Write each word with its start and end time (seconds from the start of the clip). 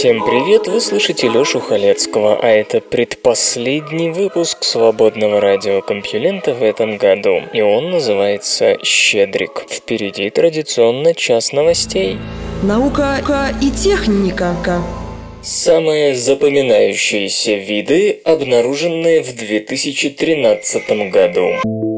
Всем 0.00 0.24
привет, 0.24 0.66
вы 0.66 0.80
слышите 0.80 1.28
Лёшу 1.28 1.60
Халецкого, 1.60 2.38
а 2.40 2.48
это 2.48 2.80
предпоследний 2.80 4.08
выпуск 4.08 4.64
свободного 4.64 5.42
радиокомпьюлента 5.42 6.54
в 6.54 6.62
этом 6.62 6.96
году, 6.96 7.42
и 7.52 7.60
он 7.60 7.90
называется 7.90 8.78
«Щедрик». 8.82 9.66
Впереди 9.68 10.30
традиционно 10.30 11.12
час 11.12 11.52
новостей. 11.52 12.16
Наука 12.62 13.18
и 13.60 13.70
техника. 13.70 14.54
Самые 15.42 16.14
запоминающиеся 16.14 17.56
виды, 17.56 18.22
обнаруженные 18.24 19.22
в 19.22 19.36
2013 19.36 21.10
году. 21.10 21.89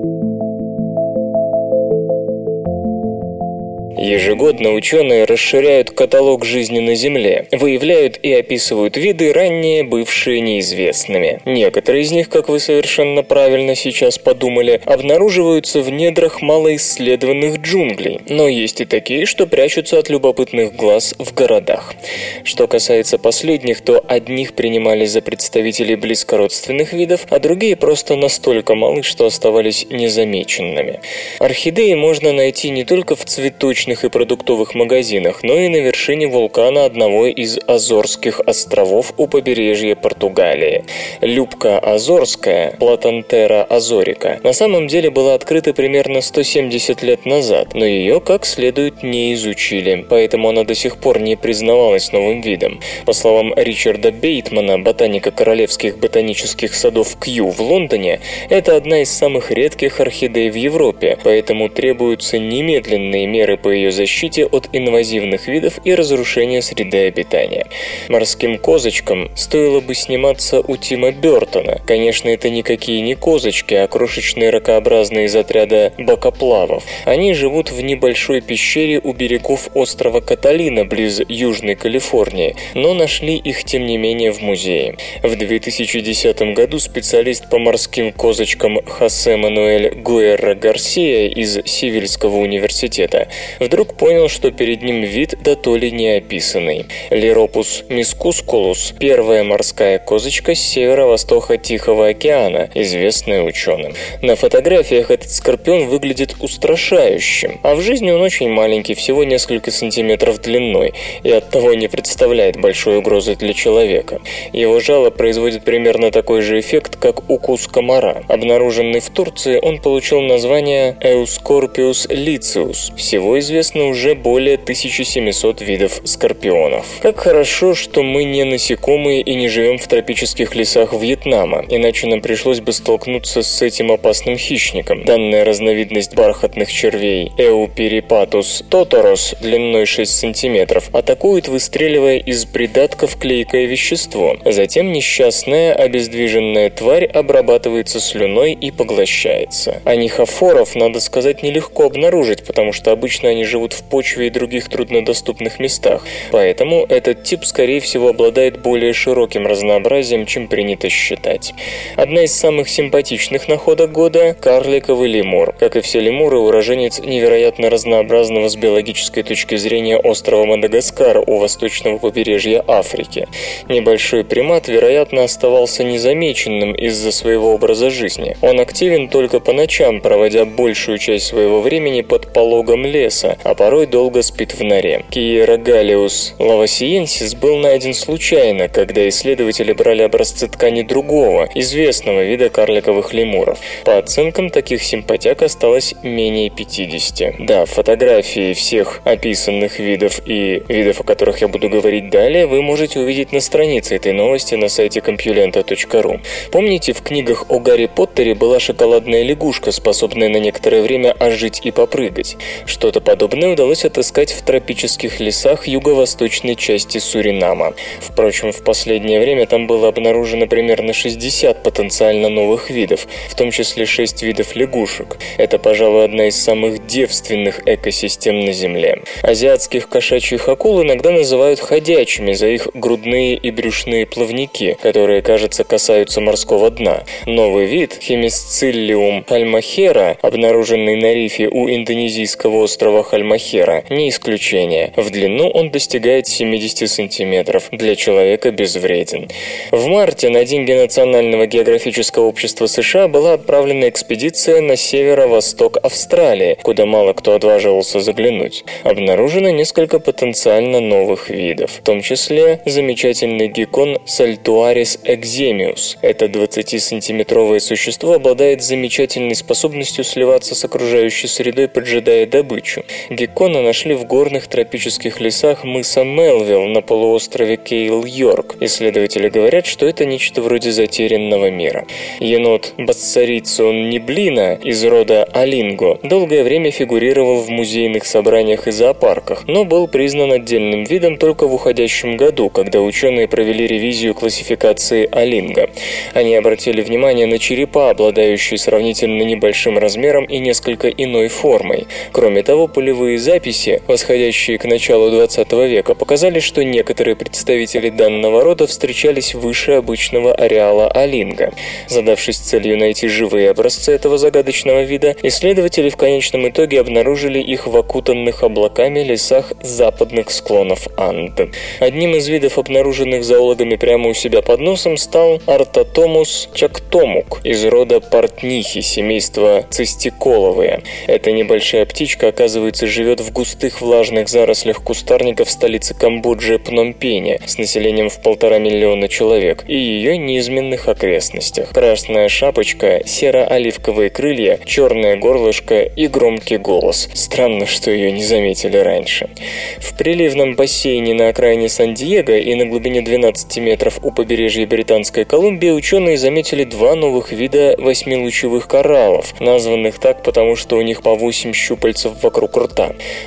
Ежегодно 4.03 4.73
ученые 4.73 5.27
расширяют 5.27 5.93
каталог 5.93 6.45
жизни 6.45 6.81
на 6.81 6.97
Земле, 6.97 7.47
выявляют 7.53 8.19
и 8.21 8.33
описывают 8.33 8.97
виды, 8.97 9.33
ранее 9.33 9.85
бывшие 9.85 10.41
неизвестными. 10.41 11.41
Некоторые 11.45 12.03
из 12.03 12.11
них, 12.11 12.29
как 12.29 12.49
вы 12.49 12.59
совершенно 12.59 13.23
правильно 13.23 13.77
сейчас 13.77 14.19
подумали, 14.19 14.81
обнаруживаются 14.87 15.83
в 15.83 15.91
недрах 15.91 16.43
малоисследованных 16.43 17.59
джунглей, 17.59 18.23
но 18.29 18.49
есть 18.49 18.81
и 18.81 18.87
такие, 18.87 19.25
что 19.25 19.47
прячутся 19.47 20.01
от 20.01 20.09
любопытных 20.09 20.75
глаз 20.75 21.15
в 21.21 21.33
городах. 21.33 21.95
Что 22.43 22.67
касается 22.67 23.19
последних, 23.19 23.83
то 23.83 24.05
одних 24.09 24.55
принимали 24.55 25.05
за 25.05 25.21
представителей 25.21 25.95
близкородственных 25.95 26.93
видов, 26.93 27.25
а 27.31 27.39
другие 27.39 27.77
просто 27.77 28.17
настолько 28.17 28.75
малы, 28.75 29.05
что 29.05 29.27
оставались 29.27 29.87
незамеченными. 29.91 30.99
Орхидеи 31.39 31.95
можно 31.95 32.33
найти 32.33 32.71
не 32.71 32.83
только 32.83 33.15
в 33.15 33.25
цветочных 33.25 33.92
и 33.93 34.09
продуктовых 34.09 34.75
магазинах, 34.75 35.43
но 35.43 35.59
и 35.59 35.69
на 35.69 35.77
вершине 35.77 36.27
вулкана 36.27 36.85
одного 36.85 37.27
из 37.27 37.59
Азорских 37.67 38.41
островов 38.41 39.13
у 39.19 39.27
побережья 39.27 39.95
Португалии. 39.95 40.85
Любка 41.21 41.79
Азорская, 41.79 42.73
Платантера 42.79 43.63
азорика, 43.63 44.41
на 44.43 44.53
самом 44.53 44.89
деле 44.89 45.11
была 45.11 45.35
открыта 45.35 45.75
примерно 45.75 46.21
170 46.21 47.03
лет 47.03 47.27
назад, 47.27 47.75
но 47.75 47.85
ее 47.85 48.21
как 48.21 48.47
следует 48.47 49.03
не 49.03 49.35
изучили, 49.35 50.07
поэтому 50.09 50.49
она 50.49 50.65
до 50.65 50.75
сих 50.75 50.97
пор 50.97 51.21
не 51.21 51.37
признавалась 51.37 52.13
новым 52.13 52.41
видом. 52.41 52.81
По 53.05 53.13
словам 53.13 53.53
Ричарда 53.55 54.11
Бейтмана, 54.11 54.79
ботаника 54.79 55.31
Королевских 55.31 55.99
ботанических 55.99 56.75
садов 56.75 57.17
Кью 57.21 57.51
в 57.51 57.61
Лондоне, 57.61 58.21
это 58.49 58.77
одна 58.77 59.03
из 59.03 59.11
самых 59.11 59.51
редких 59.51 60.01
орхидей 60.01 60.51
в 60.51 60.55
Европе, 60.55 61.19
поэтому 61.23 61.69
требуются 61.69 62.39
немедленные 62.39 63.27
меры 63.27 63.57
по 63.57 63.69
ее 63.83 63.93
защите 63.93 64.47
от 64.47 64.69
инвазивных 64.73 65.49
видов 65.49 65.79
и 65.85 65.95
разрушения 65.95 66.63
среды 66.63 67.07
обитания. 67.07 67.67
Морским 68.09 68.59
козочкам 68.59 69.31
стоило 69.37 69.81
бы 69.81 69.95
сниматься 69.95 70.61
у 70.61 70.77
Тима 70.77 71.13
Бертона. 71.13 71.81
Конечно, 71.87 72.29
это 72.29 72.51
никакие 72.51 73.01
не 73.01 73.15
козочки, 73.15 73.75
а 73.75 73.87
крошечные 73.89 74.51
ракообразные 74.51 75.27
из 75.27 75.37
отряда 75.37 75.93
бокоплавов. 75.99 76.85
Они 77.05 77.35
живут 77.35 77.71
в 77.71 77.81
небольшой 77.81 78.41
пещере 78.41 79.01
у 79.03 79.13
берегов 79.13 79.69
острова 79.75 80.21
Каталина, 80.21 80.85
близ 80.85 81.21
Южной 81.29 81.75
Калифорнии, 81.75 82.57
но 82.75 82.95
нашли 82.95 83.37
их, 83.37 83.65
тем 83.65 83.87
не 83.87 83.97
менее, 83.97 84.33
в 84.33 84.41
музее. 84.41 84.97
В 85.23 85.35
2010 85.37 86.55
году 86.55 86.79
специалист 86.79 87.49
по 87.49 87.59
морским 87.59 88.13
козочкам 88.13 88.79
Хосе 88.87 89.37
Мануэль 89.37 89.95
Гуэрра 89.95 90.55
Гарсия 90.55 91.29
из 91.29 91.59
Сивильского 91.65 92.37
университета 92.37 93.29
вдруг 93.73 93.95
понял, 93.95 94.29
что 94.29 94.51
перед 94.51 94.83
ним 94.83 95.01
вид 95.01 95.35
да 95.43 95.55
то 95.55 95.77
ли 95.77 95.91
не 95.91 96.11
описанный. 96.19 96.85
Лиропус 97.09 97.85
мискускулус– 97.89 98.93
первая 99.01 99.45
морская 99.45 99.99
козочка 99.99 100.55
с 100.55 100.61
северо-востока 100.61 101.57
Тихого 101.57 102.09
океана, 102.09 102.69
известная 102.75 103.43
ученым. 103.43 103.95
На 104.21 104.37
фотографиях 104.37 105.11
этот 105.11 105.31
скорпион 105.31 105.89
выглядит 105.89 106.37
устрашающим, 106.41 107.61
а 107.63 107.75
в 107.75 107.81
жизни 107.81 108.11
он 108.11 108.21
очень 108.21 108.51
маленький, 108.51 108.93
всего 108.93 109.25
несколько 109.25 109.71
сантиметров 109.71 110.43
длиной, 110.43 110.93
и 111.23 111.31
оттого 111.31 111.73
не 111.73 111.89
представляет 111.89 112.61
большой 112.61 112.99
угрозы 112.99 113.37
для 113.37 113.55
человека. 113.55 114.21
Его 114.53 114.81
жало 114.81 115.09
производит 115.09 115.65
примерно 115.65 116.11
такой 116.11 116.43
же 116.43 116.61
эффект, 116.61 116.97
как 116.97 117.31
укус 117.31 117.69
комара. 117.69 118.23
Обнаруженный 118.29 119.01
в 119.01 119.09
Турции, 119.09 119.59
он 119.63 119.81
получил 119.81 120.21
название 120.21 120.95
Euscorpius 121.01 122.11
liceus. 122.11 122.95
Всего 122.97 123.39
известно 123.39 123.62
известно 123.63 123.87
уже 123.87 124.17
более 124.17 124.57
1700 124.57 125.61
видов 125.61 126.01
скорпионов. 126.05 126.85
Как 127.01 127.21
хорошо, 127.21 127.75
что 127.77 128.03
мы 128.03 128.25
не 128.25 128.43
насекомые 128.43 129.23
и 129.23 129.37
не 129.37 129.49
живем 129.49 129.79
в 129.79 129.87
тропических 129.87 130.57
лесах 130.57 130.93
Вьетнама, 130.93 131.65
иначе 131.69 132.09
нам 132.09 132.21
пришлось 132.21 132.59
бы 132.59 132.73
столкнуться 132.73 133.43
с 133.43 133.63
этим 133.63 133.93
опасным 133.93 134.37
хищником. 134.37 135.05
Данная 135.05 135.45
разновидность 135.45 136.15
бархатных 136.17 136.73
червей 136.73 137.31
Euperipatus 137.39 138.65
totoros 138.69 139.37
длиной 139.41 139.87
6 139.87 140.11
см 140.11 140.83
атакует, 140.93 141.47
выстреливая 141.47 142.19
из 142.19 142.45
придатков 142.47 143.17
клейкое 143.17 143.67
вещество. 143.67 144.39
Затем 144.45 144.91
несчастная 144.91 145.73
обездвиженная 145.73 146.69
тварь 146.71 147.05
обрабатывается 147.05 148.01
слюной 148.01 148.55
и 148.55 148.73
поглощается. 148.73 149.81
Анихофоров, 149.85 150.75
надо 150.75 150.99
сказать, 150.99 151.45
нелегко 151.45 151.85
обнаружить, 151.85 152.45
потому 152.45 152.73
что 152.73 152.91
обычно 152.91 153.29
они 153.29 153.42
живут 153.45 153.73
в 153.73 153.83
почве 153.83 154.29
и 154.29 154.31
других 154.31 154.69
труднодоступных 154.69 155.59
местах, 155.59 156.05
поэтому 156.31 156.85
этот 156.89 157.25
тип, 157.25 157.45
скорее 157.45 157.81
всего, 157.81 158.09
обладает 158.09 158.61
более 158.61 158.93
широким 158.93 159.47
разнообразием, 159.47 160.27
чем 160.27 160.49
принято 160.49 160.89
считать. 160.89 161.55
Одна 161.97 162.25
из 162.25 162.33
самых 162.35 162.69
симпатичных 162.69 163.49
находок 163.49 163.93
года– 163.93 164.35
карликовый 164.41 165.09
лемур. 165.09 165.55
Как 165.59 165.77
и 165.77 165.81
все 165.81 166.01
лемуры, 166.01 166.39
уроженец 166.39 166.99
невероятно 166.99 167.71
разнообразного 167.71 168.49
с 168.49 168.57
биологической 168.57 169.23
точки 169.23 169.57
зрения 169.57 169.97
острова 169.97 170.45
Мадагаскар 170.45 171.23
у 171.27 171.39
восточного 171.39 171.99
побережья 171.99 172.65
Африки. 172.67 173.29
Небольшой 173.69 174.25
примат, 174.25 174.69
вероятно, 174.69 175.25
оставался 175.25 175.85
незамеченным 175.85 176.75
из-за 176.75 177.13
своего 177.13 177.55
образа 177.55 177.91
жизни. 177.91 178.37
Он 178.43 178.61
активен 178.61 179.09
только 179.09 179.41
по 179.41 179.53
ночам, 179.53 180.01
проводя 180.01 180.45
большую 180.45 180.99
часть 180.99 181.27
своего 181.27 181.61
времени 181.61 182.03
под 182.03 182.33
пологом 182.33 182.87
леса, 182.87 183.32
а 183.43 183.55
порой 183.55 183.87
долго 183.87 184.23
спит 184.23 184.55
в 184.55 184.63
норе. 184.63 185.05
Киерогалиус 185.11 186.35
лавасиенсис 186.39 187.35
был 187.35 187.57
найден 187.57 187.95
случайно, 187.95 188.69
когда 188.69 189.09
исследователи 189.09 189.73
брали 189.73 190.03
образцы 190.03 190.49
ткани 190.49 190.83
другого, 190.83 191.49
известного 191.55 192.23
вида 192.23 192.49
карликовых 192.49 193.13
лемуров. 193.13 193.59
По 193.85 193.99
оценкам, 193.99 194.51
таких 194.51 194.83
симпатяк 194.83 195.43
осталось 195.43 195.95
менее 196.03 196.51
50. 196.51 197.47
Да, 197.47 197.65
фотографии 197.67 198.53
всех 198.53 199.01
описанных 199.05 199.79
видов 199.79 200.21
и 200.27 200.63
видов, 200.69 201.01
о 201.01 201.05
которых 201.05 201.41
я 201.41 201.49
буду 201.49 201.69
говорить 201.69 202.11
далее, 202.11 202.47
вы 202.47 202.63
можете 202.63 203.01
увидеть 203.01 203.33
на 203.33 203.41
странице 203.41 203.97
этой 203.97 204.13
новости 204.13 204.55
на 204.55 204.69
сайте 204.69 205.01
compulenta.ru. 205.01 206.21
Помните, 206.51 206.93
в 206.93 207.03
книгах 207.03 207.47
о 207.49 207.59
Гарри 207.59 207.87
Поттере 207.87 208.35
была 208.35 208.61
шоколадная 208.61 209.23
лягушка, 209.23 209.73
способная 209.73 210.29
на 210.29 210.39
некоторое 210.39 210.83
время 210.83 211.13
ожить 211.13 211.61
и 211.65 211.71
попрыгать? 211.71 212.37
Что-то 212.67 213.01
подобное 213.01 213.22
Подобное 213.23 213.53
удалось 213.53 213.85
отыскать 213.85 214.33
в 214.33 214.43
тропических 214.43 215.21
лесах 215.21 215.69
юго-восточной 215.69 216.57
части 216.57 216.99
Суринама. 216.99 217.73
Впрочем, 218.01 218.51
в 218.51 218.65
последнее 218.65 219.21
время 219.21 219.47
там 219.47 219.69
было 219.69 219.87
обнаружено 219.87 220.49
примерно 220.49 220.93
60 220.93 221.63
потенциально 221.63 222.29
новых 222.29 222.69
видов, 222.69 223.07
в 223.29 223.37
том 223.37 223.53
числе 223.53 223.87
6 223.87 224.25
видов 224.25 224.57
лягушек. 224.57 225.19
Это, 225.37 225.61
пожалуй, 225.61 226.05
одна 226.05 226.27
из 226.27 226.43
самых 226.43 226.85
девственных 226.89 227.61
экосистем 227.65 228.41
на 228.41 228.51
Земле. 228.51 229.05
Азиатских 229.23 229.89
кошачьих 229.89 230.49
акул 230.49 230.83
иногда 230.83 231.13
называют 231.13 231.61
ходячими 231.61 232.33
за 232.33 232.49
их 232.49 232.67
грудные 232.75 233.37
и 233.37 233.53
брюшные 233.53 234.05
плавники, 234.05 234.77
которые, 234.83 235.23
кажется, 235.23 235.63
касаются 235.63 236.21
морского 236.21 236.73
дна. 236.73 237.05
Новый 237.27 237.67
вид, 237.67 238.01
Хемисциллиум 238.03 239.25
альмахера, 239.29 240.19
обнаруженный 240.23 240.97
на 240.97 241.15
рифе 241.15 241.47
у 241.47 241.71
индонезийского 241.71 242.65
острова 242.65 243.05
Хальмахера 243.13 243.85
не 243.91 244.09
исключение. 244.09 244.95
В 244.97 245.11
длину 245.11 245.51
он 245.51 245.71
достигает 245.71 246.27
70 246.27 246.89
сантиметров. 246.89 247.69
Для 247.71 247.95
человека 247.95 248.51
безвреден. 248.51 249.29
В 249.71 249.87
марте 249.87 250.31
на 250.31 250.47
деньги 250.47 250.73
Национального 250.73 251.47
географического 251.47 252.25
общества 252.25 252.67
США 252.67 253.09
была 253.09 253.35
отправлена 253.35 253.91
экспедиция 253.91 254.63
на 254.63 254.77
северо-восток 254.77 255.77
Австралии, 255.83 256.57
куда 256.63 256.87
мало 256.87 257.13
кто 257.13 257.35
отваживался 257.35 258.01
заглянуть. 258.01 258.65
Обнаружено 258.83 259.51
несколько 259.51 259.99
потенциально 259.99 260.81
новых 260.81 261.29
видов, 261.29 261.71
в 261.73 261.83
том 261.83 262.01
числе 262.01 262.63
замечательный 262.65 263.49
геккон 263.49 263.99
Saltuaris 264.07 264.99
exemius. 265.05 265.99
Это 266.01 266.27
20-сантиметровое 266.27 267.61
существо 267.61 268.15
обладает 268.15 268.63
замечательной 268.63 269.35
способностью 269.35 270.03
сливаться 270.03 270.55
с 270.55 270.65
окружающей 270.65 271.27
средой, 271.27 271.69
поджидая 271.69 272.25
добычу. 272.25 272.83
Геккона 273.11 273.63
нашли 273.63 273.95
в 273.95 274.05
горных 274.05 274.47
тропических 274.47 275.21
лесах 275.21 275.65
мыса 275.65 276.05
Мелвилл 276.05 276.67
на 276.67 276.83
полуострове 276.83 277.57
Кейл-Йорк. 277.57 278.57
Исследователи 278.61 279.29
говорят, 279.29 279.67
что 279.67 279.87
это 279.87 280.05
нечто 280.05 280.43
вроде 280.43 280.71
затерянного 280.71 281.51
мира. 281.51 281.87
Енот 282.21 282.75
Бассарицион 282.79 283.91
Неблина 283.91 284.55
из 284.63 284.85
рода 284.85 285.25
Алинго 285.25 285.99
долгое 286.03 286.45
время 286.45 286.71
фигурировал 286.71 287.41
в 287.41 287.49
музейных 287.49 288.05
собраниях 288.05 288.69
и 288.69 288.71
зоопарках, 288.71 289.45
но 289.47 289.65
был 289.65 289.89
признан 289.89 290.33
отдельным 290.33 290.85
видом 290.85 291.17
только 291.17 291.47
в 291.47 291.55
уходящем 291.55 292.17
году, 292.17 292.51
когда 292.51 292.81
ученые 292.81 293.29
провели 293.29 293.67
ревизию 293.67 294.15
классификации 294.15 295.09
Алинго. 295.11 295.71
Они 296.15 296.35
обратили 296.35 296.83
внимание 296.83 297.27
на 297.27 297.39
черепа, 297.39 297.91
обладающие 297.91 298.59
сравнительно 298.59 299.23
небольшим 299.23 299.79
размером 299.79 300.25
и 300.25 300.39
несколько 300.39 300.89
иной 300.89 301.29
формой. 301.29 301.87
Кроме 302.13 302.43
того, 302.43 302.69
полевые 302.93 303.19
записи, 303.19 303.81
восходящие 303.87 304.59
к 304.59 304.67
началу 304.67 305.11
20 305.11 305.51
века, 305.53 305.95
показали, 305.95 306.41
что 306.41 306.63
некоторые 306.63 307.17
представители 307.17 307.89
данного 307.89 308.45
рода 308.45 308.67
встречались 308.67 309.35
выше 309.35 309.73
обычного 309.73 310.35
ареала 310.35 310.89
Алинга. 310.89 311.55
Задавшись 311.89 312.37
целью 312.37 312.77
найти 312.77 313.09
живые 313.09 313.49
образцы 313.49 313.93
этого 313.93 314.19
загадочного 314.19 314.83
вида, 314.83 315.17
исследователи 315.23 315.89
в 315.89 315.97
конечном 315.97 316.47
итоге 316.51 316.81
обнаружили 316.81 317.39
их 317.39 317.67
в 317.67 317.75
окутанных 317.75 318.43
облаками 318.43 319.01
лесах 319.01 319.55
западных 319.63 320.31
склонов 320.31 320.87
Анд. 320.99 321.41
Одним 321.81 322.15
из 322.15 322.29
видов, 322.29 322.59
обнаруженных 322.59 323.25
зоологами 323.25 323.77
прямо 323.77 324.11
у 324.11 324.15
себя 324.15 324.43
под 324.43 324.61
носом, 324.61 324.99
стал 324.99 325.41
Артатомус 325.47 326.51
чактомук 326.53 327.41
из 327.43 327.65
рода 327.65 328.01
портнихи 328.01 328.83
семейства 328.83 329.65
цистиколовые. 329.71 330.83
Эта 331.07 331.33
небольшая 331.33 331.87
птичка, 331.87 332.29
оказывается, 332.29 332.82
живет 332.87 333.21
в 333.21 333.33
густых 333.33 333.81
влажных 333.81 334.29
зарослях 334.29 334.83
кустарников 334.83 335.51
столицы 335.51 335.95
Камбоджи 335.95 336.59
Пномпене 336.59 337.41
с 337.47 337.59
населением 337.59 338.09
в 338.09 338.21
полтора 338.23 338.59
миллиона 338.59 339.09
человек 339.09 339.65
и 339.69 339.77
ее 339.77 340.19
неизменных 340.19 340.89
окрестностях. 340.89 341.71
Красная 341.71 342.29
шапочка, 342.29 343.03
серо-оливковые 343.07 344.11
крылья, 344.11 344.59
черное 344.65 345.17
горлышко 345.17 345.83
и 345.83 346.07
громкий 346.07 346.57
голос. 346.57 347.09
Странно, 347.15 347.67
что 347.67 347.91
ее 347.91 348.13
не 348.13 348.25
заметили 348.25 348.77
раньше. 348.77 349.31
В 349.79 349.97
приливном 349.97 350.55
бассейне 350.57 351.15
на 351.15 351.29
окраине 351.29 351.69
Сан-Диего 351.69 352.37
и 352.37 352.55
на 352.55 352.67
глубине 352.67 353.03
12 353.03 353.59
метров 353.59 353.99
у 354.03 354.11
побережья 354.11 354.67
Британской 354.67 355.25
Колумбии 355.25 355.71
ученые 355.71 356.19
заметили 356.19 356.65
два 356.65 356.95
новых 356.95 357.33
вида 357.33 357.75
восьмилучевых 357.79 358.67
кораллов, 358.69 359.39
названных 359.41 359.99
так, 359.99 360.23
потому 360.23 360.57
что 360.57 360.77
у 360.77 360.83
них 360.83 361.03
по 361.03 361.15
8 361.15 361.53
щупальцев 361.53 362.23
вокруг 362.23 362.57
рта. 362.57 362.72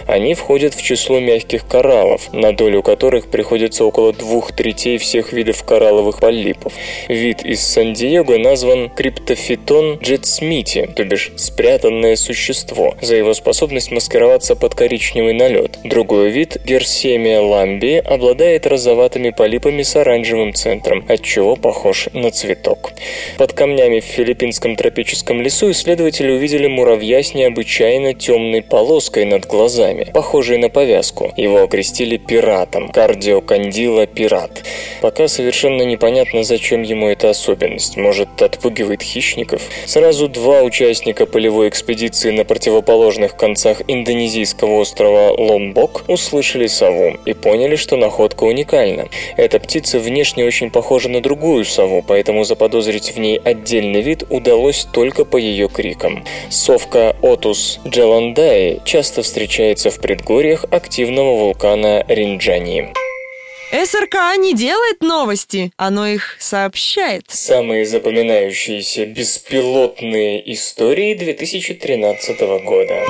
Они 0.08 0.34
входят 0.34 0.74
в 0.74 0.82
число 0.82 1.20
мягких 1.20 1.68
кораллов, 1.68 2.32
на 2.34 2.52
долю 2.52 2.82
которых 2.82 3.30
приходится 3.30 3.86
около 3.86 4.14
двух 4.14 4.52
третей 4.52 4.98
всех 4.98 5.34
видов 5.34 5.64
коралловых 5.64 6.20
полипов. 6.20 6.74
Вид 7.08 7.44
из 7.44 7.62
Сан-Диего 7.62 8.38
назван 8.38 8.90
криптофитон 8.90 10.00
джетсмити, 10.02 10.90
то 10.96 11.04
бишь 11.04 11.32
спрятанное 11.36 12.16
существо, 12.16 12.96
за 13.02 13.16
его 13.16 13.34
способность 13.34 13.92
маскироваться 13.92 14.56
под 14.56 14.76
коричневый 14.76 15.34
налет. 15.34 15.80
Другой 15.84 16.30
вид, 16.30 16.58
Герсемия 16.66 17.42
ламби, 17.42 18.02
обладает 18.06 18.68
розоватыми 18.68 19.32
полипами 19.32 19.84
с 19.84 19.96
оранжевым 19.96 20.54
центром, 20.54 21.06
отчего 21.08 21.56
похож 21.56 22.08
на 22.14 22.32
цветок. 22.32 22.92
Под 23.38 23.54
камнями 23.54 24.00
в 24.00 24.06
филиппинском 24.06 24.76
тропическом 24.76 25.42
лесу 25.42 25.72
исследователи 25.72 26.32
увидели 26.32 26.68
муравья 26.68 27.22
с 27.22 27.34
необычайно 27.34 28.14
темной 28.14 28.62
полоской 28.62 29.25
над 29.26 29.46
глазами, 29.46 30.10
похожей 30.14 30.58
на 30.58 30.70
повязку. 30.70 31.34
Его 31.36 31.64
окрестили 31.64 32.18
пиратом, 32.18 32.90
кардиокандила 32.90 34.08
пират. 34.08 34.64
Пока 35.02 35.28
совершенно 35.28 35.84
непонятно, 35.84 36.44
зачем 36.44 36.84
ему 36.84 37.08
эта 37.08 37.30
особенность. 37.30 37.98
Может, 37.98 38.42
отпугивает 38.42 39.02
хищников? 39.02 39.62
Сразу 39.86 40.28
два 40.28 40.62
участника 40.62 41.26
полевой 41.26 41.70
экспедиции 41.70 42.32
на 42.32 42.46
противоположных 42.46 43.36
концах 43.36 43.82
индонезийского 43.88 44.80
острова 44.80 45.32
Ломбок 45.32 46.06
услышали 46.08 46.68
сову 46.68 47.18
и 47.26 47.34
поняли, 47.34 47.76
что 47.76 47.98
находка 47.98 48.44
уникальна. 48.44 49.08
Эта 49.38 49.60
птица 49.60 50.00
внешне 50.00 50.46
очень 50.46 50.72
похожа 50.72 51.10
на 51.10 51.22
другую 51.22 51.66
сову, 51.66 52.04
поэтому 52.06 52.44
заподозрить 52.44 53.16
в 53.16 53.20
ней 53.20 53.38
отдельный 53.38 54.02
вид 54.02 54.24
удалось 54.30 54.88
только 54.92 55.26
по 55.26 55.38
ее 55.38 55.68
крикам. 55.68 56.24
Совка 56.50 57.16
Отус 57.22 57.80
джеландаи 57.88 58.82
часто 58.86 59.15
встречается 59.22 59.90
в 59.90 60.00
предгорьях 60.00 60.66
активного 60.72 61.38
вулкана 61.38 62.04
Ринджани. 62.08 62.94
СРК 63.72 64.38
не 64.38 64.54
делает 64.54 65.02
новости, 65.02 65.72
оно 65.76 66.08
их 66.08 66.38
сообщает. 66.40 67.24
Самые 67.28 67.86
запоминающиеся 67.86 69.06
беспилотные 69.06 70.54
истории 70.54 71.14
2013 71.14 72.40
года. 72.64 73.06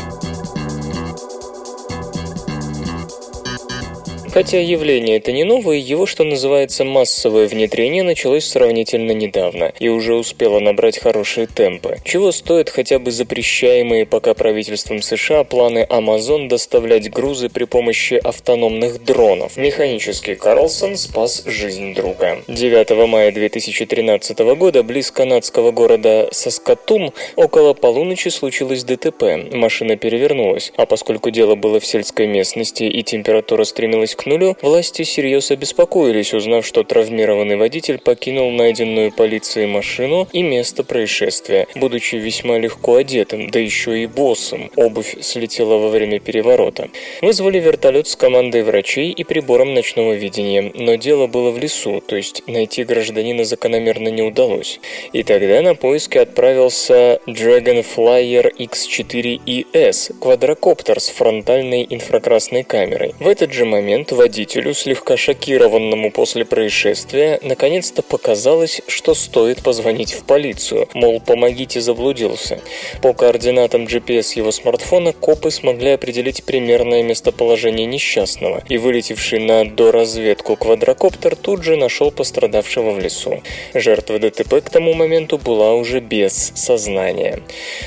Хотя 4.35 4.59
явление 4.59 5.15
это 5.15 5.31
не 5.31 5.45
новое, 5.45 5.77
его, 5.77 6.05
что 6.05 6.25
называется, 6.25 6.83
массовое 6.83 7.47
внедрение 7.47 8.03
началось 8.03 8.43
сравнительно 8.43 9.11
недавно 9.11 9.71
и 9.79 9.87
уже 9.87 10.13
успело 10.13 10.59
набрать 10.59 10.99
хорошие 10.99 11.47
темпы. 11.47 11.99
Чего 12.03 12.33
стоят 12.33 12.69
хотя 12.69 12.99
бы 12.99 13.11
запрещаемые 13.11 14.05
пока 14.05 14.33
правительством 14.33 15.01
США 15.01 15.45
планы 15.45 15.87
Amazon 15.89 16.49
доставлять 16.49 17.09
грузы 17.09 17.47
при 17.47 17.63
помощи 17.63 18.15
автономных 18.15 19.01
дронов. 19.05 19.55
Механический 19.55 20.35
Карлсон 20.35 20.97
спас 20.97 21.43
жизнь 21.45 21.93
друга. 21.93 22.39
9 22.49 23.07
мая 23.07 23.31
2013 23.31 24.37
года 24.57 24.83
близ 24.83 25.11
канадского 25.11 25.71
города 25.71 26.27
Саскатум 26.33 27.13
около 27.37 27.73
полуночи 27.73 28.27
случилось 28.27 28.83
ДТП. 28.83 29.53
Машина 29.53 29.95
перевернулась, 29.95 30.73
а 30.75 30.85
поскольку 30.85 31.29
дело 31.29 31.55
было 31.55 31.79
в 31.79 31.85
сельской 31.85 32.27
местности 32.27 32.83
и 32.83 33.01
температура 33.01 33.63
стремилась 33.63 34.13
к 34.13 34.24
нулю, 34.25 34.55
власти 34.61 35.03
всерьез 35.03 35.51
обеспокоились, 35.51 36.33
узнав, 36.33 36.65
что 36.65 36.83
травмированный 36.83 37.55
водитель 37.55 37.99
покинул 37.99 38.51
найденную 38.51 39.11
полицией 39.11 39.67
машину 39.67 40.27
и 40.33 40.41
место 40.43 40.83
происшествия, 40.83 41.67
будучи 41.75 42.15
весьма 42.15 42.57
легко 42.57 42.95
одетым, 42.95 43.49
да 43.49 43.59
еще 43.59 44.03
и 44.03 44.07
боссом. 44.07 44.71
Обувь 44.75 45.15
слетела 45.21 45.77
во 45.77 45.89
время 45.89 46.19
переворота. 46.19 46.89
Вызвали 47.21 47.59
вертолет 47.59 48.07
с 48.07 48.15
командой 48.15 48.63
врачей 48.63 49.11
и 49.11 49.23
прибором 49.23 49.73
ночного 49.73 50.13
видения, 50.13 50.71
но 50.73 50.95
дело 50.95 51.27
было 51.27 51.51
в 51.51 51.57
лесу, 51.57 52.01
то 52.05 52.15
есть 52.15 52.43
найти 52.47 52.83
гражданина 52.83 53.45
закономерно 53.45 54.09
не 54.09 54.21
удалось. 54.21 54.79
И 55.13 55.23
тогда 55.23 55.61
на 55.61 55.75
поиски 55.75 56.17
отправился 56.17 57.19
Dragonflyer 57.27 58.51
X4ES, 58.57 60.19
квадрокоптер 60.19 60.99
с 60.99 61.09
фронтальной 61.09 61.85
инфракрасной 61.89 62.63
камерой. 62.63 63.13
В 63.19 63.27
этот 63.27 63.53
же 63.53 63.65
момент 63.65 64.11
водителю, 64.15 64.73
слегка 64.73 65.17
шокированному 65.17 66.11
после 66.11 66.45
происшествия, 66.45 67.39
наконец-то 67.43 68.01
показалось, 68.01 68.81
что 68.87 69.13
стоит 69.13 69.61
позвонить 69.61 70.13
в 70.13 70.23
полицию, 70.23 70.87
мол, 70.93 71.19
помогите, 71.19 71.81
заблудился. 71.81 72.59
По 73.01 73.13
координатам 73.13 73.85
GPS 73.85 74.37
его 74.37 74.51
смартфона 74.51 75.13
копы 75.13 75.51
смогли 75.51 75.91
определить 75.91 76.43
примерное 76.43 77.03
местоположение 77.03 77.85
несчастного, 77.85 78.63
и 78.69 78.77
вылетевший 78.77 79.39
на 79.39 79.65
доразведку 79.65 80.55
квадрокоптер 80.55 81.35
тут 81.35 81.63
же 81.63 81.75
нашел 81.75 82.11
пострадавшего 82.11 82.91
в 82.91 82.99
лесу. 82.99 83.41
Жертва 83.73 84.19
ДТП 84.19 84.61
к 84.63 84.69
тому 84.69 84.93
моменту 84.93 85.37
была 85.37 85.73
уже 85.73 85.99
без 85.99 86.53
сознания. 86.55 87.41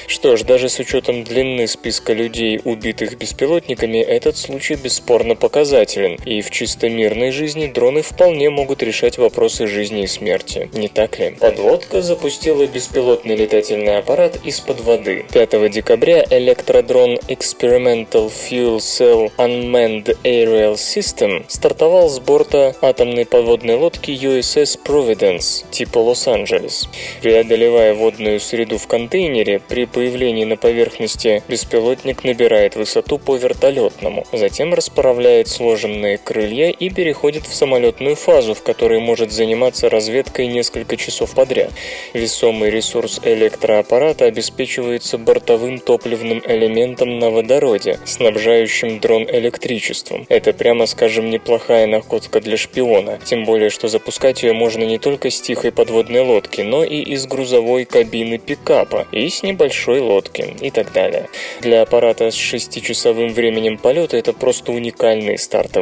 Что 0.06 0.36
ж, 0.36 0.42
даже 0.42 0.68
с 0.68 0.78
учетом 0.78 1.24
длины 1.24 1.66
списка 1.66 2.12
людей, 2.12 2.60
убитых 2.64 3.16
беспилотниками, 3.16 3.98
этот 3.98 4.36
случай 4.36 4.74
бесспорно 4.74 5.34
показателен. 5.34 6.17
И 6.24 6.40
в 6.42 6.50
чисто 6.50 6.88
мирной 6.88 7.30
жизни 7.30 7.66
дроны 7.66 8.02
вполне 8.02 8.50
могут 8.50 8.82
решать 8.82 9.18
вопросы 9.18 9.66
жизни 9.66 10.04
и 10.04 10.06
смерти. 10.06 10.68
Не 10.72 10.88
так 10.88 11.18
ли? 11.18 11.36
Подлодка 11.38 12.02
запустила 12.02 12.66
беспилотный 12.66 13.36
летательный 13.36 13.98
аппарат 13.98 14.38
из-под 14.44 14.80
воды. 14.80 15.24
5 15.32 15.70
декабря 15.70 16.24
электродрон 16.30 17.14
Experimental 17.28 18.30
Fuel 18.30 18.78
Cell 18.78 19.30
Unmanned 19.36 20.16
Aerial 20.24 20.74
System 20.74 21.44
стартовал 21.48 22.08
с 22.08 22.18
борта 22.20 22.74
атомной 22.80 23.26
подводной 23.26 23.76
лодки 23.76 24.10
USS 24.10 24.78
Providence 24.84 25.64
типа 25.70 25.98
Лос-Анджелес. 25.98 26.88
Преодолевая 27.22 27.94
водную 27.94 28.40
среду 28.40 28.78
в 28.78 28.86
контейнере, 28.86 29.60
при 29.60 29.84
появлении 29.86 30.44
на 30.44 30.56
поверхности 30.56 31.42
беспилотник 31.48 32.24
набирает 32.24 32.76
высоту 32.76 33.18
по 33.18 33.36
вертолетному, 33.36 34.26
затем 34.32 34.74
расправляет 34.74 35.48
сложенные 35.48 36.07
крылья 36.16 36.70
и 36.70 36.88
переходит 36.88 37.46
в 37.46 37.54
самолетную 37.54 38.16
фазу, 38.16 38.54
в 38.54 38.62
которой 38.62 39.00
может 39.00 39.32
заниматься 39.32 39.90
разведкой 39.90 40.46
несколько 40.46 40.96
часов 40.96 41.34
подряд. 41.34 41.70
Весомый 42.14 42.70
ресурс 42.70 43.20
электроаппарата 43.22 44.24
обеспечивается 44.24 45.18
бортовым 45.18 45.78
топливным 45.78 46.42
элементом 46.46 47.18
на 47.18 47.30
водороде, 47.30 47.98
снабжающим 48.04 49.00
дрон 49.00 49.24
электричеством. 49.24 50.24
Это, 50.28 50.52
прямо 50.52 50.86
скажем, 50.86 51.28
неплохая 51.30 51.86
находка 51.86 52.40
для 52.40 52.56
шпиона, 52.56 53.18
тем 53.24 53.44
более, 53.44 53.70
что 53.70 53.88
запускать 53.88 54.42
ее 54.42 54.52
можно 54.52 54.84
не 54.84 54.98
только 54.98 55.30
с 55.30 55.40
тихой 55.40 55.72
подводной 55.72 56.20
лодки, 56.20 56.62
но 56.62 56.84
и 56.84 57.00
из 57.00 57.26
грузовой 57.26 57.84
кабины 57.84 58.38
пикапа, 58.38 59.06
и 59.12 59.28
с 59.28 59.42
небольшой 59.42 60.00
лодки, 60.00 60.54
и 60.60 60.70
так 60.70 60.92
далее. 60.92 61.28
Для 61.60 61.82
аппарата 61.82 62.30
с 62.30 62.36
6-часовым 62.36 63.32
временем 63.32 63.78
полета 63.78 64.16
это 64.16 64.32
просто 64.32 64.72
уникальные 64.72 65.38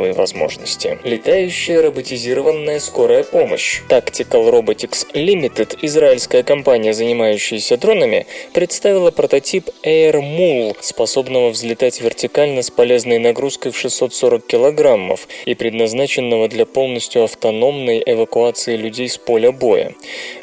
стартовые 0.06 0.12
возможности. 0.12 0.98
Летающая 1.04 1.82
роботизированная 1.82 2.80
скорая 2.80 3.24
помощь. 3.24 3.82
Tactical 3.88 4.50
Robotics 4.50 5.06
Limited, 5.12 5.78
израильская 5.82 6.42
компания, 6.42 6.92
занимающаяся 6.92 7.76
дронами, 7.76 8.26
представила 8.52 9.10
прототип 9.10 9.70
Air 9.82 10.20
Mule, 10.20 10.76
способного 10.80 11.50
взлетать 11.50 12.00
вертикально 12.00 12.62
с 12.62 12.70
полезной 12.70 13.18
нагрузкой 13.18 13.72
в 13.72 13.78
640 13.78 14.46
килограммов 14.46 15.28
и 15.46 15.54
предназначенного 15.54 16.48
для 16.48 16.66
полностью 16.66 17.24
автономной 17.24 18.02
эвакуации 18.04 18.76
людей 18.76 19.08
с 19.08 19.18
поля 19.18 19.52
боя. 19.52 19.94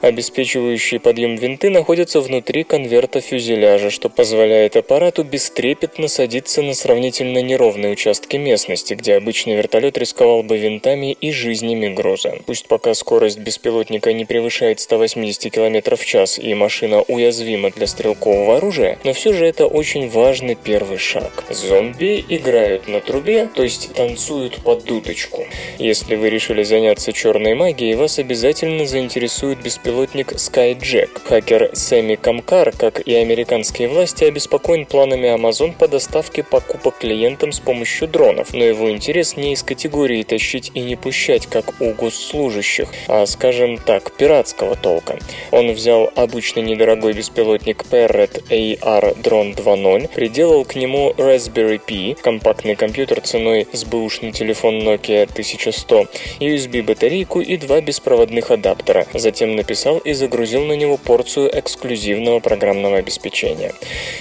Обеспечивающие 0.02 1.00
подъем 1.00 1.36
винты 1.36 1.70
находятся 1.70 2.22
внутри 2.22 2.64
конверта 2.64 3.22
фюзеляжа, 3.22 3.90
что 3.90 4.10
позволяет 4.10 4.76
аппарату 4.76 5.24
бестрепетно 5.24 6.08
садиться 6.08 6.62
на 6.62 6.74
сравнительно 6.74 7.42
неровные 7.42 7.94
участки 7.94 8.38
местности, 8.38 8.94
где 8.96 9.16
обычный 9.16 9.53
вертолет 9.54 9.98
рисковал 9.98 10.44
бы 10.44 10.58
винтами 10.58 11.14
и 11.14 11.32
жизнями 11.32 11.94
груза. 11.94 12.40
Пусть 12.46 12.68
пока 12.68 12.94
скорость 12.94 13.40
беспилотника 13.40 14.14
не 14.14 14.26
превышает 14.26 14.80
180 14.80 15.52
км 15.52 15.96
в 15.96 16.06
час 16.06 16.40
и 16.40 16.54
машина 16.54 17.02
уязвима 17.02 17.72
для 17.72 17.88
стрелкового 17.88 18.58
оружия, 18.58 18.98
но 19.04 19.14
все 19.14 19.34
же 19.34 19.46
это 19.46 19.68
очень 19.68 20.10
важный 20.10 20.56
первый 20.56 20.98
шаг. 20.98 21.44
Зомби 21.50 22.24
играют 22.30 22.88
на 22.88 23.00
трубе, 23.00 23.50
то 23.54 23.64
есть 23.64 23.94
танцуют 23.94 24.58
под 24.64 24.86
дудочку. 24.86 25.46
Если 25.78 26.16
вы 26.16 26.30
решили 26.30 26.64
заняться 26.64 27.14
черной 27.14 27.54
магией, 27.54 27.96
вас 27.96 28.20
обязательно 28.20 28.86
заинтересует 28.86 29.62
беспилотник 29.62 30.34
Skyjack. 30.34 31.22
Хакер 31.26 31.72
Сэмми 31.74 32.16
Камкар, 32.16 32.72
как 32.72 33.06
и 33.08 33.14
американские 33.16 33.88
власти, 33.88 34.24
обеспокоен 34.24 34.86
планами 34.86 35.28
Amazon 35.28 35.74
по 35.78 35.88
доставке 35.88 36.44
покупок 36.44 37.00
клиентам 37.00 37.52
с 37.52 37.60
помощью 37.60 38.08
дронов, 38.08 38.54
но 38.54 38.64
его 38.64 38.90
интерес 38.90 39.36
не 39.36 39.43
из 39.52 39.64
категории 39.64 40.24
тащить 40.24 40.72
и 40.74 40.80
не 40.80 40.96
пущать, 40.96 41.48
как 41.48 41.82
у 41.82 41.92
госслужащих, 41.92 42.88
а, 43.10 43.26
скажем 43.26 43.78
так, 43.78 44.14
пиратского 44.14 44.78
толка. 44.78 45.20
Он 45.52 45.72
взял 45.74 46.10
обычный 46.16 46.64
недорогой 46.64 47.12
беспилотник 47.12 47.84
Parrot 47.92 48.44
AR 48.50 49.22
Drone 49.22 49.56
2.0, 49.56 50.08
приделал 50.14 50.64
к 50.64 50.76
нему 50.76 51.12
Raspberry 51.18 51.82
Pi, 51.86 52.16
компактный 52.22 52.76
компьютер 52.76 53.20
ценой 53.20 53.68
с 53.74 53.84
бэушный 53.84 54.32
телефон 54.32 54.80
Nokia 54.80 55.24
1100, 55.24 56.08
USB-батарейку 56.40 57.42
и 57.42 57.58
два 57.58 57.82
беспроводных 57.82 58.52
адаптера, 58.52 59.08
затем 59.14 59.56
написал 59.56 59.98
и 59.98 60.14
загрузил 60.14 60.64
на 60.66 60.74
него 60.74 60.98
порцию 60.98 61.50
эксклюзивного 61.58 62.40
программного 62.40 62.98
обеспечения. 62.98 63.74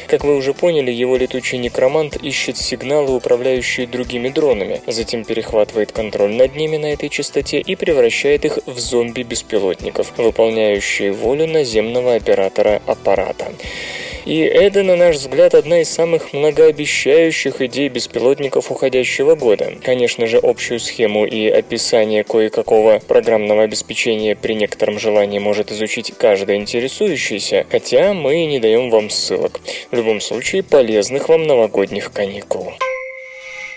Как 0.09 0.25
вы 0.25 0.37
уже 0.37 0.55
поняли, 0.55 0.91
его 0.91 1.17
летучий 1.17 1.59
некромант 1.59 2.17
ищет 2.17 2.57
сигналы, 2.57 3.14
управляющие 3.14 3.87
другими 3.87 4.29
дронами, 4.29 4.81
затем 4.87 5.12
перехватывает 5.25 5.92
контроль 5.92 6.33
над 6.33 6.57
ними 6.57 6.76
на 6.76 6.92
этой 6.92 7.09
частоте 7.09 7.61
и 7.61 7.76
превращает 7.76 8.45
их 8.45 8.59
в 8.66 8.78
зомби-беспилотников, 8.78 10.12
выполняющие 10.16 11.12
волю 11.12 11.47
наземного 11.47 12.14
оператора 12.14 12.81
аппарата. 12.87 13.52
И 14.25 14.38
это, 14.38 14.85
на 14.85 14.95
наш 14.95 15.16
взгляд, 15.16 15.54
одна 15.54 15.81
из 15.81 15.88
самых 15.88 16.33
многообещающих 16.33 17.61
идей 17.61 17.88
беспилотников 17.88 18.71
уходящего 18.71 19.35
года. 19.35 19.73
Конечно 19.83 20.26
же, 20.26 20.38
общую 20.38 20.78
схему 20.78 21.26
и 21.26 21.49
описание 21.49 22.23
кое-какого 22.23 23.00
программного 23.00 23.64
обеспечения 23.64 24.37
при 24.37 24.54
некотором 24.54 24.99
желании 25.00 25.40
может 25.40 25.73
изучить 25.73 26.12
каждый 26.16 26.57
интересующийся, 26.57 27.66
хотя 27.69 28.14
мы 28.14 28.45
не 28.47 28.61
даем 28.61 28.90
вам 28.90 29.11
ссылок. 29.11 29.61
В 29.90 29.97
любом 29.97 30.21
случае, 30.21 30.62
полезных 30.62 31.28
вам 31.28 31.42
новогодних 31.42 32.12
каникул. 32.12 32.73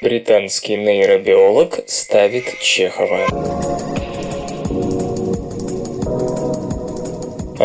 Британский 0.02 0.76
нейробиолог 0.76 1.80
ставит 1.88 2.60
Чехова. 2.60 3.95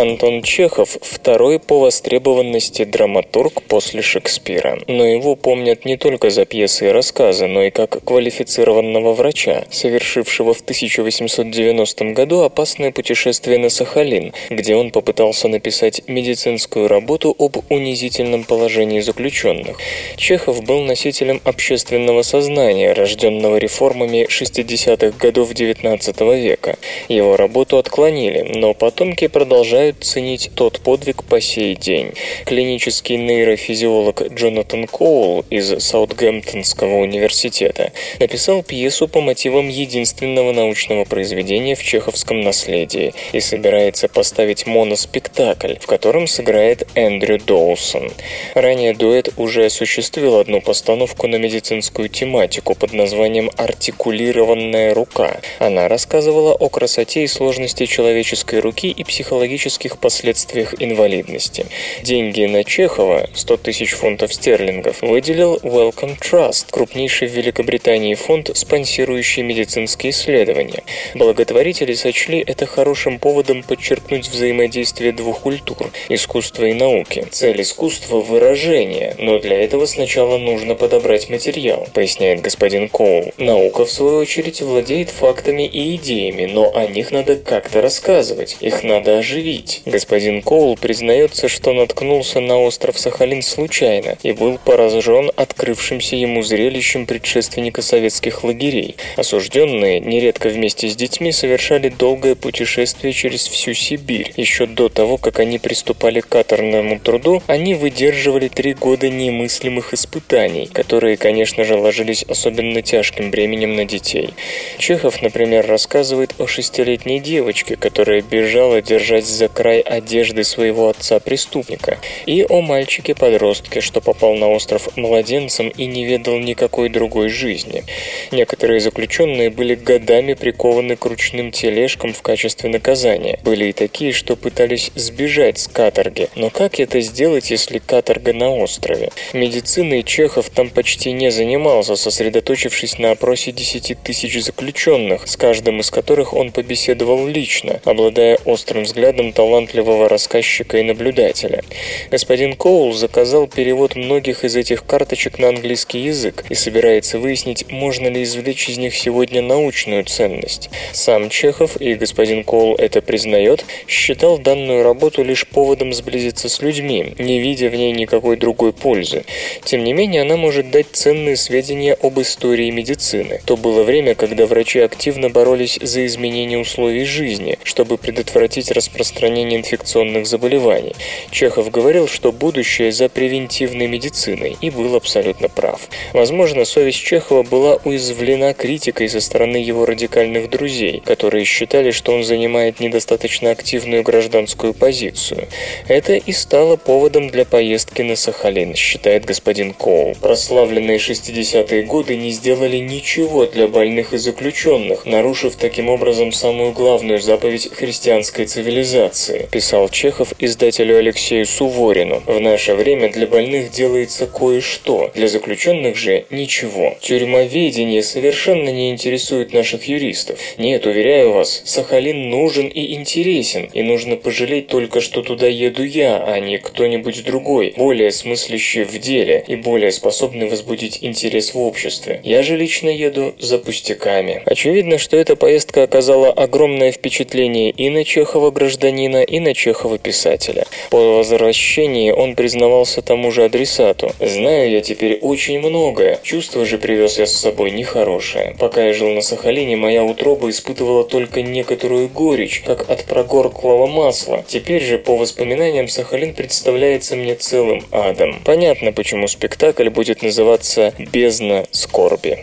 Антон 0.01 0.41
Чехов– 0.41 0.97
второй 1.03 1.59
по 1.59 1.79
востребованности 1.79 2.85
драматург 2.85 3.63
после 3.65 4.01
Шекспира. 4.01 4.79
Но 4.87 5.05
его 5.05 5.37
помнят 5.37 5.85
не 5.85 5.99
только 5.99 6.31
за 6.31 6.47
пьесы 6.47 6.87
и 6.87 6.91
рассказы, 6.91 7.47
но 7.47 7.65
и 7.65 7.71
как 7.71 8.03
квалифицированного 8.03 9.13
врача, 9.13 9.65
совершившего 9.71 10.55
в 10.55 10.63
1890 10.63 12.05
году 12.13 12.41
опасное 12.41 12.93
путешествие 12.93 13.59
на 13.59 13.69
Сахалин, 13.69 14.33
где 14.49 14.75
он 14.75 14.91
попытался 14.91 15.49
написать 15.49 16.01
медицинскую 16.09 16.89
работу 16.89 17.37
об 17.39 17.59
унизительном 17.69 18.45
положении 18.45 19.01
заключенных. 19.01 19.77
Чехов 20.17 20.65
был 20.65 20.81
носителем 20.81 21.43
общественного 21.45 22.23
сознания, 22.23 22.95
рожденного 22.95 23.59
реформами 23.59 24.27
60-х 24.31 25.19
годов 25.19 25.53
XIX 25.53 26.41
века. 26.41 26.79
Его 27.11 27.37
работу 27.37 27.77
отклонили, 27.77 28.51
но 28.55 28.73
потомки 28.73 29.27
продолжают 29.27 29.90
продолжают 29.91 30.05
ценить 30.05 30.51
тот 30.55 30.81
подвиг 30.81 31.25
по 31.25 31.41
сей 31.41 31.75
день. 31.75 32.13
Клинический 32.47 33.17
нейрофизиолог 33.17 34.33
Джонатан 34.35 34.87
Коул 34.87 35.45
из 35.51 35.83
Саутгемптонского 35.83 36.97
университета 36.97 37.93
написал 38.19 38.63
пьесу 38.63 39.09
по 39.09 39.21
мотивам 39.21 39.69
единственного 39.69 40.53
научного 40.53 41.05
произведения 41.05 41.75
в 41.75 41.83
чеховском 41.83 42.41
наследии 42.41 43.13
и 43.33 43.41
собирается 43.41 44.09
поставить 44.09 44.67
моноспектакль, 44.67 45.75
в 45.81 45.87
котором 45.87 46.27
сыграет 46.27 46.87
Эндрю 46.95 47.39
Доусон. 47.39 48.11
Ранее 48.55 48.95
дуэт 48.95 49.31
уже 49.37 49.67
осуществил 49.67 50.37
одну 50.37 50.61
постановку 50.61 51.27
на 51.27 51.37
медицинскую 51.37 52.09
тематику 52.09 52.75
под 52.75 52.93
названием 52.93 53.51
«Артикулированная 53.57 54.95
рука». 54.95 55.41
Она 55.59 55.89
рассказывала 55.89 56.55
о 56.55 56.69
красоте 56.69 57.25
и 57.25 57.27
сложности 57.27 57.87
человеческой 57.87 58.61
руки 58.61 58.91
и 58.91 59.05
психологической 59.05 59.80
физических 59.81 59.99
последствиях 59.99 60.75
инвалидности. 60.79 61.67
Деньги 62.03 62.45
на 62.45 62.65
Чехова, 62.65 63.29
100 63.35 63.57
тысяч 63.59 63.93
фунтов 63.93 64.33
стерлингов, 64.33 65.01
выделил 65.03 65.57
Wellcome 65.63 66.19
Trust, 66.21 66.67
крупнейший 66.71 67.29
в 67.29 67.33
Великобритании 67.33 68.15
фонд, 68.15 68.51
спонсирующий 68.55 69.43
медицинские 69.43 70.11
исследования. 70.11 70.83
Благотворители 71.15 71.95
сочли 71.95 72.45
это 72.47 72.67
хорошим 72.67 73.19
поводом 73.19 73.63
подчеркнуть 73.63 74.29
взаимодействие 74.29 75.13
двух 75.13 75.41
культур– 75.41 75.91
искусства 76.09 76.67
и 76.67 76.75
науки. 76.75 77.27
Цель 77.31 77.63
искусства– 77.63 78.21
выражение, 78.21 79.15
но 79.19 79.39
для 79.39 79.63
этого 79.63 79.87
сначала 79.87 80.39
нужно 80.39 80.75
подобрать 80.75 81.31
материал, 81.31 81.87
поясняет 81.95 82.43
господин 82.43 82.89
Коул. 82.89 83.33
Наука, 83.39 83.85
в 83.85 83.91
свою 83.91 84.19
очередь, 84.19 84.61
владеет 84.61 85.11
фактами 85.11 85.67
и 85.67 85.97
идеями, 85.97 86.47
но 86.47 86.71
о 86.75 86.87
них 86.87 87.13
надо 87.13 87.37
как-то 87.37 87.81
рассказывать, 87.81 88.57
их 88.61 88.83
надо 88.83 89.19
оживить 89.19 89.70
пить. 89.71 89.83
Господин 89.87 90.43
Коул 90.43 90.77
признается, 90.77 91.49
что 91.49 91.73
наткнулся 91.73 92.41
на 92.41 92.59
остров 92.59 92.99
Сахалин 92.99 93.43
случайно 93.43 94.17
и 94.23 94.33
был 94.33 94.59
поражен 94.59 95.31
открывшимся 95.37 96.17
ему 96.17 96.43
зрелищем 96.43 97.07
предшественника 97.07 97.83
советских 97.83 98.45
лагерей. 98.45 98.97
Осужденные, 99.17 100.01
нередко 100.01 100.49
вместе 100.49 100.89
с 100.89 100.97
детьми, 100.97 101.33
совершали 101.33 101.89
долгое 101.89 102.35
путешествие 102.35 103.13
через 103.13 103.47
всю 103.47 103.75
Сибирь. 103.75 104.33
Еще 104.37 104.67
до 104.67 104.89
того, 104.89 105.17
как 105.17 105.39
они 105.41 105.59
приступали 105.59 106.21
к 106.21 106.29
каторному 106.29 106.99
труду, 106.99 107.43
они 107.47 107.75
выдерживали 107.75 108.49
три 108.49 108.75
года 108.75 109.09
немыслимых 109.09 109.95
испытаний, 109.95 110.69
которые, 110.73 111.17
конечно 111.17 111.65
же, 111.65 111.77
ложились 111.77 112.25
особенно 112.25 112.83
тяжким 112.83 113.31
бременем 113.31 113.77
на 113.77 113.85
детей. 113.85 114.31
Чехов, 114.79 115.23
например, 115.23 115.67
рассказывает 115.67 116.35
о 116.39 116.47
шестилетней 116.47 117.21
девочке, 117.21 117.77
которая 117.77 118.23
бежала 118.23 118.83
держать 118.83 119.27
за 119.27 119.49
край 119.61 119.81
одежды 119.81 120.43
своего 120.43 120.89
отца-преступника, 120.89 121.99
и 122.25 122.47
о 122.49 122.63
мальчике-подростке, 122.63 123.83
что 123.83 124.01
попал 124.01 124.35
на 124.35 124.49
остров 124.49 124.97
младенцем 124.97 125.69
и 125.69 125.85
не 125.85 126.07
ведал 126.07 126.39
никакой 126.39 126.89
другой 126.89 127.29
жизни. 127.29 127.85
Некоторые 128.33 128.81
заключенные 128.81 129.51
были 129.51 129.75
годами 129.75 130.33
прикованы 130.33 130.97
к 130.97 131.05
ручным 131.05 131.51
тележкам 131.51 132.15
в 132.15 132.23
качестве 132.23 132.71
наказания. 132.71 133.39
Были 133.45 133.67
и 133.67 133.73
такие, 133.73 134.15
что 134.15 134.35
пытались 134.35 134.93
сбежать 134.95 135.59
с 135.59 135.69
каторги. 135.69 136.31
Но 136.37 136.49
как 136.49 136.81
это 136.81 137.03
сделать, 137.03 137.51
если 137.51 137.81
каторга 137.81 138.33
на 138.33 138.49
острове? 138.55 139.11
Медициной 139.35 140.05
Чехов 140.05 140.49
там 140.49 140.71
почти 140.71 141.13
не 141.13 141.31
занимался, 141.31 141.97
сосредоточившись 141.97 142.99
на 142.99 143.11
опросе 143.11 143.53
10 143.53 143.99
тысяч 144.03 144.43
заключенных, 144.43 145.29
с 145.29 145.37
каждым 145.37 145.81
из 145.81 145.91
которых 145.91 146.33
он 146.33 146.51
побеседовал 146.51 147.27
лично, 147.27 147.83
обладая 147.85 148.39
острым 148.47 148.85
взглядом 148.85 149.35
талантливого 149.41 150.07
рассказчика 150.07 150.77
и 150.77 150.83
наблюдателя. 150.83 151.63
Господин 152.11 152.57
Коул 152.57 152.93
заказал 152.93 153.47
перевод 153.47 153.97
многих 153.97 154.45
из 154.45 154.55
этих 154.55 154.85
карточек 154.85 155.39
на 155.39 155.49
английский 155.49 155.99
язык 156.01 156.45
и 156.51 156.55
собирается 156.55 157.19
выяснить, 157.19 157.65
можно 157.71 158.09
ли 158.09 158.23
извлечь 158.23 158.69
из 158.69 158.77
них 158.77 158.95
сегодня 158.95 159.41
научную 159.41 160.05
ценность. 160.05 160.69
Сам 160.93 161.31
Чехов, 161.31 161.81
и 161.81 161.95
господин 161.95 162.45
Коул 162.45 162.75
это 162.75 163.01
признает, 163.01 163.65
считал 163.89 164.37
данную 164.37 164.83
работу 164.83 165.25
лишь 165.25 165.47
поводом 165.47 165.95
сблизиться 165.95 166.51
с 166.51 166.61
людьми, 166.61 167.15
не 167.19 167.41
видя 167.41 167.71
в 167.71 167.75
ней 167.75 167.93
никакой 167.93 168.37
другой 168.37 168.75
пользы. 168.75 169.25
Тем 169.65 169.85
не 169.85 169.95
менее, 169.95 170.21
она 170.21 170.37
может 170.37 170.71
дать 170.71 170.89
ценные 170.93 171.39
сведения 171.39 171.95
об 171.95 172.21
истории 172.21 172.71
медицины. 172.71 173.41
То 173.47 173.57
было 173.57 173.85
время, 173.85 174.15
когда 174.15 174.45
врачи 174.45 174.81
активно 174.81 175.31
боролись 175.31 175.79
за 175.81 176.05
изменение 176.05 176.59
условий 176.59 177.05
жизни, 177.05 177.59
чтобы 177.65 177.97
предотвратить 177.97 178.71
распространение 178.71 179.30
инфекционных 179.39 180.27
заболеваний. 180.27 180.95
Чехов 181.31 181.71
говорил, 181.71 182.09
что 182.09 182.33
будущее 182.33 182.93
за 182.93 183.09
превентивной 183.09 183.87
медициной, 183.87 184.57
и 184.61 184.71
был 184.71 184.95
абсолютно 184.95 185.49
прав. 185.49 185.89
Возможно, 186.13 186.65
совесть 186.65 186.99
Чехова 186.99 187.43
была 187.43 187.79
уязвлена 187.85 188.55
критикой 188.55 189.09
со 189.09 189.21
стороны 189.21 189.57
его 189.57 189.87
радикальных 189.87 190.51
друзей, 190.51 191.03
которые 191.05 191.45
считали, 191.45 191.91
что 191.91 192.13
он 192.13 192.25
занимает 192.25 192.81
недостаточно 192.81 193.51
активную 193.51 194.03
гражданскую 194.03 194.75
позицию. 194.75 195.49
Это 195.89 196.15
и 196.15 196.33
стало 196.33 196.77
поводом 196.77 197.29
для 197.29 197.45
поездки 197.45 198.03
на 198.03 198.17
Сахалин, 198.17 198.75
считает 198.75 199.25
господин 199.25 199.73
Коул. 199.73 200.17
Прославленные 200.21 200.99
60-е 200.99 201.83
годы 201.85 202.17
не 202.17 202.31
сделали 202.31 202.79
ничего 202.79 203.47
для 203.47 203.69
больных 203.69 204.13
и 204.13 204.19
заключенных, 204.19 205.07
нарушив 205.07 205.57
таким 205.57 205.89
образом 205.89 206.33
самую 206.33 206.73
главную 206.73 207.21
заповедь 207.21 207.71
христианской 207.73 208.47
цивилизации, 208.47 209.20
писал 209.51 209.89
Чехов 209.89 210.33
издателю 210.39 210.99
Алексею 210.99 211.47
Суворину. 211.47 212.23
В 212.27 212.41
наше 212.41 212.75
время 212.75 213.11
для 213.11 213.27
больных 213.27 213.71
делается 213.71 214.27
кое-что, 214.27 215.11
для 215.15 215.29
заключенных 215.29 215.97
же 215.97 216.25
ничего. 216.31 216.97
Тюрьмоведение 217.01 218.03
совершенно 218.03 218.71
не 218.71 218.91
интересует 218.91 219.53
наших 219.53 219.85
юристов. 219.89 220.39
Нет, 220.59 220.87
уверяю 220.87 221.33
вас, 221.33 221.63
Сахалин 221.65 222.31
нужен 222.31 222.69
и 222.69 222.95
интересен, 222.95 223.69
и 223.73 223.83
нужно 223.83 224.17
пожалеть 224.17 224.69
только, 224.69 225.01
что 225.01 225.23
туда 225.23 225.47
еду 225.47 225.85
я, 225.85 226.23
а 226.25 226.39
не 226.39 226.59
кто-нибудь 226.59 227.25
другой, 227.25 227.75
более 227.77 228.13
смыслящий 228.13 228.85
в 228.85 228.99
деле 228.99 229.45
и 229.47 229.57
более 229.57 229.93
способный 229.93 230.49
возбудить 230.49 230.99
интерес 231.03 231.55
в 231.55 231.59
обществе. 231.59 232.21
Я 232.25 232.43
же 232.43 232.57
лично 232.57 232.89
еду 232.89 233.35
за 233.39 233.59
пустяками. 233.59 234.43
Очевидно, 234.47 234.99
что 234.99 235.17
эта 235.17 235.37
поездка 235.37 235.83
оказала 235.83 236.31
огромное 236.31 236.93
впечатление 236.93 237.71
и 237.71 237.91
на 237.91 238.05
Чехова 238.05 238.51
гражданина, 238.51 239.10
и 239.19 239.41
на 239.41 239.55
Чехова 239.55 239.99
писателя. 239.99 240.67
По 240.91 241.17
возвращении 241.19 242.11
он 242.11 242.35
признавался 242.35 243.03
тому 243.03 243.31
же 243.31 243.45
адресату. 243.45 244.13
«Знаю 244.21 244.71
я 244.71 244.81
теперь 244.81 245.19
очень 245.21 245.59
многое, 245.61 246.19
чувство 246.23 246.65
же 246.65 246.79
привез 246.79 247.19
я 247.19 247.27
с 247.27 247.33
собой 247.33 247.71
нехорошее. 247.71 248.57
Пока 248.59 248.87
я 248.87 248.93
жил 248.93 249.11
на 249.11 249.23
Сахалине, 249.23 249.77
моя 249.77 250.05
утроба 250.05 250.51
испытывала 250.51 251.05
только 251.05 251.43
некоторую 251.43 252.09
горечь, 252.09 252.63
как 252.65 252.89
от 252.91 253.05
прогорклого 253.05 253.87
масла. 253.87 254.45
Теперь 254.47 254.83
же, 254.83 254.99
по 254.99 255.17
воспоминаниям, 255.17 255.89
Сахалин 255.89 256.35
представляется 256.35 257.17
мне 257.17 257.35
целым 257.35 257.85
адом. 257.91 258.41
Понятно, 258.45 258.93
почему 258.93 259.29
спектакль 259.29 259.89
будет 259.89 260.23
называться 260.23 260.93
«Бездна 260.99 261.67
скорби». 261.71 262.43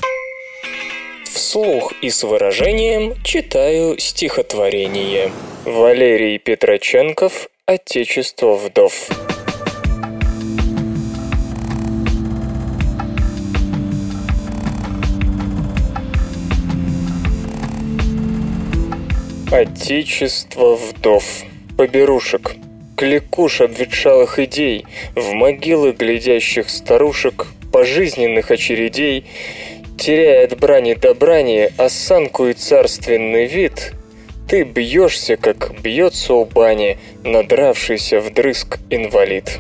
Вслух 1.37 1.93
и 2.01 2.09
с 2.09 2.23
выражением 2.23 3.13
читаю 3.23 3.99
стихотворение. 3.99 5.31
Валерий 5.65 6.39
Петроченков 6.39 7.47
«Отечество 7.67 8.55
вдов». 8.55 9.07
Отечество 19.51 20.75
вдов. 20.75 21.23
Поберушек. 21.77 22.55
Кликуш 22.95 23.61
обветшалых 23.61 24.39
идей, 24.39 24.85
В 25.13 25.33
могилы 25.33 25.91
глядящих 25.91 26.67
старушек, 26.71 27.45
Пожизненных 27.71 28.49
очередей, 28.49 29.25
Теряя 29.97 30.45
от 30.45 30.59
брани 30.59 30.93
до 30.93 31.15
брани 31.15 31.69
Осанку 31.77 32.45
и 32.45 32.53
царственный 32.53 33.47
вид, 33.47 33.93
Ты 34.47 34.63
бьешься, 34.63 35.37
как 35.37 35.81
бьется 35.81 36.35
у 36.35 36.45
бани 36.45 36.97
Надравшийся 37.23 38.19
вдрызг 38.19 38.77
инвалид. 38.91 39.59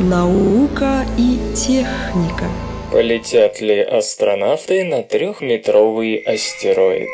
Наука 0.00 1.04
и 1.18 1.38
техника. 1.54 2.46
Полетят 2.92 3.60
ли 3.60 3.80
астронавты 3.80 4.84
на 4.84 5.02
трехметровый 5.02 6.16
астероид? 6.16 7.10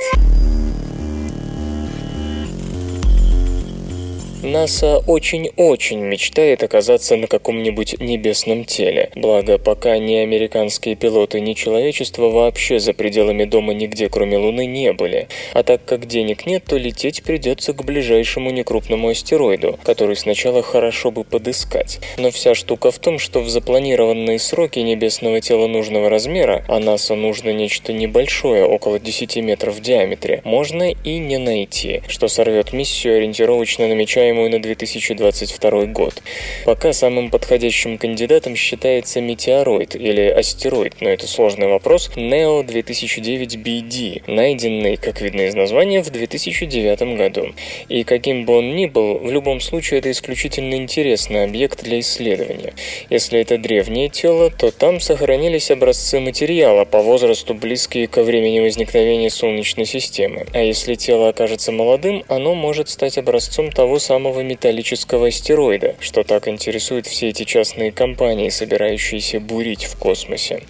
НАСА 4.46 4.98
очень-очень 5.06 6.00
мечтает 6.00 6.62
оказаться 6.62 7.16
на 7.16 7.26
каком-нибудь 7.26 8.00
небесном 8.00 8.64
теле. 8.64 9.10
Благо, 9.16 9.58
пока 9.58 9.98
ни 9.98 10.14
американские 10.14 10.94
пилоты, 10.94 11.40
ни 11.40 11.54
человечество 11.54 12.30
вообще 12.30 12.78
за 12.78 12.92
пределами 12.92 13.44
дома 13.44 13.74
нигде, 13.74 14.08
кроме 14.08 14.38
Луны, 14.38 14.66
не 14.66 14.92
были. 14.92 15.26
А 15.52 15.64
так 15.64 15.84
как 15.84 16.06
денег 16.06 16.46
нет, 16.46 16.64
то 16.64 16.76
лететь 16.76 17.24
придется 17.24 17.72
к 17.72 17.84
ближайшему 17.84 18.50
некрупному 18.50 19.08
астероиду, 19.08 19.78
который 19.82 20.14
сначала 20.14 20.62
хорошо 20.62 21.10
бы 21.10 21.24
подыскать. 21.24 21.98
Но 22.16 22.30
вся 22.30 22.54
штука 22.54 22.92
в 22.92 22.98
том, 23.00 23.18
что 23.18 23.40
в 23.40 23.48
запланированные 23.48 24.38
сроки 24.38 24.78
небесного 24.78 25.40
тела 25.40 25.66
нужного 25.66 26.08
размера, 26.08 26.64
а 26.68 26.78
НАСА 26.78 27.16
нужно 27.16 27.50
нечто 27.50 27.92
небольшое, 27.92 28.64
около 28.64 29.00
10 29.00 29.36
метров 29.38 29.74
в 29.74 29.80
диаметре, 29.80 30.40
можно 30.44 30.92
и 30.92 31.18
не 31.18 31.38
найти, 31.38 32.02
что 32.06 32.28
сорвет 32.28 32.72
миссию, 32.72 33.16
ориентировочно 33.16 33.88
намечаемую 33.88 34.35
на 34.36 34.60
2022 34.60 35.86
год. 35.86 36.22
Пока 36.64 36.92
самым 36.92 37.30
подходящим 37.30 37.98
кандидатом 37.98 38.54
считается 38.54 39.20
метеороид 39.20 39.96
или 39.96 40.28
астероид, 40.28 41.00
но 41.00 41.08
это 41.08 41.26
сложный 41.26 41.68
вопрос, 41.68 42.10
NEO 42.14 42.62
2009 42.64 43.56
BD, 43.56 44.22
найденный, 44.26 44.96
как 44.96 45.20
видно 45.20 45.42
из 45.42 45.54
названия, 45.54 46.02
в 46.02 46.10
2009 46.10 47.16
году. 47.16 47.54
И 47.88 48.04
каким 48.04 48.44
бы 48.44 48.58
он 48.58 48.76
ни 48.76 48.86
был, 48.86 49.18
в 49.18 49.32
любом 49.32 49.60
случае 49.60 50.00
это 50.00 50.10
исключительно 50.10 50.74
интересный 50.74 51.44
объект 51.44 51.82
для 51.82 52.00
исследования. 52.00 52.74
Если 53.08 53.40
это 53.40 53.58
древнее 53.58 54.08
тело, 54.10 54.50
то 54.50 54.70
там 54.70 55.00
сохранились 55.00 55.70
образцы 55.70 56.20
материала 56.20 56.84
по 56.84 57.00
возрасту 57.00 57.54
близкие 57.54 58.06
ко 58.06 58.22
времени 58.22 58.60
возникновения 58.60 59.30
Солнечной 59.30 59.86
системы. 59.86 60.46
А 60.52 60.60
если 60.60 60.94
тело 60.94 61.28
окажется 61.28 61.72
молодым, 61.72 62.24
оно 62.28 62.54
может 62.54 62.88
стать 62.88 63.18
образцом 63.18 63.70
того 63.72 63.98
самого 63.98 64.25
самого 64.26 64.40
металлического 64.40 65.28
астероида, 65.28 65.94
что 66.00 66.24
так 66.24 66.48
интересует 66.48 67.06
все 67.06 67.28
эти 67.28 67.44
частные 67.44 67.92
компании, 67.92 68.48
собирающиеся 68.48 69.38
бурить 69.38 69.84
в 69.84 69.96
космосе. 69.96 70.62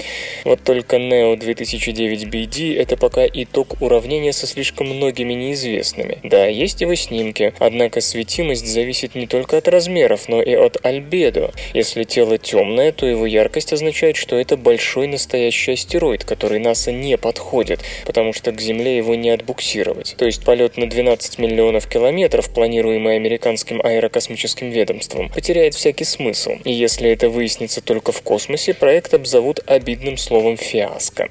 Вот 0.45 0.63
только 0.63 0.97
NEO 0.97 1.37
2009 1.37 2.25
BD– 2.25 2.77
это 2.79 2.99
пока 2.99 3.27
итог 3.27 3.81
уравнения 3.81 4.35
со 4.35 4.47
слишком 4.47 4.89
многими 4.89 5.33
неизвестными. 5.33 6.19
Да, 6.23 6.47
есть 6.47 6.83
его 6.83 6.95
снимки, 6.95 7.55
однако 7.59 8.03
светимость 8.03 8.67
зависит 8.67 9.15
не 9.15 9.27
только 9.27 9.57
от 9.57 9.69
размеров, 9.69 10.29
но 10.29 10.43
и 10.43 10.55
от 10.55 10.77
альбедо. 10.85 11.53
Если 11.73 12.05
тело 12.05 12.37
темное, 12.37 12.93
то 12.93 13.07
его 13.07 13.25
яркость 13.25 13.73
означает, 13.73 14.17
что 14.17 14.37
это 14.37 14.59
большой 14.59 15.07
настоящий 15.07 15.73
астероид, 15.73 16.25
который 16.25 16.59
НАСА 16.59 16.93
не 16.93 17.17
подходит, 17.17 17.81
потому 18.05 18.35
что 18.35 18.53
к 18.53 18.61
Земле 18.61 18.99
его 18.99 19.15
не 19.15 19.31
отбуксировать. 19.31 20.15
То 20.19 20.27
есть 20.27 20.45
полет 20.45 20.77
на 20.77 20.87
12 20.91 21.39
миллионов 21.39 21.89
километров, 21.89 22.53
планируемый 22.53 23.17
американским 23.47 23.81
аэрокосмическим 23.83 24.71
ведомством, 24.71 25.29
потеряет 25.29 25.75
всякий 25.75 26.05
смысл. 26.05 26.57
И 26.65 26.73
если 26.73 27.11
это 27.11 27.29
выяснится 27.29 27.81
только 27.81 28.11
в 28.11 28.21
космосе, 28.23 28.75
проект 28.75 29.15
обзовут 29.15 29.61
обидным 29.67 30.17
словом 30.17 30.57
«фиаско». 30.57 31.29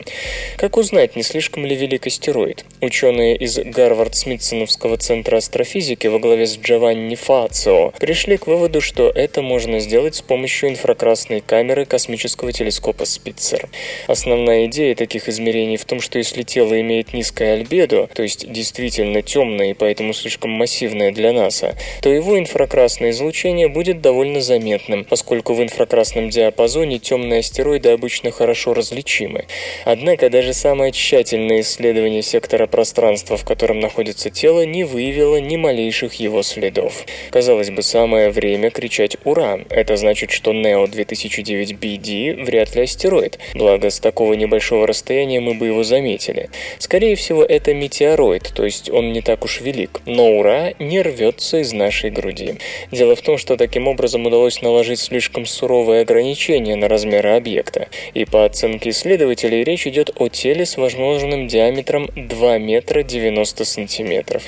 Как 0.58 0.78
узнать, 0.78 1.16
не 1.16 1.24
слишком 1.24 1.66
ли 1.66 1.76
велик 1.76 2.08
астероид? 2.08 2.66
Ученые 2.80 3.36
из 3.36 3.58
Гарвард-Смитсоновского 3.58 4.98
центра 4.98 5.38
астрофизики 5.38 6.08
во 6.08 6.20
главе 6.20 6.48
с 6.48 6.58
Джованни 6.58 7.16
Фацио 7.16 7.92
пришли 8.00 8.38
к 8.38 8.48
выводу, 8.48 8.80
что 8.80 9.10
это 9.10 9.42
можно 9.42 9.80
сделать 9.80 10.16
с 10.16 10.22
помощью 10.22 10.70
инфракрасной 10.70 11.42
камеры 11.42 11.86
космического 11.86 12.54
телескопа 12.54 13.06
Спитцер. 13.06 13.68
Основная 14.08 14.68
идея 14.68 14.96
таких 14.96 15.28
измерений 15.28 15.76
в 15.76 15.86
том, 15.86 16.00
что 16.00 16.18
если 16.18 16.44
тело 16.44 16.80
имеет 16.80 17.14
низкое 17.14 17.56
альбедо, 17.56 18.08
то 18.08 18.24
есть 18.24 18.50
действительно 18.50 19.22
темное 19.22 19.72
и 19.72 19.74
поэтому 19.74 20.14
слишком 20.14 20.52
массивное 20.52 21.12
для 21.12 21.34
НАСА, 21.34 21.76
то 22.06 22.14
его 22.14 22.38
инфракрасное 22.38 23.10
излучение 23.10 23.68
будет 23.68 24.00
довольно 24.00 24.40
заметным, 24.40 25.06
поскольку 25.06 25.56
в 25.56 25.64
инфракрасном 25.64 26.30
диапазоне 26.30 27.00
темные 27.00 27.40
астероиды 27.40 27.90
обычно 27.90 28.30
хорошо 28.30 28.76
различимы. 28.76 29.46
Однако 29.86 30.30
даже 30.30 30.54
самое 30.54 30.92
тщательное 30.92 31.62
исследование 31.62 32.22
сектора 32.22 32.68
пространства, 32.68 33.38
в 33.38 33.44
котором 33.44 33.80
находится 33.80 34.30
тело, 34.30 34.64
не 34.68 34.84
выявило 34.84 35.38
ни 35.38 35.58
малейших 35.58 36.14
его 36.20 36.44
следов. 36.44 37.08
Казалось 37.32 37.72
бы, 37.72 37.82
самое 37.82 38.30
время 38.30 38.70
кричать 38.70 39.18
«Ура!» 39.24 39.62
Это 39.72 39.98
значит, 39.98 40.30
что 40.30 40.54
NEO 40.54 40.88
2009 40.88 41.72
BD 41.72 42.44
вряд 42.44 42.76
ли 42.76 42.84
астероид, 42.84 43.40
благо 43.56 43.90
с 43.90 44.00
такого 44.00 44.34
небольшого 44.34 44.86
расстояния 44.86 45.40
мы 45.40 45.56
бы 45.56 45.66
его 45.66 45.84
заметили. 45.84 46.52
Скорее 46.78 47.16
всего, 47.16 47.44
это 47.44 47.74
метеороид, 47.74 48.54
то 48.54 48.64
есть 48.64 48.92
он 48.92 49.12
не 49.12 49.22
так 49.22 49.44
уж 49.44 49.60
велик. 49.62 50.02
Но 50.06 50.38
«Ура!» 50.38 50.74
не 50.78 51.02
рвется 51.02 51.58
из 51.58 51.74
нашей 51.74 51.95
груди. 52.04 52.56
Дело 52.92 53.16
в 53.16 53.22
том, 53.22 53.38
что 53.38 53.58
таким 53.58 53.88
образом 53.88 54.26
удалось 54.26 54.62
наложить 54.62 55.00
слишком 55.00 55.46
суровые 55.46 56.02
ограничения 56.02 56.76
на 56.76 56.88
размеры 56.88 57.32
объекта. 57.32 57.88
И 58.14 58.26
по 58.26 58.46
оценке 58.46 58.90
исследователей 58.90 59.64
речь 59.64 59.88
идет 59.88 60.12
о 60.16 60.30
теле 60.30 60.66
с 60.66 60.78
возможным 60.78 61.48
диаметром 61.48 62.10
2 62.16 62.58
метра 62.58 63.04
90 63.04 63.66
сантиметров. 63.66 64.44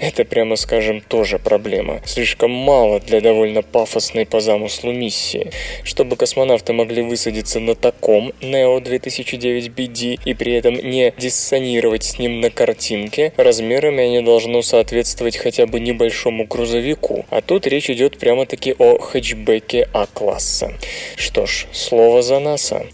Это, 0.00 0.24
прямо 0.24 0.56
скажем, 0.56 1.00
тоже 1.00 1.38
проблема. 1.38 2.00
Слишком 2.04 2.50
мало 2.50 3.00
для 3.00 3.20
довольно 3.20 3.62
пафосной 3.62 4.26
по 4.26 4.40
замыслу 4.40 4.92
миссии. 4.92 5.50
Чтобы 5.84 6.16
космонавты 6.16 6.72
могли 6.72 7.02
высадиться 7.02 7.60
на 7.60 7.74
таком 7.74 8.32
NEO 8.40 8.80
2009 8.80 9.68
BD 9.68 10.18
и 10.24 10.34
при 10.34 10.52
этом 10.54 10.74
не 10.74 11.12
диссонировать 11.18 12.04
с 12.04 12.18
ним 12.18 12.40
на 12.40 12.50
картинке, 12.50 13.32
размерами 13.36 14.04
они 14.04 14.20
должны 14.22 14.62
соответствовать 14.62 15.36
хотя 15.36 15.66
бы 15.66 15.80
небольшому 15.80 16.46
грузовику. 16.46 16.91
А 17.30 17.40
тут 17.40 17.66
речь 17.66 17.90
идет 17.90 18.18
прямо-таки 18.18 18.74
о 18.78 18.98
хэтчбеке 18.98 19.88
А-класса. 19.92 20.72
Что 21.16 21.46
ж, 21.46 21.66
слово 21.72 22.22
за 22.22 22.38
НАСА. 22.38 22.86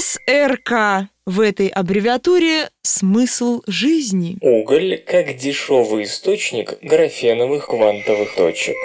СРК. 0.00 1.08
В 1.26 1.40
этой 1.40 1.68
аббревиатуре 1.68 2.70
смысл 2.82 3.62
жизни. 3.66 4.38
Уголь 4.40 5.02
как 5.06 5.36
дешевый 5.36 6.04
источник 6.04 6.78
графеновых 6.82 7.66
квантовых 7.66 8.34
точек. 8.34 8.76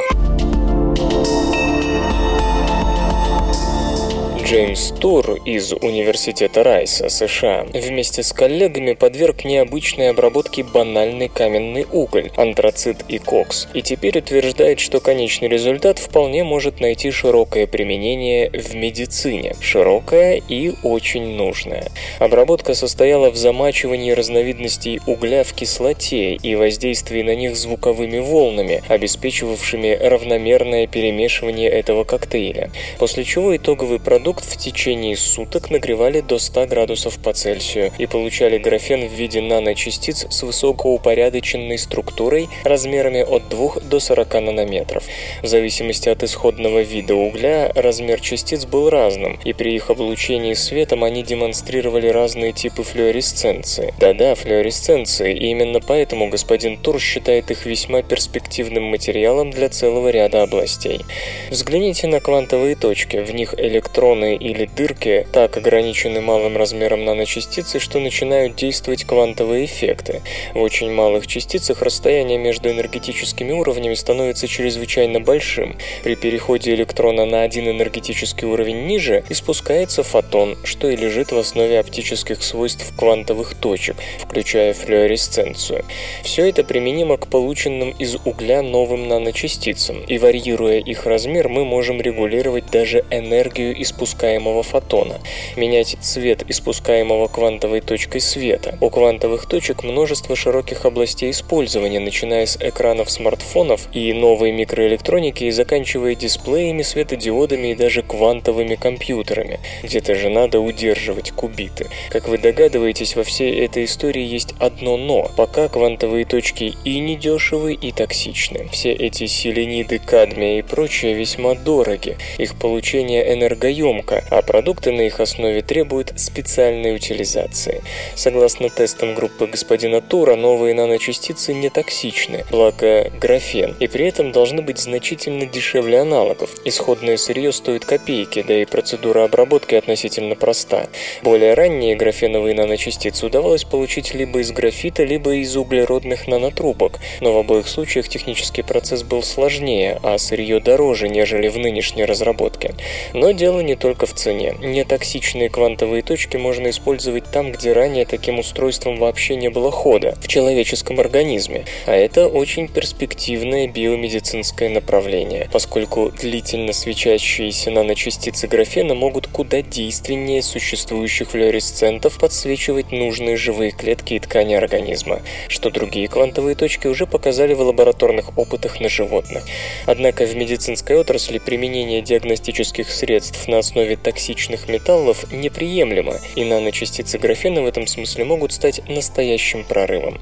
Джеймс 4.54 4.92
Тур 4.92 5.40
из 5.46 5.74
Университета 5.74 6.62
Райса, 6.62 7.10
США, 7.10 7.66
вместе 7.74 8.22
с 8.22 8.32
коллегами 8.34 8.94
подверг 8.94 9.46
необычной 9.46 10.12
обработке 10.12 10.64
банальный 10.64 11.28
каменный 11.28 11.88
уголь, 11.92 12.30
антрацит 12.38 12.98
и 13.08 13.18
кокс, 13.18 13.68
и 13.74 13.82
теперь 13.82 14.20
утверждает, 14.20 14.80
что 14.80 15.00
конечный 15.00 15.48
результат 15.48 15.98
вполне 15.98 16.44
может 16.44 16.82
найти 16.82 17.10
широкое 17.10 17.66
применение 17.66 18.52
в 18.52 18.76
медицине, 18.76 19.56
широкое 19.60 20.40
и 20.48 20.74
очень 20.84 21.36
нужное. 21.36 21.88
Обработка 22.20 22.76
состояла 22.76 23.32
в 23.32 23.36
замачивании 23.36 24.12
разновидностей 24.12 25.02
угля 25.08 25.44
в 25.44 25.54
кислоте 25.54 26.36
и 26.36 26.54
воздействии 26.54 27.24
на 27.24 27.34
них 27.34 27.56
звуковыми 27.58 28.20
волнами, 28.20 28.84
обеспечивавшими 28.88 29.98
равномерное 30.00 30.86
перемешивание 30.86 31.72
этого 31.72 32.04
коктейля, 32.04 32.70
после 33.00 33.24
чего 33.24 33.58
итоговый 33.58 34.00
продукт 34.00 34.43
в 34.46 34.58
течение 34.58 35.16
суток 35.16 35.70
нагревали 35.70 36.22
до 36.22 36.40
100 36.40 36.68
градусов 36.68 37.18
по 37.20 37.34
Цельсию 37.34 37.92
и 37.98 38.06
получали 38.06 38.58
графен 38.58 39.08
в 39.08 39.12
виде 39.12 39.42
наночастиц 39.42 40.28
с 40.30 40.44
высокоупорядоченной 40.44 41.78
структурой 41.78 42.50
размерами 42.64 43.22
от 43.22 43.50
2 43.50 43.82
до 43.82 44.00
40 44.00 44.34
нанометров. 44.42 45.04
В 45.42 45.48
зависимости 45.48 46.10
от 46.10 46.24
исходного 46.24 46.82
вида 46.82 47.16
угля 47.16 47.72
размер 47.76 48.20
частиц 48.22 48.66
был 48.66 48.90
разным, 48.90 49.40
и 49.44 49.54
при 49.54 49.76
их 49.76 49.90
облучении 49.90 50.54
светом 50.54 51.04
они 51.04 51.24
демонстрировали 51.24 52.08
разные 52.08 52.52
типы 52.54 52.84
флуоресценции. 52.84 53.94
Да-да, 54.00 54.36
флуоресценции, 54.36 55.34
и 55.34 55.48
именно 55.48 55.80
поэтому 55.80 56.30
господин 56.30 56.78
Тур 56.78 57.00
считает 57.00 57.52
их 57.52 57.66
весьма 57.66 58.02
перспективным 58.02 58.84
материалом 58.84 59.52
для 59.52 59.70
целого 59.70 60.10
ряда 60.10 60.44
областей. 60.44 61.02
Взгляните 61.50 62.08
на 62.08 62.20
квантовые 62.20 62.76
точки, 62.76 63.18
в 63.18 63.34
них 63.34 63.54
электроны 63.58 64.23
фотоны 64.24 64.36
или 64.36 64.66
дырки 64.66 65.28
так 65.32 65.58
ограничены 65.58 66.22
малым 66.22 66.58
размером 66.58 67.06
наночастицы, 67.06 67.80
что 67.80 68.00
начинают 68.00 68.56
действовать 68.56 69.04
квантовые 69.04 69.66
эффекты. 69.66 70.22
В 70.54 70.62
очень 70.62 70.92
малых 70.92 71.28
частицах 71.28 71.82
расстояние 71.82 72.38
между 72.38 72.70
энергетическими 72.70 73.52
уровнями 73.52 73.96
становится 73.96 74.48
чрезвычайно 74.48 75.20
большим. 75.20 75.76
При 76.04 76.16
переходе 76.16 76.74
электрона 76.74 77.26
на 77.26 77.44
один 77.44 77.70
энергетический 77.70 78.48
уровень 78.48 78.86
ниже 78.86 79.24
испускается 79.30 80.04
фотон, 80.04 80.58
что 80.64 80.90
и 80.90 80.96
лежит 80.96 81.32
в 81.32 81.38
основе 81.38 81.80
оптических 81.80 82.42
свойств 82.44 82.94
квантовых 82.98 83.56
точек, 83.56 83.96
включая 84.20 84.74
флуоресценцию. 84.74 85.86
Все 86.24 86.50
это 86.50 86.64
применимо 86.64 87.18
к 87.18 87.28
полученным 87.28 87.92
из 88.00 88.16
угля 88.26 88.62
новым 88.62 89.08
наночастицам, 89.08 90.02
и 90.08 90.18
варьируя 90.18 90.80
их 90.80 91.06
размер, 91.06 91.50
мы 91.50 91.66
можем 91.66 92.02
регулировать 92.02 92.72
даже 92.72 93.04
энергию 93.10 93.82
испускания 93.82 94.13
испускаемого 94.14 94.64
фотона, 94.64 95.20
менять 95.56 95.98
цвет 96.00 96.44
испускаемого 96.48 97.28
квантовой 97.28 97.82
точкой 97.82 98.22
света. 98.22 98.78
У 98.80 98.90
квантовых 98.90 99.48
точек 99.48 99.84
множество 99.84 100.36
широких 100.36 100.86
областей 100.86 101.32
использования, 101.32 102.00
начиная 102.00 102.46
с 102.46 102.58
экранов 102.58 103.10
смартфонов 103.10 103.88
и 103.92 104.14
новой 104.14 104.52
микроэлектроники 104.52 105.46
и 105.46 105.52
заканчивая 105.52 106.16
дисплеями, 106.16 106.84
светодиодами 106.84 107.70
и 107.70 107.76
даже 107.76 108.04
квантовыми 108.04 108.76
компьютерами. 108.76 109.60
Где-то 109.82 110.16
же 110.16 110.30
надо 110.30 110.60
удерживать 110.60 111.32
кубиты. 111.32 111.88
Как 112.10 112.28
вы 112.28 112.38
догадываетесь, 112.38 113.16
во 113.16 113.24
всей 113.24 113.66
этой 113.66 113.86
истории 113.86 114.24
есть 114.24 114.54
одно 114.60 114.98
«но». 114.98 115.32
Пока 115.36 115.68
квантовые 115.68 116.26
точки 116.26 116.74
и 116.86 117.00
недешевы, 117.00 117.74
и 117.74 117.92
токсичны. 117.92 118.68
Все 118.72 118.92
эти 118.92 119.26
селениды, 119.26 120.00
кадмия 120.00 120.60
и 120.60 120.62
прочее 120.62 121.14
весьма 121.14 121.56
дороги. 121.56 122.18
Их 122.38 122.56
получение 122.56 123.24
энергоемко, 123.34 124.03
громко, 124.04 124.24
а 124.30 124.42
продукты 124.42 124.92
на 124.92 125.02
их 125.02 125.20
основе 125.20 125.62
требуют 125.62 126.14
специальной 126.16 126.96
утилизации. 126.96 127.82
Согласно 128.16 128.70
тестам 128.70 129.16
группы 129.16 129.48
господина 129.48 130.02
Тура, 130.02 130.36
новые 130.36 130.74
наночастицы 130.74 131.54
не 131.54 131.70
токсичны, 131.70 132.46
благо 132.52 133.12
графен, 133.20 133.76
и 133.80 133.88
при 133.88 134.08
этом 134.08 134.32
должны 134.32 134.62
быть 134.62 134.80
значительно 134.80 135.46
дешевле 135.46 136.00
аналогов. 136.00 136.50
Исходное 136.66 137.18
сырье 137.18 137.52
стоит 137.52 137.86
копейки, 137.86 138.44
да 138.48 138.62
и 138.62 138.66
процедура 138.66 139.24
обработки 139.24 139.76
относительно 139.76 140.36
проста. 140.36 140.88
Более 141.24 141.54
ранние 141.54 141.96
графеновые 141.96 142.56
наночастицы 142.56 143.26
удавалось 143.26 143.64
получить 143.64 144.14
либо 144.14 144.40
из 144.40 144.52
графита, 144.52 145.04
либо 145.04 145.36
из 145.36 145.56
углеродных 145.56 146.28
нанотрубок, 146.28 147.00
но 147.22 147.34
в 147.34 147.38
обоих 147.38 147.68
случаях 147.68 148.08
технический 148.08 148.62
процесс 148.62 149.04
был 149.04 149.24
сложнее, 149.24 150.00
а 150.04 150.18
сырье 150.18 150.60
дороже, 150.60 151.10
нежели 151.10 151.48
в 151.48 151.58
нынешней 151.58 152.06
разработке. 152.06 152.74
Но 153.14 153.32
дело 153.32 153.62
не 153.62 153.76
только 153.76 153.93
только 153.94 154.08
в 154.08 154.16
цене. 154.16 154.56
Нетоксичные 154.60 155.50
квантовые 155.50 156.02
точки 156.02 156.38
можно 156.38 156.72
использовать 156.72 157.26
там, 157.30 157.52
где 157.52 157.74
ранее 157.74 158.06
таким 158.08 158.40
устройством 158.40 158.98
вообще 158.98 159.36
не 159.36 159.50
было 159.50 159.70
хода, 159.70 160.18
в 160.20 160.28
человеческом 160.28 161.00
организме. 161.00 161.66
А 161.86 161.94
это 161.94 162.28
очень 162.28 162.68
перспективное 162.68 163.68
биомедицинское 163.68 164.70
направление, 164.70 165.48
поскольку 165.52 166.10
длительно 166.10 166.74
свечащиеся 166.74 167.70
наночастицы 167.70 168.48
графена 168.48 168.96
могут 168.96 169.28
куда 169.28 169.62
действеннее 169.62 170.42
существующих 170.42 171.30
флуоресцентов 171.30 172.18
подсвечивать 172.18 172.92
нужные 172.92 173.38
живые 173.38 173.70
клетки 173.70 174.16
и 174.16 174.20
ткани 174.20 174.56
организма, 174.56 175.22
что 175.50 175.70
другие 175.70 176.08
квантовые 176.08 176.56
точки 176.56 176.88
уже 176.88 177.06
показали 177.06 177.54
в 177.54 177.62
лабораторных 177.62 178.36
опытах 178.40 178.80
на 178.80 178.90
животных. 178.90 179.46
Однако 179.86 180.26
в 180.26 180.36
медицинской 180.36 180.98
отрасли 180.98 181.38
применение 181.38 182.02
диагностических 182.02 182.90
средств 182.90 183.48
на 183.48 183.60
основе 183.60 183.83
токсичных 183.96 184.68
металлов 184.68 185.32
неприемлемо, 185.32 186.16
и 186.36 186.44
наночастицы 186.44 187.18
графена 187.18 187.62
в 187.62 187.66
этом 187.66 187.88
смысле 187.88 188.26
могут 188.26 188.54
стать 188.54 188.82
настоящим 188.88 189.64
прорывом. 189.64 190.20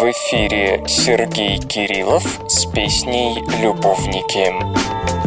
В 0.00 0.02
эфире 0.12 0.82
Сергей 0.86 1.58
Кириллов 1.58 2.40
с 2.48 2.64
песней 2.66 3.42
«Любовники». 3.60 4.54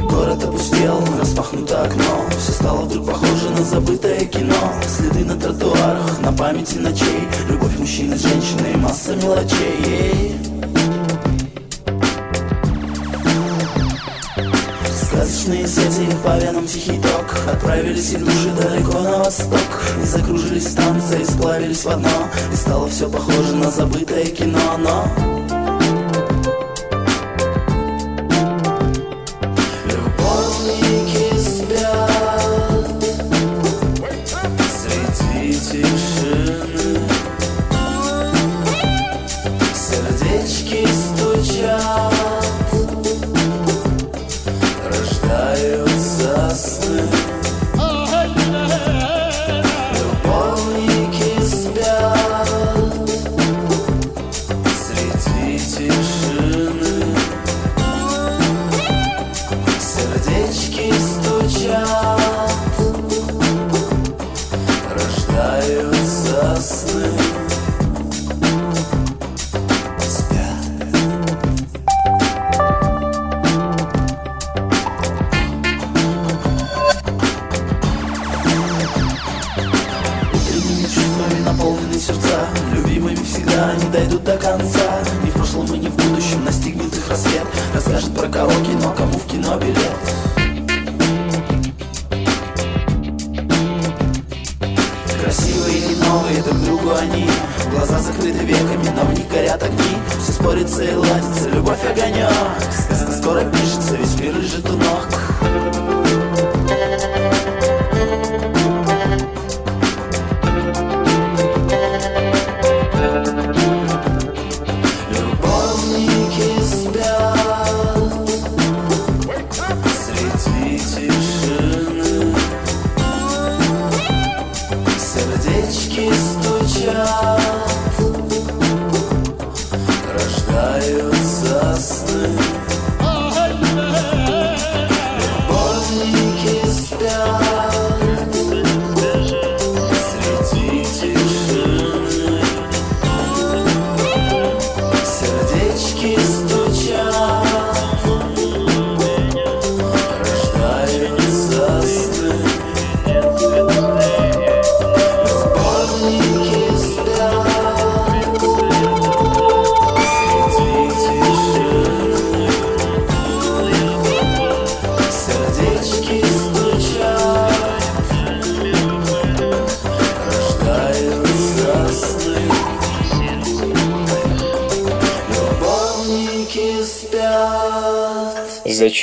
Город 0.10 0.44
опустел, 0.44 1.04
распахнуто 1.20 1.84
окно 1.84 2.26
Все 2.40 2.52
стало 2.52 2.82
вдруг 2.82 3.08
похоже 3.08 3.50
на 3.50 3.64
забытое 3.64 4.26
кино 4.26 4.56
Следы 4.88 5.26
на 5.26 5.40
тротуарах, 5.40 6.20
на 6.22 6.32
памяти 6.32 6.78
ночей 6.78 7.22
Любовь 7.50 7.78
мужчины 7.78 8.16
с 8.16 8.22
женщиной, 8.22 8.76
масса 8.78 9.16
мелочей 9.16 10.36
Сказочные 15.44 15.68
сети, 15.68 16.08
по 16.24 16.38
венам 16.38 16.66
тихий 16.66 17.02
ток 17.02 17.36
Отправились 17.52 18.14
их 18.14 18.24
души 18.24 18.50
далеко 18.52 19.00
на 19.00 19.18
восток. 19.18 19.60
И 20.02 20.06
закружились 20.06 20.70
станции, 20.70 21.22
сплавились 21.26 21.84
в 21.84 21.90
одно. 21.90 22.30
И 22.54 22.56
стало 22.56 22.88
все 22.88 23.10
похоже 23.10 23.54
на 23.58 23.70
забытое 23.70 24.26
кино, 24.28 24.78
но 24.78 25.06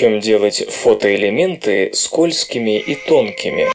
Зачем 0.01 0.19
делать 0.19 0.65
фотоэлементы 0.67 1.91
скользкими 1.93 2.79
и 2.79 2.95
тонкими? 2.95 3.71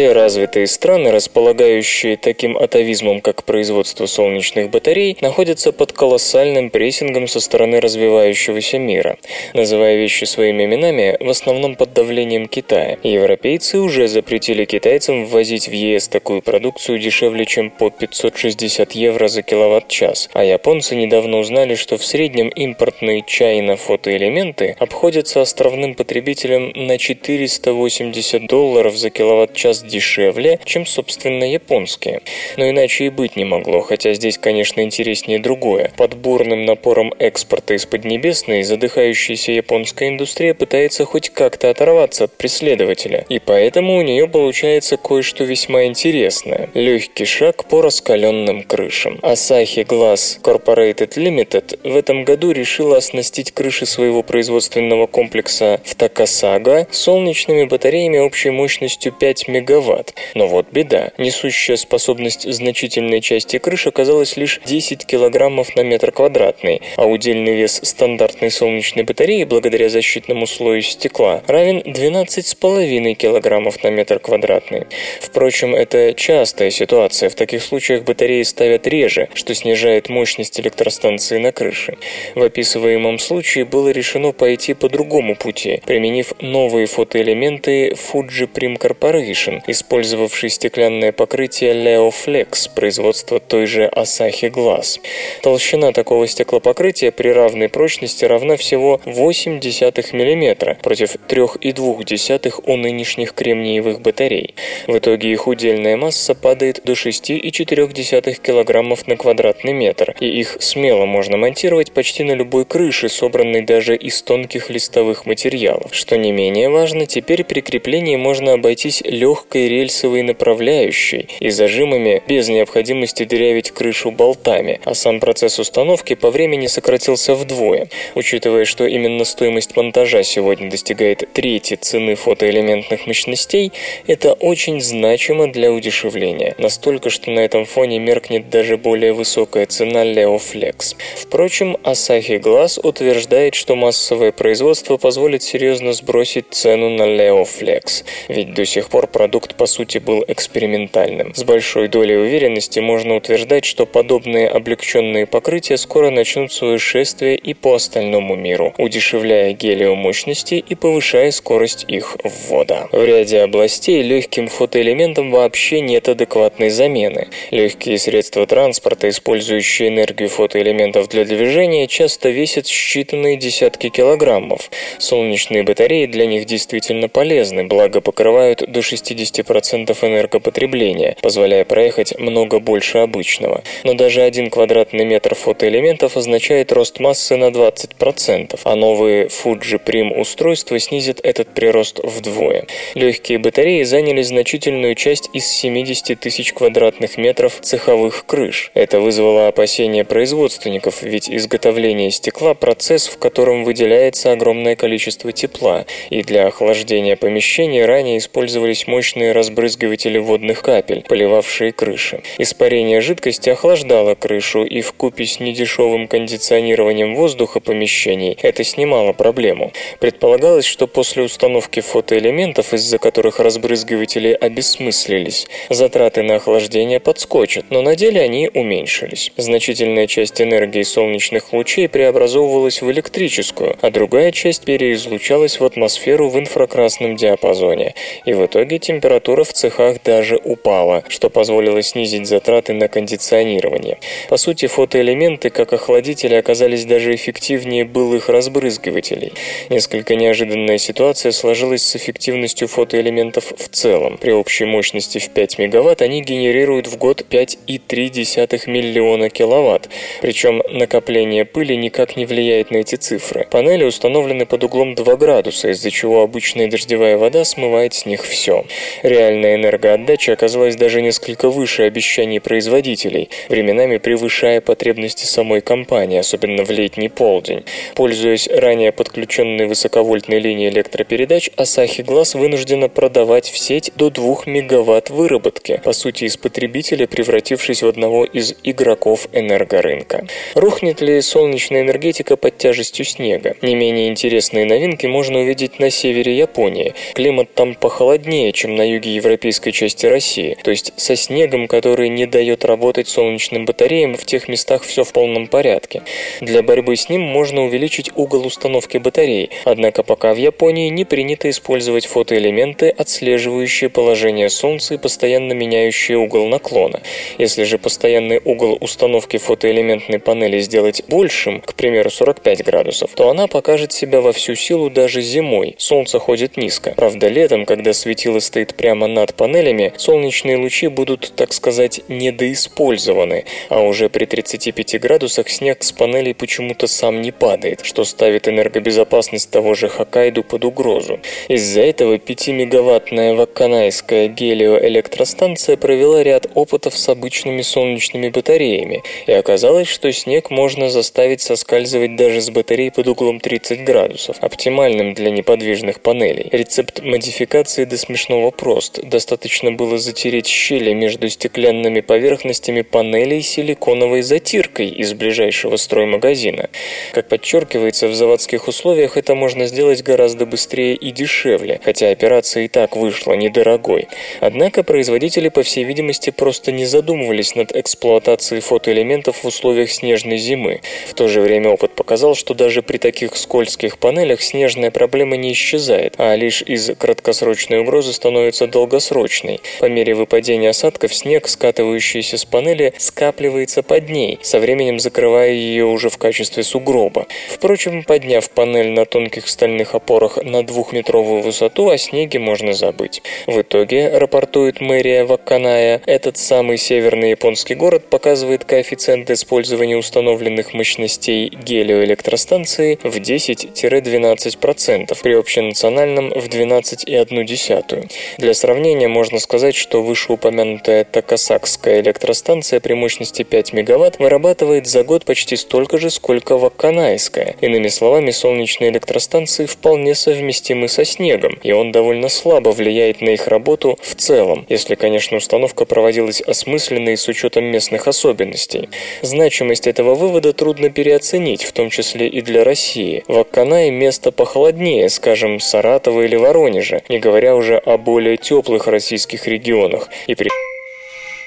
Все 0.00 0.14
развитые 0.14 0.66
страны, 0.66 1.10
располагающие 1.10 2.16
таким 2.16 2.56
атовизмом, 2.56 3.20
как 3.20 3.44
производство 3.44 4.06
солнечных 4.06 4.70
батарей, 4.70 5.18
находятся 5.20 5.72
под 5.72 5.92
колоссальным 5.92 6.70
прессингом 6.70 7.28
со 7.28 7.38
стороны 7.38 7.80
развивающегося 7.80 8.78
мира. 8.78 9.18
Называя 9.52 9.96
вещи 9.96 10.24
своими 10.24 10.64
именами, 10.64 11.18
в 11.20 11.28
основном 11.28 11.76
под 11.76 11.92
давлением 11.92 12.48
Китая. 12.48 12.96
Европейцы 13.02 13.78
уже 13.78 14.08
запретили 14.08 14.64
китайцам 14.64 15.26
ввозить 15.26 15.68
в 15.68 15.72
ЕС 15.72 16.08
такую 16.08 16.40
продукцию 16.40 16.98
дешевле, 16.98 17.44
чем 17.44 17.68
по 17.70 17.90
560 17.90 18.92
евро 18.92 19.28
за 19.28 19.42
киловатт-час. 19.42 20.30
А 20.32 20.42
японцы 20.42 20.96
недавно 20.96 21.36
узнали, 21.36 21.74
что 21.74 21.98
в 21.98 22.04
среднем 22.06 22.48
импортные 22.48 23.22
чайно-фотоэлементы 23.26 24.76
обходятся 24.78 25.42
островным 25.42 25.94
потребителям 25.94 26.72
на 26.74 26.96
480 26.96 28.46
долларов 28.46 28.96
за 28.96 29.10
киловатт-час 29.10 29.89
дешевле, 29.90 30.58
чем, 30.64 30.86
собственно, 30.86 31.44
японские. 31.44 32.22
Но 32.56 32.70
иначе 32.70 33.06
и 33.06 33.10
быть 33.10 33.36
не 33.36 33.44
могло, 33.44 33.80
хотя 33.80 34.14
здесь, 34.14 34.38
конечно, 34.38 34.80
интереснее 34.80 35.38
другое. 35.38 35.92
Под 35.96 36.14
бурным 36.14 36.64
напором 36.64 37.12
экспорта 37.18 37.74
из 37.74 37.84
Поднебесной 37.84 38.62
задыхающаяся 38.62 39.52
японская 39.52 40.08
индустрия 40.08 40.54
пытается 40.54 41.04
хоть 41.04 41.30
как-то 41.30 41.70
оторваться 41.70 42.24
от 42.24 42.36
преследователя, 42.36 43.26
и 43.28 43.38
поэтому 43.38 43.98
у 43.98 44.02
нее 44.02 44.28
получается 44.28 44.96
кое-что 44.96 45.44
весьма 45.44 45.84
интересное. 45.84 46.70
Легкий 46.74 47.24
шаг 47.24 47.64
по 47.64 47.82
раскаленным 47.82 48.62
крышам. 48.62 49.18
Asahi 49.22 49.84
Glass 49.84 50.40
Corporated 50.40 51.14
Limited 51.16 51.80
в 51.82 51.96
этом 51.96 52.24
году 52.24 52.52
решила 52.52 52.98
оснастить 52.98 53.52
крыши 53.52 53.86
своего 53.86 54.22
производственного 54.22 55.06
комплекса 55.06 55.80
в 55.84 55.94
Такасага 55.94 56.86
солнечными 56.90 57.64
батареями 57.64 58.18
общей 58.18 58.50
мощностью 58.50 59.12
5 59.12 59.48
мегаватт 59.48 59.79
мегаватт. 59.80 60.14
Но 60.34 60.46
вот 60.46 60.66
беда. 60.72 61.12
Несущая 61.18 61.76
способность 61.76 62.50
значительной 62.50 63.20
части 63.20 63.58
крыш 63.58 63.86
оказалась 63.86 64.36
лишь 64.36 64.60
10 64.64 65.06
килограммов 65.06 65.74
на 65.76 65.82
метр 65.82 66.12
квадратный, 66.12 66.82
а 66.96 67.06
удельный 67.06 67.56
вес 67.56 67.80
стандартной 67.82 68.50
солнечной 68.50 69.04
батареи 69.04 69.44
благодаря 69.44 69.88
защитному 69.88 70.46
слою 70.46 70.82
стекла 70.82 71.42
равен 71.46 71.78
12,5 71.78 73.14
килограммов 73.14 73.82
на 73.82 73.88
метр 73.88 74.18
квадратный. 74.18 74.86
Впрочем, 75.20 75.74
это 75.74 76.14
частая 76.14 76.70
ситуация. 76.70 77.30
В 77.30 77.34
таких 77.34 77.62
случаях 77.62 78.04
батареи 78.04 78.42
ставят 78.42 78.86
реже, 78.86 79.28
что 79.34 79.54
снижает 79.54 80.08
мощность 80.08 80.60
электростанции 80.60 81.38
на 81.38 81.52
крыше. 81.52 81.96
В 82.34 82.42
описываемом 82.42 83.18
случае 83.18 83.64
было 83.64 83.88
решено 83.90 84.32
пойти 84.32 84.74
по 84.74 84.88
другому 84.88 85.36
пути, 85.36 85.82
применив 85.86 86.32
новые 86.40 86.86
фотоэлементы 86.86 87.90
Fuji 87.90 88.50
Prim 88.52 88.78
Corporation, 88.78 89.59
использовавшие 89.66 90.50
стеклянное 90.50 91.12
покрытие 91.12 91.72
Leo 91.72 92.10
Flex 92.10 92.70
производства 92.74 93.40
той 93.40 93.66
же 93.66 93.90
Asahi 93.94 94.50
Glass. 94.50 95.00
Толщина 95.42 95.92
такого 95.92 96.26
стеклопокрытия 96.26 97.10
при 97.10 97.28
равной 97.28 97.68
прочности 97.68 98.24
равна 98.24 98.56
всего 98.56 99.00
0,8 99.04 100.12
мм 100.12 100.76
против 100.82 101.16
3,2 101.28 102.62
у 102.66 102.76
нынешних 102.76 103.34
кремниевых 103.34 104.00
батарей. 104.00 104.54
В 104.86 104.96
итоге 104.96 105.32
их 105.32 105.46
удельная 105.46 105.96
масса 105.96 106.34
падает 106.34 106.80
до 106.84 106.92
6,4 106.92 108.34
кг 108.34 109.06
на 109.06 109.16
квадратный 109.16 109.72
метр, 109.72 110.14
и 110.20 110.26
их 110.26 110.56
смело 110.60 111.06
можно 111.06 111.36
монтировать 111.36 111.92
почти 111.92 112.24
на 112.24 112.32
любой 112.32 112.64
крыше, 112.64 113.08
собранной 113.08 113.62
даже 113.62 113.96
из 113.96 114.22
тонких 114.22 114.70
листовых 114.70 115.26
материалов. 115.26 115.94
Что 115.94 116.16
не 116.16 116.32
менее 116.32 116.68
важно, 116.68 117.06
теперь 117.06 117.44
при 117.44 117.60
креплении 117.60 118.16
можно 118.16 118.54
обойтись 118.54 119.02
легкой 119.02 119.49
рельсовой 119.58 120.22
направляющей 120.22 121.28
и 121.40 121.50
зажимами 121.50 122.22
без 122.26 122.48
необходимости 122.48 123.24
дырявить 123.24 123.70
крышу 123.70 124.10
болтами, 124.10 124.80
а 124.84 124.94
сам 124.94 125.20
процесс 125.20 125.58
установки 125.58 126.14
по 126.14 126.30
времени 126.30 126.66
сократился 126.66 127.34
вдвое. 127.34 127.88
Учитывая, 128.14 128.64
что 128.64 128.86
именно 128.86 129.24
стоимость 129.24 129.76
монтажа 129.76 130.22
сегодня 130.22 130.70
достигает 130.70 131.28
трети 131.32 131.74
цены 131.74 132.14
фотоэлементных 132.14 133.06
мощностей, 133.06 133.72
это 134.06 134.34
очень 134.34 134.80
значимо 134.80 135.50
для 135.50 135.72
удешевления. 135.72 136.54
Настолько, 136.58 137.10
что 137.10 137.30
на 137.30 137.40
этом 137.40 137.64
фоне 137.64 137.98
меркнет 137.98 138.50
даже 138.50 138.76
более 138.76 139.12
высокая 139.12 139.66
цена 139.66 140.04
Leoflex. 140.04 140.96
Впрочем, 141.16 141.76
Asahi 141.82 142.40
Glass 142.40 142.80
утверждает, 142.82 143.54
что 143.54 143.74
массовое 143.76 144.32
производство 144.32 144.96
позволит 144.96 145.42
серьезно 145.42 145.92
сбросить 145.92 146.46
цену 146.50 146.90
на 146.90 147.02
Leoflex, 147.02 148.04
ведь 148.28 148.54
до 148.54 148.64
сих 148.64 148.88
пор 148.88 149.06
продукт 149.06 149.39
по 149.48 149.66
сути 149.66 149.98
был 149.98 150.24
экспериментальным. 150.26 151.34
С 151.34 151.44
большой 151.44 151.88
долей 151.88 152.16
уверенности 152.16 152.80
можно 152.80 153.16
утверждать, 153.16 153.64
что 153.64 153.86
подобные 153.86 154.48
облегченные 154.48 155.26
покрытия 155.26 155.76
скоро 155.76 156.10
начнут 156.10 156.52
свое 156.52 156.78
шествие 156.78 157.36
и 157.36 157.54
по 157.54 157.74
остальному 157.74 158.36
миру, 158.36 158.74
удешевляя 158.78 159.52
гелиомощности 159.52 160.54
и 160.54 160.74
повышая 160.74 161.30
скорость 161.30 161.84
их 161.88 162.16
ввода. 162.24 162.88
В 162.92 163.04
ряде 163.04 163.40
областей 163.40 164.02
легким 164.02 164.48
фотоэлементам 164.48 165.30
вообще 165.30 165.80
нет 165.80 166.08
адекватной 166.08 166.70
замены. 166.70 167.28
Легкие 167.50 167.98
средства 167.98 168.46
транспорта, 168.46 169.08
использующие 169.08 169.88
энергию 169.88 170.28
фотоэлементов 170.28 171.08
для 171.08 171.24
движения, 171.24 171.86
часто 171.86 172.30
весят 172.30 172.66
считанные 172.66 173.36
десятки 173.36 173.88
килограммов. 173.88 174.70
Солнечные 174.98 175.62
батареи 175.62 176.06
для 176.06 176.26
них 176.26 176.46
действительно 176.46 177.08
полезны, 177.08 177.64
благо 177.64 178.00
покрывают 178.00 178.64
до 178.66 178.80
60% 178.80 179.29
энергопотребления, 179.38 181.16
позволяя 181.22 181.64
проехать 181.64 182.18
много 182.18 182.58
больше 182.58 182.98
обычного. 182.98 183.62
Но 183.84 183.94
даже 183.94 184.22
один 184.22 184.50
квадратный 184.50 185.04
метр 185.04 185.34
фотоэлементов 185.34 186.16
означает 186.16 186.72
рост 186.72 187.00
массы 187.00 187.36
на 187.36 187.48
20%, 187.48 188.60
а 188.64 188.76
новые 188.76 189.26
Fuji 189.26 189.80
Prim 189.84 190.18
устройства 190.18 190.78
снизят 190.78 191.20
этот 191.22 191.54
прирост 191.54 192.00
вдвое. 192.02 192.66
Легкие 192.94 193.38
батареи 193.38 193.82
заняли 193.82 194.22
значительную 194.22 194.94
часть 194.94 195.30
из 195.32 195.46
70 195.46 196.18
тысяч 196.18 196.52
квадратных 196.52 197.18
метров 197.18 197.60
цеховых 197.60 198.24
крыш. 198.26 198.70
Это 198.74 199.00
вызвало 199.00 199.48
опасения 199.48 200.04
производственников, 200.04 201.02
ведь 201.02 201.30
изготовление 201.30 202.10
стекла– 202.10 202.54
процесс, 202.60 203.08
в 203.08 203.18
котором 203.18 203.64
выделяется 203.64 204.32
огромное 204.32 204.76
количество 204.76 205.32
тепла, 205.32 205.84
и 206.08 206.22
для 206.22 206.46
охлаждения 206.46 207.16
помещения 207.16 207.84
ранее 207.84 208.18
использовались 208.18 208.86
мощные 208.86 209.19
разбрызгиватели 209.28 210.18
водных 210.18 210.62
капель, 210.62 211.04
поливавшие 211.06 211.72
крыши. 211.72 212.22
Испарение 212.38 213.00
жидкости 213.00 213.50
охлаждало 213.50 214.14
крышу, 214.14 214.64
и 214.64 214.80
в 214.80 214.92
купе 214.94 215.26
с 215.26 215.38
недешевым 215.38 216.08
кондиционированием 216.08 217.14
воздуха 217.14 217.60
помещений 217.60 218.38
это 218.42 218.64
снимало 218.64 219.12
проблему. 219.12 219.72
Предполагалось, 219.98 220.64
что 220.64 220.86
после 220.86 221.22
установки 221.22 221.80
фотоэлементов, 221.80 222.72
из-за 222.72 222.98
которых 222.98 223.40
разбрызгиватели 223.40 224.32
обесмыслились, 224.32 225.46
затраты 225.68 226.22
на 226.22 226.36
охлаждение 226.36 227.00
подскочат, 227.00 227.66
но 227.70 227.82
на 227.82 227.96
деле 227.96 228.20
они 228.20 228.50
уменьшились. 228.52 229.32
Значительная 229.36 230.06
часть 230.06 230.40
энергии 230.40 230.82
солнечных 230.82 231.52
лучей 231.52 231.88
преобразовывалась 231.88 232.82
в 232.82 232.90
электрическую, 232.90 233.76
а 233.80 233.90
другая 233.90 234.32
часть 234.32 234.64
переизлучалась 234.64 235.60
в 235.60 235.64
атмосферу 235.64 236.28
в 236.28 236.38
инфракрасном 236.38 237.16
диапазоне. 237.16 237.94
И 238.24 238.32
в 238.32 238.46
итоге 238.46 238.78
температура 238.78 239.09
в 239.18 239.52
цехах 239.52 240.02
даже 240.04 240.36
упала, 240.36 241.02
что 241.08 241.30
позволило 241.30 241.82
снизить 241.82 242.28
затраты 242.28 242.72
на 242.72 242.86
кондиционирование. 242.86 243.98
По 244.28 244.36
сути, 244.36 244.66
фотоэлементы, 244.66 245.50
как 245.50 245.72
охладители, 245.72 246.34
оказались 246.34 246.84
даже 246.84 247.14
эффективнее 247.14 247.84
былых 247.84 248.28
разбрызгивателей. 248.28 249.32
Несколько 249.68 250.14
неожиданная 250.14 250.78
ситуация 250.78 251.32
сложилась 251.32 251.82
с 251.82 251.96
эффективностью 251.96 252.68
фотоэлементов 252.68 253.52
в 253.56 253.68
целом. 253.68 254.18
При 254.18 254.30
общей 254.30 254.64
мощности 254.64 255.18
в 255.18 255.30
5 255.30 255.58
мегаватт 255.58 256.02
они 256.02 256.22
генерируют 256.22 256.86
в 256.86 256.96
год 256.96 257.24
5,3 257.28 258.70
миллиона 258.70 259.30
киловатт. 259.30 259.88
Причем 260.20 260.62
накопление 260.70 261.44
пыли 261.44 261.76
никак 261.76 262.16
не 262.16 262.26
влияет 262.26 262.70
на 262.70 262.78
эти 262.78 262.94
цифры. 262.94 263.48
Панели 263.50 263.84
установлены 263.84 264.46
под 264.46 264.64
углом 264.64 264.94
2 264.94 265.16
градуса, 265.16 265.70
из-за 265.70 265.90
чего 265.90 266.22
обычная 266.22 266.68
дождевая 266.68 267.16
вода 267.16 267.44
смывает 267.44 267.94
с 267.94 268.06
них 268.06 268.24
все. 268.24 268.64
Реальная 269.02 269.56
энергоотдача 269.56 270.32
оказалась 270.32 270.76
даже 270.76 271.00
несколько 271.00 271.48
выше 271.48 271.84
обещаний 271.84 272.40
производителей, 272.40 273.30
временами 273.48 273.96
превышая 273.96 274.60
потребности 274.60 275.24
самой 275.24 275.60
компании, 275.60 276.18
особенно 276.18 276.64
в 276.64 276.70
летний 276.70 277.08
полдень. 277.08 277.64
Пользуясь 277.94 278.48
ранее 278.48 278.92
подключенной 278.92 279.66
высоковольтной 279.66 280.38
линией 280.38 280.68
электропередач, 280.70 281.50
Asahi 281.56 282.04
Glass 282.04 282.38
вынуждена 282.38 282.88
продавать 282.88 283.48
в 283.48 283.58
сеть 283.58 283.92
до 283.96 284.10
2 284.10 284.42
мегаватт 284.46 285.10
выработки, 285.10 285.80
по 285.82 285.92
сути 285.92 286.24
из 286.24 286.36
потребителя 286.36 287.06
превратившись 287.06 287.82
в 287.82 287.88
одного 287.88 288.24
из 288.24 288.54
игроков 288.64 289.28
энергорынка. 289.32 290.26
Рухнет 290.54 291.00
ли 291.00 291.20
солнечная 291.22 291.82
энергетика 291.82 292.36
под 292.36 292.58
тяжестью 292.58 293.04
снега? 293.04 293.56
Не 293.62 293.74
менее 293.74 294.08
интересные 294.08 294.66
новинки 294.66 295.06
можно 295.06 295.40
увидеть 295.40 295.78
на 295.78 295.90
севере 295.90 296.36
Японии. 296.36 296.94
Климат 297.14 297.54
там 297.54 297.74
похолоднее, 297.74 298.52
чем 298.52 298.76
на 298.76 298.89
юге 298.94 299.14
европейской 299.14 299.70
части 299.70 300.06
России, 300.06 300.56
то 300.62 300.70
есть 300.70 300.92
со 300.96 301.16
снегом, 301.16 301.68
который 301.68 302.08
не 302.08 302.26
дает 302.26 302.64
работать 302.64 303.08
солнечным 303.08 303.64
батареям, 303.64 304.16
в 304.16 304.24
тех 304.24 304.48
местах 304.48 304.82
все 304.82 305.04
в 305.04 305.12
полном 305.12 305.46
порядке. 305.46 306.02
Для 306.40 306.62
борьбы 306.62 306.96
с 306.96 307.08
ним 307.08 307.22
можно 307.22 307.64
увеличить 307.64 308.10
угол 308.14 308.46
установки 308.46 308.98
батарей, 308.98 309.50
однако 309.64 310.02
пока 310.02 310.34
в 310.34 310.36
Японии 310.36 310.88
не 310.88 311.04
принято 311.04 311.48
использовать 311.50 312.06
фотоэлементы, 312.06 312.90
отслеживающие 312.90 313.90
положение 313.90 314.50
Солнца 314.50 314.94
и 314.94 314.98
постоянно 314.98 315.52
меняющие 315.52 316.18
угол 316.18 316.46
наклона. 316.46 317.00
Если 317.38 317.64
же 317.64 317.78
постоянный 317.78 318.40
угол 318.44 318.76
установки 318.80 319.36
фотоэлементной 319.36 320.18
панели 320.18 320.60
сделать 320.60 321.02
большим, 321.08 321.60
к 321.60 321.74
примеру 321.74 322.10
45 322.10 322.64
градусов, 322.64 323.10
то 323.14 323.30
она 323.30 323.46
покажет 323.46 323.92
себя 323.92 324.20
во 324.20 324.32
всю 324.32 324.54
силу 324.54 324.90
даже 324.90 325.22
зимой. 325.22 325.74
Солнце 325.78 326.18
ходит 326.18 326.56
низко. 326.56 326.94
Правда, 326.96 327.28
летом, 327.28 327.64
когда 327.66 327.92
светило 327.92 328.38
стоит 328.40 328.74
прямо 328.80 329.06
над 329.08 329.34
панелями, 329.34 329.92
солнечные 329.98 330.56
лучи 330.56 330.88
будут, 330.88 331.34
так 331.36 331.52
сказать, 331.52 332.00
недоиспользованы, 332.08 333.44
а 333.68 333.82
уже 333.82 334.08
при 334.08 334.24
35 334.24 334.98
градусах 334.98 335.50
снег 335.50 335.82
с 335.84 335.92
панелей 335.92 336.34
почему-то 336.34 336.86
сам 336.86 337.20
не 337.20 337.30
падает, 337.30 337.80
что 337.82 338.04
ставит 338.04 338.48
энергобезопасность 338.48 339.50
того 339.50 339.74
же 339.74 339.90
Хоккайдо 339.90 340.42
под 340.42 340.64
угрозу. 340.64 341.20
Из-за 341.48 341.82
этого 341.82 342.14
5-мегаваттная 342.14 343.34
вакканайская 343.34 344.28
гелиоэлектростанция 344.28 345.76
провела 345.76 346.22
ряд 346.22 346.46
опытов 346.54 346.96
с 346.96 347.06
обычными 347.10 347.60
солнечными 347.60 348.30
батареями, 348.30 349.02
и 349.26 349.32
оказалось, 349.32 349.88
что 349.88 350.10
снег 350.10 350.48
можно 350.48 350.88
заставить 350.88 351.42
соскальзывать 351.42 352.16
даже 352.16 352.40
с 352.40 352.48
батарей 352.48 352.90
под 352.90 353.08
углом 353.08 353.40
30 353.40 353.84
градусов, 353.84 354.36
оптимальным 354.40 355.12
для 355.12 355.30
неподвижных 355.30 356.00
панелей. 356.00 356.48
Рецепт 356.50 357.02
модификации 357.02 357.84
до 357.84 357.98
смешного 357.98 358.50
прост. 358.60 359.00
Достаточно 359.02 359.72
было 359.72 359.96
затереть 359.96 360.46
щели 360.46 360.92
между 360.92 361.30
стеклянными 361.30 362.00
поверхностями 362.00 362.82
панелей 362.82 363.40
силиконовой 363.40 364.20
затиркой 364.20 364.88
из 364.88 365.14
ближайшего 365.14 365.76
строймагазина. 365.76 366.68
Как 367.12 367.28
подчеркивается, 367.28 368.06
в 368.08 368.14
заводских 368.14 368.68
условиях 368.68 369.16
это 369.16 369.34
можно 369.34 369.64
сделать 369.64 370.02
гораздо 370.02 370.44
быстрее 370.44 370.94
и 370.94 371.10
дешевле, 371.10 371.80
хотя 371.82 372.10
операция 372.10 372.64
и 372.64 372.68
так 372.68 372.96
вышла 372.96 373.32
недорогой. 373.32 374.08
Однако 374.40 374.82
производители, 374.82 375.48
по 375.48 375.62
всей 375.62 375.84
видимости, 375.84 376.28
просто 376.28 376.70
не 376.70 376.84
задумывались 376.84 377.54
над 377.54 377.74
эксплуатацией 377.74 378.60
фотоэлементов 378.60 379.42
в 379.42 379.46
условиях 379.46 379.90
снежной 379.90 380.36
зимы. 380.36 380.82
В 381.08 381.14
то 381.14 381.28
же 381.28 381.40
время 381.40 381.70
опыт 381.70 381.94
показал, 381.94 382.34
что 382.34 382.52
даже 382.52 382.82
при 382.82 382.98
таких 382.98 383.36
скользких 383.36 383.96
панелях 383.96 384.42
снежная 384.42 384.90
проблема 384.90 385.38
не 385.38 385.52
исчезает, 385.52 386.14
а 386.18 386.36
лишь 386.36 386.60
из 386.60 386.90
краткосрочной 386.98 387.80
угрозы 387.80 388.12
становится 388.12 388.49
долгосрочной. 388.66 389.60
По 389.80 389.86
мере 389.86 390.14
выпадения 390.14 390.70
осадков 390.70 391.14
снег, 391.14 391.48
скатывающийся 391.48 392.36
с 392.36 392.44
панели, 392.44 392.92
скапливается 392.98 393.82
под 393.82 394.08
ней, 394.08 394.38
со 394.42 394.58
временем 394.58 394.98
закрывая 394.98 395.52
ее 395.52 395.84
уже 395.84 396.10
в 396.10 396.18
качестве 396.18 396.62
сугроба. 396.62 397.26
Впрочем, 397.48 398.04
подняв 398.04 398.48
панель 398.50 398.90
на 398.90 399.04
тонких 399.04 399.48
стальных 399.48 399.94
опорах 399.94 400.38
на 400.42 400.62
двухметровую 400.62 401.42
высоту, 401.42 401.88
о 401.88 401.98
снеге 401.98 402.38
можно 402.38 402.72
забыть. 402.72 403.22
В 403.46 403.60
итоге, 403.60 404.16
рапортует 404.16 404.80
мэрия 404.80 405.24
Вакканая, 405.24 406.00
этот 406.06 406.36
самый 406.36 406.78
северный 406.78 407.30
японский 407.30 407.74
город 407.74 408.08
показывает 408.08 408.64
коэффициент 408.64 409.30
использования 409.30 409.96
установленных 409.96 410.74
мощностей 410.74 411.48
гелиоэлектростанции 411.48 412.98
в 413.02 413.16
10-12%, 413.16 415.16
при 415.22 415.34
общенациональном 415.34 416.30
в 416.30 416.48
12,1%. 416.48 418.10
Для 418.40 418.54
сравнения 418.54 419.06
можно 419.06 419.38
сказать, 419.38 419.74
что 419.74 420.02
вышеупомянутая 420.02 421.04
Такасакская 421.04 422.00
электростанция 422.00 422.80
при 422.80 422.94
мощности 422.94 423.42
5 423.42 423.74
МВт 423.74 424.18
вырабатывает 424.18 424.86
за 424.86 425.04
год 425.04 425.26
почти 425.26 425.56
столько 425.56 425.98
же, 425.98 426.08
сколько 426.08 426.56
Вакканайская. 426.56 427.56
Иными 427.60 427.88
словами, 427.88 428.30
солнечные 428.30 428.92
электростанции 428.92 429.66
вполне 429.66 430.14
совместимы 430.14 430.88
со 430.88 431.04
снегом, 431.04 431.58
и 431.62 431.72
он 431.72 431.92
довольно 431.92 432.30
слабо 432.30 432.70
влияет 432.70 433.20
на 433.20 433.28
их 433.28 433.46
работу 433.46 433.98
в 434.00 434.14
целом, 434.14 434.64
если, 434.70 434.94
конечно, 434.94 435.36
установка 435.36 435.84
проводилась 435.84 436.40
осмысленно 436.40 437.10
и 437.10 437.16
с 437.16 437.28
учетом 437.28 437.64
местных 437.64 438.08
особенностей. 438.08 438.88
Значимость 439.20 439.86
этого 439.86 440.14
вывода 440.14 440.54
трудно 440.54 440.88
переоценить, 440.88 441.64
в 441.64 441.72
том 441.72 441.90
числе 441.90 442.26
и 442.26 442.40
для 442.40 442.64
России. 442.64 443.22
В 443.28 443.38
Акканае 443.38 443.90
место 443.90 444.32
похолоднее, 444.32 445.10
скажем, 445.10 445.60
Саратова 445.60 446.22
или 446.22 446.36
Воронежа, 446.36 447.02
не 447.10 447.18
говоря 447.18 447.54
уже 447.54 447.76
о 447.76 447.98
более 447.98 448.29
теплых 448.36 448.86
российских 448.86 449.46
регионах. 449.46 450.08
И 450.26 450.34
при 450.34 450.50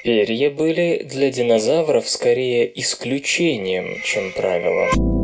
Перья 0.02 0.50
были 0.50 1.02
для 1.02 1.30
динозавров 1.30 2.06
скорее 2.08 2.70
исключением, 2.78 4.02
чем 4.04 4.32
правилом. 4.32 5.23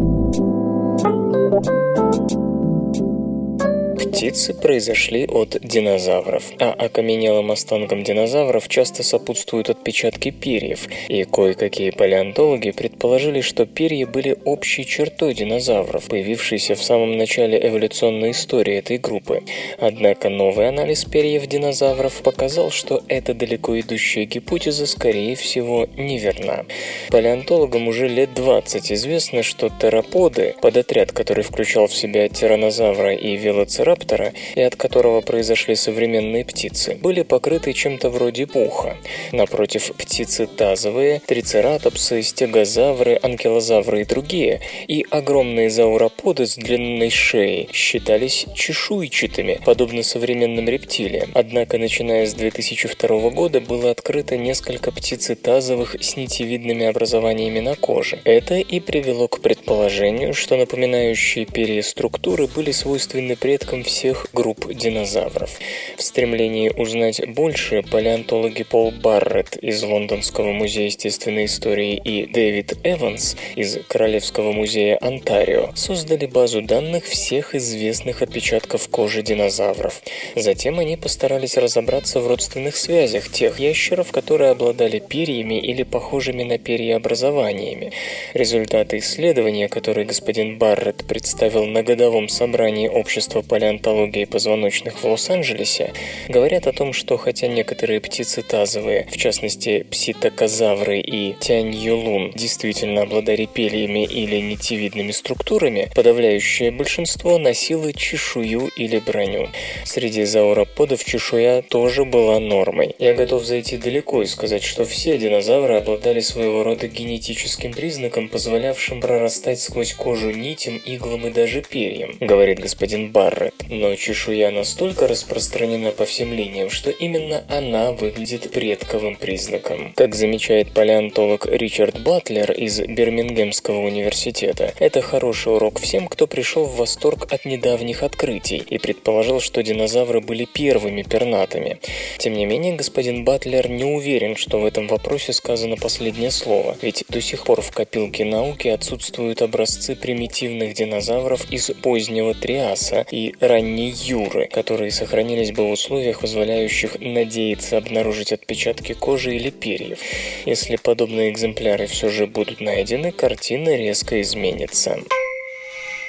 Птицы 4.01 4.55
произошли 4.55 5.26
от 5.26 5.59
динозавров, 5.61 6.44
а 6.59 6.72
окаменелым 6.72 7.51
останкам 7.51 8.03
динозавров 8.03 8.66
часто 8.66 9.03
сопутствуют 9.03 9.68
отпечатки 9.68 10.30
перьев, 10.30 10.88
и 11.09 11.24
кое-какие 11.24 11.90
палеонтологи 11.90 12.70
предположили, 12.70 13.42
что 13.42 13.66
перья 13.66 14.07
были 14.07 14.38
общей 14.46 14.86
чертой 14.86 15.34
динозавров, 15.34 16.07
появившейся 16.07 16.76
в 16.76 16.82
самом 16.82 17.18
начале 17.18 17.61
эволюционной 17.62 18.30
истории 18.30 18.76
этой 18.76 18.96
группы. 18.96 19.42
Однако 19.78 20.30
новый 20.30 20.68
анализ 20.68 21.05
перьев 21.05 21.46
динозавров 21.46 22.22
показал, 22.22 22.70
что 22.70 23.03
эта 23.07 23.34
далеко 23.34 23.78
идущая 23.78 24.24
гипотеза, 24.24 24.86
скорее 24.86 25.36
всего, 25.36 25.86
неверна. 25.98 26.64
Палеонтологам 27.11 27.86
уже 27.86 28.09
лет 28.09 28.32
20 28.32 28.92
известно, 28.92 29.42
что 29.42 29.68
тераподы, 29.68 30.55
подотряд, 30.62 31.12
который 31.12 31.44
включал 31.44 31.86
в 31.86 31.94
себя 31.94 32.26
тиранозавра 32.30 33.14
и 33.14 33.36
велоцираптора, 33.36 33.89
велоцираптора 33.91 34.32
и 34.55 34.61
от 34.61 34.76
которого 34.76 35.20
произошли 35.20 35.74
современные 35.74 36.45
птицы, 36.45 36.99
были 37.01 37.22
покрыты 37.22 37.72
чем-то 37.72 38.11
вроде 38.11 38.47
пуха. 38.47 38.97
Напротив, 39.32 39.93
птицы 39.97 40.47
тазовые, 40.47 41.20
трицератопсы, 41.26 42.22
стегозавры, 42.22 43.18
анкилозавры 43.22 44.03
и 44.03 44.05
другие, 44.05 44.61
и 44.88 45.05
огромные 45.11 45.70
зауроподы 45.70 46.47
с 46.47 46.57
длинной 46.57 47.11
шеей 47.11 47.68
считались 47.72 48.47
чешуйчатыми, 48.55 49.61
подобно 49.64 50.03
современным 50.03 50.68
рептилиям. 50.68 51.30
Однако, 51.34 51.78
начиная 51.78 52.26
с 52.26 52.34
2002 52.34 53.30
года, 53.30 53.61
было 53.61 53.91
открыто 53.91 54.36
несколько 54.36 54.91
птицетазовых 54.93 55.97
с 56.01 56.16
нитевидными 56.16 56.86
образованиями 56.86 57.61
на 57.61 57.74
коже. 57.74 58.20
Это 58.24 58.57
и 58.57 58.80
привело 58.80 59.28
к 59.28 59.41
предположению, 59.41 60.34
что 60.34 60.57
напоминающие 60.57 61.47
перья 61.47 61.82
структуры 61.82 62.47
были 62.47 62.70
свойственны 62.72 63.36
предкам 63.41 63.80
всех 63.83 64.26
групп 64.33 64.72
динозавров. 64.72 65.51
В 65.97 66.03
стремлении 66.03 66.70
узнать 66.70 67.20
больше 67.28 67.83
палеонтологи 67.83 68.62
Пол 68.62 68.91
Барретт 68.91 69.57
из 69.57 69.83
Лондонского 69.83 70.53
музея 70.53 70.87
естественной 70.87 71.47
истории 71.47 71.97
и 71.97 72.26
Дэвид 72.26 72.78
Эванс 72.85 73.37
из 73.57 73.78
Королевского 73.89 74.53
музея 74.53 74.99
Онтарио 75.01 75.70
создали 75.74 76.26
базу 76.26 76.62
данных 76.62 77.05
всех 77.05 77.55
известных 77.55 78.22
отпечатков 78.22 78.89
кожи 78.89 79.22
динозавров. 79.22 80.03
Затем 80.37 80.78
они 80.78 80.97
постарались 80.97 81.57
разобраться 81.57 82.20
в 82.20 82.28
родственных 82.28 82.76
связях 82.76 83.31
тех 83.31 83.59
ящеров, 83.59 84.12
которые 84.12 84.51
обладали 84.51 84.99
перьями 84.99 85.61
или 85.61 85.83
похожими 85.83 86.43
на 86.43 86.59
перья 86.59 86.97
образованиями. 86.97 87.93
Результаты 88.35 88.99
исследования, 88.99 89.68
которые 89.68 90.07
господин 90.07 90.59
Барретт 90.59 91.05
представил 91.07 91.66
на 91.66 91.83
годовом 91.83 92.28
собрании 92.28 92.89
общества 92.89 93.43
палеонтологии 93.43 93.69
палеонтологии 93.70 94.24
позвоночных 94.24 95.02
в 95.02 95.04
Лос-Анджелесе 95.04 95.92
говорят 96.28 96.66
о 96.66 96.72
том, 96.72 96.92
что 96.92 97.16
хотя 97.16 97.46
некоторые 97.46 98.00
птицы 98.00 98.42
тазовые, 98.42 99.06
в 99.10 99.16
частности 99.16 99.86
пситокозавры 99.90 100.98
и 100.98 101.34
тянь-юлун, 101.38 102.32
действительно 102.34 103.02
обладали 103.02 103.46
перьями 103.46 104.04
или 104.04 104.40
нитевидными 104.40 105.12
структурами, 105.12 105.88
подавляющее 105.94 106.72
большинство 106.72 107.38
носило 107.38 107.92
чешую 107.92 108.70
или 108.76 108.98
броню. 108.98 109.48
Среди 109.84 110.24
зауроподов 110.24 111.04
чешуя 111.04 111.62
тоже 111.62 112.04
была 112.04 112.40
нормой. 112.40 112.94
Я 112.98 113.14
готов 113.14 113.44
зайти 113.44 113.76
далеко 113.76 114.22
и 114.22 114.26
сказать, 114.26 114.64
что 114.64 114.84
все 114.84 115.16
динозавры 115.16 115.76
обладали 115.76 116.20
своего 116.20 116.64
рода 116.64 116.88
генетическим 116.88 117.72
признаком, 117.72 118.28
позволявшим 118.28 119.00
прорастать 119.00 119.60
сквозь 119.60 119.94
кожу 119.94 120.30
нитям, 120.30 120.80
иглам 120.84 121.28
и 121.28 121.30
даже 121.30 121.62
перьям, 121.62 122.16
говорит 122.20 122.58
господин 122.58 123.12
Барретт 123.12 123.59
но 123.68 123.94
чешуя 123.96 124.50
настолько 124.50 125.06
распространена 125.06 125.90
по 125.90 126.04
всем 126.04 126.32
линиям, 126.32 126.70
что 126.70 126.90
именно 126.90 127.44
она 127.48 127.92
выглядит 127.92 128.50
предковым 128.52 129.16
признаком. 129.16 129.92
Как 129.96 130.14
замечает 130.14 130.72
палеонтолог 130.72 131.46
Ричард 131.46 132.02
Батлер 132.02 132.52
из 132.52 132.80
Бирмингемского 132.80 133.78
университета, 133.80 134.74
это 134.78 135.02
хороший 135.02 135.52
урок 135.54 135.80
всем, 135.80 136.08
кто 136.08 136.26
пришел 136.26 136.64
в 136.64 136.76
восторг 136.76 137.32
от 137.32 137.44
недавних 137.44 138.02
открытий 138.02 138.58
и 138.58 138.78
предположил, 138.78 139.40
что 139.40 139.62
динозавры 139.62 140.20
были 140.20 140.44
первыми 140.44 141.02
пернатыми. 141.02 141.80
Тем 142.18 142.34
не 142.34 142.46
менее, 142.46 142.74
господин 142.74 143.24
Батлер 143.24 143.68
не 143.68 143.84
уверен, 143.84 144.36
что 144.36 144.58
в 144.58 144.64
этом 144.64 144.86
вопросе 144.88 145.32
сказано 145.32 145.76
последнее 145.76 146.30
слово, 146.30 146.76
ведь 146.82 147.04
до 147.08 147.20
сих 147.20 147.44
пор 147.44 147.61
в 147.61 147.70
копилке 147.72 148.24
науки 148.24 148.68
отсутствуют 148.68 149.42
образцы 149.42 149.96
примитивных 149.96 150.74
динозавров 150.74 151.50
из 151.50 151.70
позднего 151.82 152.34
Триаса 152.34 153.06
и 153.11 153.34
ранней 153.51 153.90
Юры, 153.90 154.46
которые 154.46 154.92
сохранились 154.92 155.51
бы 155.51 155.64
в 155.64 155.70
условиях, 155.70 156.20
позволяющих 156.20 157.01
надеяться 157.01 157.78
обнаружить 157.78 158.32
отпечатки 158.32 158.92
кожи 158.92 159.34
или 159.34 159.51
перьев. 159.51 159.98
Если 160.46 160.76
подобные 160.76 161.30
экземпляры 161.30 161.86
все 161.86 162.09
же 162.11 162.28
будут 162.28 162.61
найдены, 162.61 163.11
картина 163.11 163.76
резко 163.76 164.20
изменится. 164.20 165.01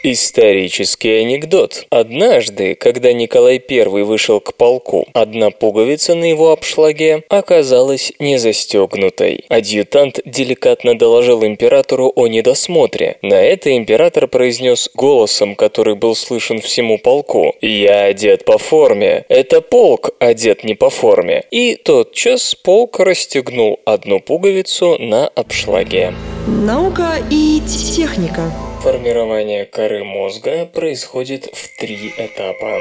Исторический 0.03 1.21
анекдот. 1.21 1.85
Однажды, 1.91 2.73
когда 2.73 3.13
Николай 3.13 3.61
I 3.69 4.03
вышел 4.03 4.39
к 4.39 4.55
полку, 4.55 5.07
одна 5.13 5.51
пуговица 5.51 6.15
на 6.15 6.25
его 6.25 6.51
обшлаге 6.51 7.23
оказалась 7.29 8.11
не 8.17 8.37
застегнутой. 8.37 9.45
Адъютант 9.49 10.19
деликатно 10.25 10.97
доложил 10.97 11.45
императору 11.45 12.11
о 12.15 12.27
недосмотре. 12.27 13.17
На 13.21 13.35
это 13.35 13.77
император 13.77 14.27
произнес 14.27 14.89
голосом, 14.95 15.55
который 15.55 15.95
был 15.95 16.15
слышен 16.15 16.61
всему 16.61 16.97
полку. 16.97 17.55
«Я 17.61 18.05
одет 18.05 18.43
по 18.43 18.57
форме. 18.57 19.25
Это 19.29 19.61
полк 19.61 20.11
одет 20.17 20.63
не 20.63 20.73
по 20.73 20.89
форме». 20.89 21.43
И 21.51 21.75
тотчас 21.75 22.55
полк 22.55 22.99
расстегнул 22.99 23.79
одну 23.85 24.19
пуговицу 24.19 24.97
на 24.97 25.27
обшлаге. 25.27 26.13
Наука 26.51 27.13
и 27.29 27.61
техника. 27.61 28.51
Формирование 28.81 29.65
коры 29.65 30.03
мозга 30.03 30.65
происходит 30.65 31.45
в 31.45 31.79
три 31.79 32.13
этапа. 32.17 32.77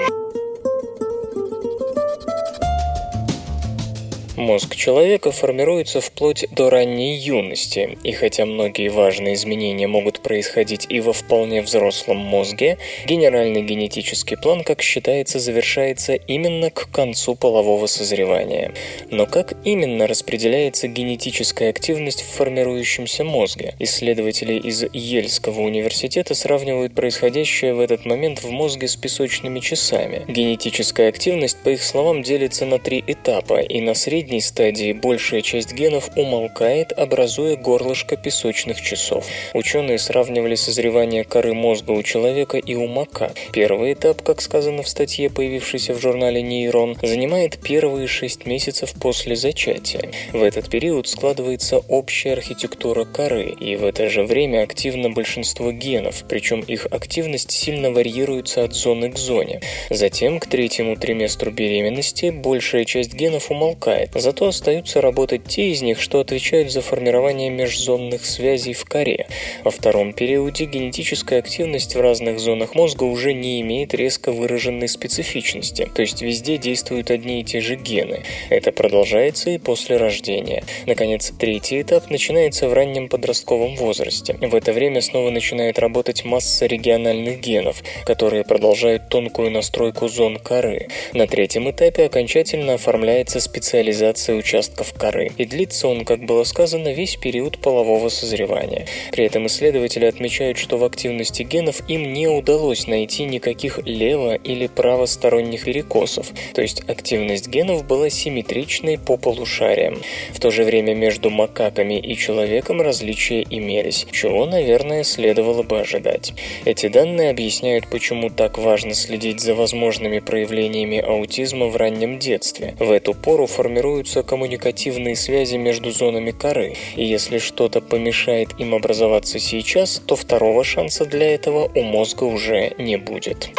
Мозг 4.36 4.76
человека 4.76 5.32
формируется 5.32 6.00
вплоть 6.00 6.46
до 6.52 6.70
ранней 6.70 7.16
юности, 7.16 7.98
и 8.04 8.12
хотя 8.12 8.46
многие 8.46 8.88
важные 8.88 9.34
изменения 9.34 9.88
могут 9.88 10.20
происходить 10.20 10.86
и 10.88 11.00
во 11.00 11.12
вполне 11.12 11.62
взрослом 11.62 12.18
мозге, 12.18 12.78
генеральный 13.06 13.62
генетический 13.62 14.36
план, 14.36 14.62
как 14.62 14.82
считается, 14.82 15.40
завершается 15.40 16.14
именно 16.14 16.70
к 16.70 16.88
концу 16.92 17.34
полового 17.34 17.86
созревания. 17.86 18.72
Но 19.10 19.26
как 19.26 19.54
именно 19.64 20.06
распределяется 20.06 20.86
генетическая 20.86 21.70
активность 21.70 22.22
в 22.22 22.28
формирующемся 22.28 23.24
мозге? 23.24 23.74
Исследователи 23.80 24.54
из 24.54 24.84
Ельского 24.92 25.60
университета 25.60 26.34
сравнивают 26.34 26.94
происходящее 26.94 27.74
в 27.74 27.80
этот 27.80 28.06
момент 28.06 28.44
в 28.44 28.50
мозге 28.50 28.86
с 28.86 28.94
песочными 28.94 29.58
часами. 29.58 30.24
Генетическая 30.28 31.08
активность, 31.08 31.58
по 31.64 31.70
их 31.70 31.82
словам, 31.82 32.22
делится 32.22 32.64
на 32.64 32.78
три 32.78 33.02
этапа, 33.06 33.60
и 33.60 33.80
на 33.80 33.94
среднем 33.94 34.19
средней 34.20 34.42
стадии 34.42 34.92
большая 34.92 35.40
часть 35.40 35.72
генов 35.72 36.10
умолкает, 36.14 36.92
образуя 36.92 37.56
горлышко 37.56 38.18
песочных 38.18 38.82
часов. 38.82 39.24
Ученые 39.54 39.98
сравнивали 39.98 40.56
созревание 40.56 41.24
коры 41.24 41.54
мозга 41.54 41.92
у 41.92 42.02
человека 42.02 42.58
и 42.58 42.74
у 42.74 42.86
мака. 42.86 43.32
Первый 43.50 43.94
этап, 43.94 44.20
как 44.20 44.42
сказано 44.42 44.82
в 44.82 44.88
статье, 44.88 45.30
появившейся 45.30 45.94
в 45.94 45.98
журнале 45.98 46.42
«Нейрон», 46.42 46.98
занимает 47.00 47.60
первые 47.62 48.06
шесть 48.08 48.44
месяцев 48.44 48.92
после 49.00 49.36
зачатия. 49.36 50.10
В 50.34 50.42
этот 50.42 50.68
период 50.68 51.08
складывается 51.08 51.78
общая 51.78 52.32
архитектура 52.32 53.06
коры, 53.06 53.54
и 53.58 53.76
в 53.76 53.86
это 53.86 54.10
же 54.10 54.24
время 54.24 54.64
активно 54.64 55.08
большинство 55.08 55.72
генов, 55.72 56.24
причем 56.28 56.60
их 56.60 56.86
активность 56.90 57.52
сильно 57.52 57.90
варьируется 57.90 58.64
от 58.64 58.74
зоны 58.74 59.10
к 59.10 59.16
зоне. 59.16 59.62
Затем, 59.88 60.40
к 60.40 60.46
третьему 60.46 60.96
триместру 60.96 61.50
беременности, 61.50 62.28
большая 62.28 62.84
часть 62.84 63.14
генов 63.14 63.50
умолкает, 63.50 64.09
Зато 64.14 64.46
остаются 64.46 65.00
работать 65.00 65.44
те 65.44 65.70
из 65.70 65.82
них, 65.82 66.00
что 66.00 66.20
отвечают 66.20 66.72
за 66.72 66.80
формирование 66.80 67.48
межзонных 67.48 68.26
связей 68.26 68.72
в 68.72 68.84
коре. 68.84 69.28
Во 69.62 69.70
втором 69.70 70.12
периоде 70.12 70.64
генетическая 70.64 71.38
активность 71.38 71.94
в 71.94 72.00
разных 72.00 72.40
зонах 72.40 72.74
мозга 72.74 73.04
уже 73.04 73.32
не 73.32 73.61
имеет 73.61 73.94
резко 73.94 74.32
выраженной 74.32 74.88
специфичности, 74.88 75.88
то 75.94 76.02
есть 76.02 76.22
везде 76.22 76.58
действуют 76.58 77.11
одни 77.11 77.40
и 77.40 77.44
те 77.44 77.61
же 77.61 77.76
гены. 77.76 78.22
Это 78.48 78.72
продолжается 78.72 79.50
и 79.50 79.58
после 79.58 79.96
рождения. 79.96 80.64
Наконец, 80.86 81.32
третий 81.38 81.80
этап 81.80 82.11
начинается 82.11 82.68
в 82.68 82.72
раннем 82.72 83.08
подростковом 83.08 83.76
возрасте. 83.76 84.36
В 84.40 84.54
это 84.54 84.72
время 84.72 85.02
снова 85.02 85.30
начинает 85.30 85.78
работать 85.78 86.24
масса 86.24 86.66
региональных 86.66 87.40
генов, 87.40 87.82
которые 88.04 88.42
продолжают 88.42 89.08
тонкую 89.08 89.52
настройку 89.52 90.08
зон 90.08 90.38
коры. 90.38 90.88
На 91.12 91.28
третьем 91.28 91.70
этапе 91.70 92.06
окончательно 92.06 92.74
оформляется 92.74 93.38
специализация 93.38 93.99
минерализации 94.01 94.34
участков 94.34 94.92
коры, 94.94 95.30
и 95.36 95.44
длится 95.44 95.88
он, 95.88 96.05
как 96.05 96.24
было 96.24 96.44
сказано, 96.44 96.92
весь 96.92 97.16
период 97.16 97.59
полового 97.59 98.09
созревания. 98.09 98.86
При 99.12 99.24
этом 99.24 99.46
исследователи 99.46 100.07
отмечают, 100.07 100.59
что 100.59 100.78
в 100.78 100.84
активности 100.84 101.42
генов 101.42 101.82
им 101.88 102.12
не 102.12 102.26
удалось 102.26 102.86
найти 102.86 103.24
никаких 103.24 103.78
лево- 103.80 104.36
или 104.36 104.66
правосторонних 104.66 105.64
перекосов, 105.64 106.28
то 106.55 106.62
есть 106.62 106.82
активность 106.88 107.48
генов 107.48 107.86
была 107.86 108.11
симметричной 108.11 108.98
по 108.98 109.16
полушариям. 109.16 110.01
В 110.30 110.40
то 110.40 110.51
же 110.51 110.64
время 110.64 110.94
между 110.94 111.30
макаками 111.30 111.98
и 111.98 112.16
человеком 112.16 112.80
различия 112.80 113.42
имелись, 113.48 114.07
чего, 114.12 114.46
наверное, 114.46 115.05
следовало 115.05 115.62
бы 115.62 115.80
ожидать. 115.80 116.32
Эти 116.64 116.88
данные 116.88 117.30
объясняют, 117.30 117.88
почему 117.90 118.30
так 118.30 118.59
важно 118.59 118.94
следить 118.94 119.40
за 119.40 119.55
возможными 119.55 120.20
проявлениями 120.20 120.98
аутизма 120.98 121.66
в 121.66 121.76
раннем 121.76 122.18
детстве. 122.18 122.74
В 122.78 122.90
эту 122.90 123.14
пору 123.14 123.46
формируется 123.46 123.89
формируются 123.91 124.22
коммуникативные 124.22 125.16
связи 125.16 125.57
между 125.57 125.91
зонами 125.91 126.30
коры, 126.30 126.74
и 126.95 127.05
если 127.05 127.38
что-то 127.38 127.80
помешает 127.80 128.51
им 128.59 128.74
образоваться 128.74 129.41
сейчас, 129.41 130.01
то 130.07 130.14
второго 130.14 130.62
шанса 130.62 131.05
для 131.05 131.34
этого 131.34 131.70
у 131.74 131.82
мозга 131.82 132.24
уже 132.24 132.72
не 132.78 132.97
будет. 132.97 133.51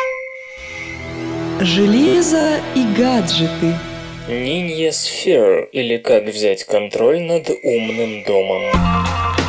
Железо 1.60 2.62
и 2.76 2.84
гаджеты. 2.98 3.78
Ninja 4.30 4.92
Sphere 4.92 5.68
или 5.74 5.98
как 5.98 6.26
взять 6.26 6.64
контроль 6.64 7.22
над 7.22 7.50
умным 7.64 8.24
домом. 8.24 9.41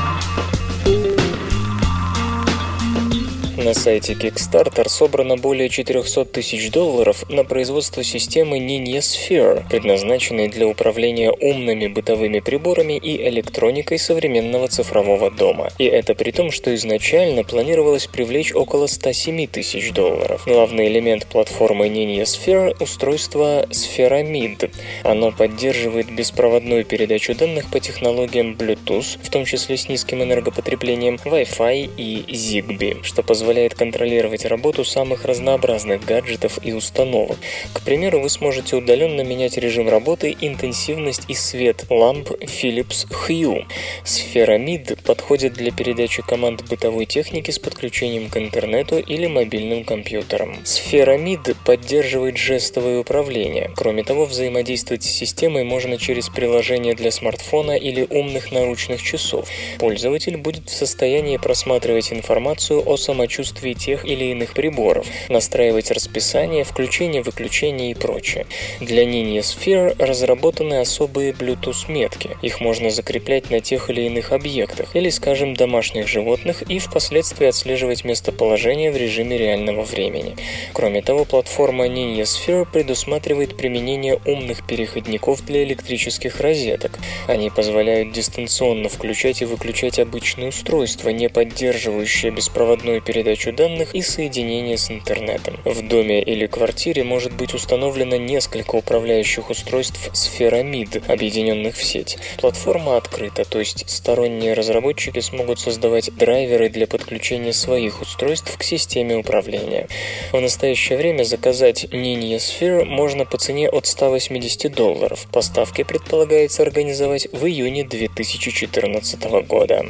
На 3.64 3.74
сайте 3.74 4.14
Kickstarter 4.14 4.88
собрано 4.88 5.36
более 5.36 5.68
400 5.68 6.24
тысяч 6.24 6.72
долларов 6.72 7.24
на 7.30 7.44
производство 7.44 8.02
системы 8.02 8.58
Ninja 8.58 8.98
Sphere, 8.98 9.62
предназначенной 9.70 10.48
для 10.48 10.66
управления 10.66 11.30
умными 11.30 11.86
бытовыми 11.86 12.40
приборами 12.40 12.94
и 12.94 13.28
электроникой 13.28 14.00
современного 14.00 14.66
цифрового 14.66 15.30
дома. 15.30 15.70
И 15.78 15.84
это 15.84 16.16
при 16.16 16.32
том, 16.32 16.50
что 16.50 16.74
изначально 16.74 17.44
планировалось 17.44 18.08
привлечь 18.08 18.52
около 18.52 18.88
107 18.88 19.46
тысяч 19.46 19.92
долларов. 19.92 20.42
Главный 20.44 20.88
элемент 20.88 21.26
платформы 21.26 21.86
Ninja 21.86 22.22
Sphere– 22.24 22.76
устройство 22.80 23.64
Spheramid. 23.70 24.72
Оно 25.04 25.30
поддерживает 25.30 26.12
беспроводную 26.12 26.84
передачу 26.84 27.36
данных 27.36 27.70
по 27.70 27.78
технологиям 27.78 28.54
Bluetooth, 28.54 29.18
в 29.22 29.30
том 29.30 29.44
числе 29.44 29.76
с 29.76 29.88
низким 29.88 30.20
энергопотреблением, 30.20 31.20
Wi-Fi 31.24 31.90
и 31.96 32.24
Zigbee, 32.28 33.04
что 33.04 33.22
позволяет 33.22 33.51
позволяет 33.52 33.74
контролировать 33.74 34.46
работу 34.46 34.82
самых 34.82 35.26
разнообразных 35.26 36.02
гаджетов 36.06 36.58
и 36.62 36.72
установок. 36.72 37.36
К 37.74 37.82
примеру, 37.82 38.20
вы 38.20 38.30
сможете 38.30 38.76
удаленно 38.76 39.20
менять 39.20 39.58
режим 39.58 39.90
работы, 39.90 40.34
интенсивность 40.40 41.24
и 41.28 41.34
свет 41.34 41.84
ламп 41.90 42.30
Philips 42.30 43.06
Hue. 43.10 43.66
Сфера 44.04 44.58
MID 44.58 45.02
подходит 45.02 45.52
для 45.52 45.70
передачи 45.70 46.22
команд 46.22 46.64
бытовой 46.66 47.04
техники 47.04 47.50
с 47.50 47.58
подключением 47.58 48.30
к 48.30 48.38
интернету 48.38 48.98
или 48.98 49.26
мобильным 49.26 49.84
компьютерам. 49.84 50.56
Сфера 50.64 51.18
MID 51.18 51.54
поддерживает 51.66 52.38
жестовое 52.38 53.00
управление. 53.00 53.70
Кроме 53.76 54.02
того, 54.02 54.24
взаимодействовать 54.24 55.02
с 55.02 55.10
системой 55.10 55.64
можно 55.64 55.98
через 55.98 56.30
приложение 56.30 56.94
для 56.94 57.10
смартфона 57.10 57.72
или 57.72 58.06
умных 58.08 58.50
наручных 58.50 59.02
часов. 59.02 59.46
Пользователь 59.78 60.38
будет 60.38 60.70
в 60.70 60.74
состоянии 60.74 61.36
просматривать 61.36 62.14
информацию 62.14 62.82
о 62.88 62.96
самочувствии 62.96 63.41
самочувствии 63.42 63.72
тех 63.72 64.04
или 64.04 64.26
иных 64.26 64.54
приборов, 64.54 65.06
настраивать 65.28 65.90
расписание, 65.90 66.64
включение-выключение 66.64 67.90
и 67.90 67.94
прочее. 67.94 68.46
Для 68.80 69.04
Ninja 69.04 69.40
Sphere 69.40 69.94
разработаны 69.98 70.80
особые 70.80 71.32
Bluetooth-метки. 71.32 72.36
Их 72.42 72.60
можно 72.60 72.90
закреплять 72.90 73.50
на 73.50 73.60
тех 73.60 73.90
или 73.90 74.02
иных 74.02 74.32
объектах, 74.32 74.94
или, 74.94 75.10
скажем, 75.10 75.54
домашних 75.54 76.06
животных, 76.08 76.62
и 76.62 76.78
впоследствии 76.78 77.48
отслеживать 77.48 78.04
местоположение 78.04 78.90
в 78.92 78.96
режиме 78.96 79.38
реального 79.38 79.82
времени. 79.82 80.36
Кроме 80.72 81.02
того, 81.02 81.24
платформа 81.24 81.86
Ninja 81.86 82.22
Sphere 82.22 82.66
предусматривает 82.70 83.56
применение 83.56 84.20
умных 84.26 84.66
переходников 84.66 85.44
для 85.44 85.64
электрических 85.64 86.40
розеток. 86.40 86.98
Они 87.26 87.50
позволяют 87.50 88.12
дистанционно 88.12 88.88
включать 88.88 89.42
и 89.42 89.44
выключать 89.44 89.98
обычные 89.98 90.48
устройства, 90.48 91.10
не 91.10 91.28
поддерживающие 91.28 92.30
беспроводную 92.30 93.02
передачу 93.02 93.31
передачу 93.32 93.52
данных 93.52 93.94
и 93.94 94.02
соединение 94.02 94.76
с 94.76 94.90
интернетом. 94.90 95.58
В 95.64 95.86
доме 95.88 96.22
или 96.22 96.46
квартире 96.46 97.02
может 97.02 97.32
быть 97.32 97.54
установлено 97.54 98.16
несколько 98.16 98.76
управляющих 98.76 99.48
устройств 99.48 100.10
Spheramid, 100.12 101.10
объединенных 101.10 101.74
в 101.74 101.82
сеть. 101.82 102.18
Платформа 102.38 102.98
открыта, 102.98 103.44
то 103.44 103.58
есть 103.58 103.88
сторонние 103.88 104.52
разработчики 104.52 105.20
смогут 105.20 105.60
создавать 105.60 106.14
драйверы 106.14 106.68
для 106.68 106.86
подключения 106.86 107.54
своих 107.54 108.02
устройств 108.02 108.56
к 108.58 108.62
системе 108.62 109.16
управления. 109.16 109.88
В 110.32 110.40
настоящее 110.40 110.98
время 110.98 111.24
заказать 111.24 111.84
Ninja 111.84 112.36
Sphere 112.36 112.84
можно 112.84 113.24
по 113.24 113.38
цене 113.38 113.70
от 113.70 113.86
180 113.86 114.74
долларов. 114.74 115.26
Поставки 115.32 115.84
предполагается 115.84 116.62
организовать 116.62 117.28
в 117.32 117.46
июне 117.46 117.84
2014 117.84 119.24
года. 119.48 119.86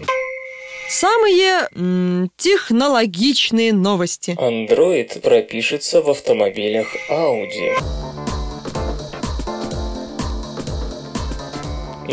Самые 0.95 1.69
м, 1.75 2.31
технологичные 2.37 3.73
новости. 3.73 4.37
Android 4.39 5.21
пропишется 5.21 6.03
в 6.03 6.11
автомобилях 6.11 6.87
Audi. 7.09 7.73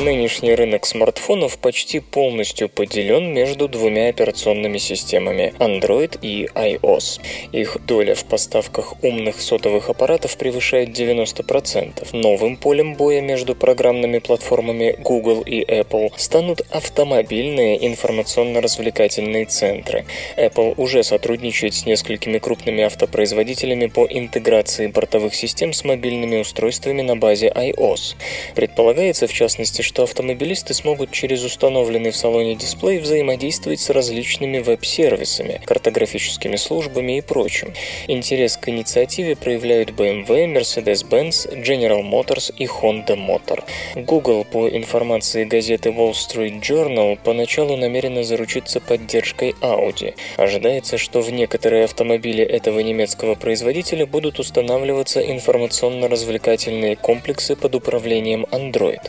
Нынешний 0.04 0.56
рынок 0.56 0.86
смартфонов 0.86 1.58
почти 1.58 2.00
полностью 2.00 2.70
поделен 2.70 3.34
между 3.34 3.68
двумя 3.68 4.08
операционными 4.08 4.78
системами 4.78 5.54
Android 5.60 6.18
и 6.22 6.48
iOS. 6.56 7.20
Их 7.52 7.78
доля 7.86 8.16
в 8.16 8.24
поставках 8.24 9.04
умных 9.04 9.42
сотовых 9.42 9.90
аппаратов 9.90 10.38
превышает 10.38 10.98
90%. 10.98 12.08
Новым 12.14 12.56
полем 12.56 12.96
боя 12.96 13.20
между 13.20 13.56
программными 13.56 14.20
платформами 14.20 14.96
Google 14.98 15.42
и 15.42 15.66
Apple 15.66 16.14
станут 16.16 16.62
автомобильные 16.72 17.86
информационно-развлекательные 17.86 19.48
центры. 19.48 20.06
Apple 20.38 20.76
уже 20.78 21.04
сотрудничает 21.04 21.74
с 21.74 21.86
несколькими 21.86 22.38
крупными 22.38 22.84
автопроизводителями 22.84 23.88
по 23.88 24.08
интеграции 24.10 24.88
бортовых 24.88 25.36
систем 25.36 25.74
с 25.74 25.84
мобильными 25.84 26.38
устройствами 26.38 27.02
на 27.02 27.18
базе 27.18 27.52
iOS. 27.54 28.16
Предполагается, 28.56 29.28
в 29.28 29.34
частности, 29.34 29.89
что 29.90 30.04
автомобилисты 30.04 30.76
смогут 30.76 31.10
через 31.10 31.44
установленный 31.44 32.12
в 32.12 32.16
салоне 32.16 32.54
дисплей 32.54 33.00
взаимодействовать 33.00 33.80
с 33.80 33.90
различными 33.90 34.60
веб-сервисами, 34.60 35.60
картографическими 35.66 36.58
службами 36.58 37.18
и 37.18 37.22
прочим. 37.22 37.74
Интерес 38.08 38.56
к 38.56 38.70
инициативе 38.70 39.36
проявляют 39.36 39.90
BMW, 39.90 40.46
Mercedes-Benz, 40.46 41.66
General 41.66 42.04
Motors 42.04 42.54
и 42.56 42.68
Honda 42.68 43.18
Motor. 43.18 43.64
Google, 43.96 44.44
по 44.44 44.70
информации 44.70 45.44
газеты 45.46 45.90
Wall 45.90 46.12
Street 46.12 46.62
Journal, 46.62 47.18
поначалу 47.24 47.76
намерена 47.76 48.24
заручиться 48.24 48.80
поддержкой 48.80 49.56
Audi. 49.62 50.14
Ожидается, 50.38 51.00
что 51.00 51.22
в 51.22 51.32
некоторые 51.32 51.86
автомобили 51.86 52.44
этого 52.44 52.80
немецкого 52.82 53.34
производителя 53.34 54.06
будут 54.06 54.38
устанавливаться 54.38 55.20
информационно-развлекательные 55.20 56.96
комплексы 56.96 57.56
под 57.56 57.74
управлением 57.74 58.46
Android. 58.52 59.02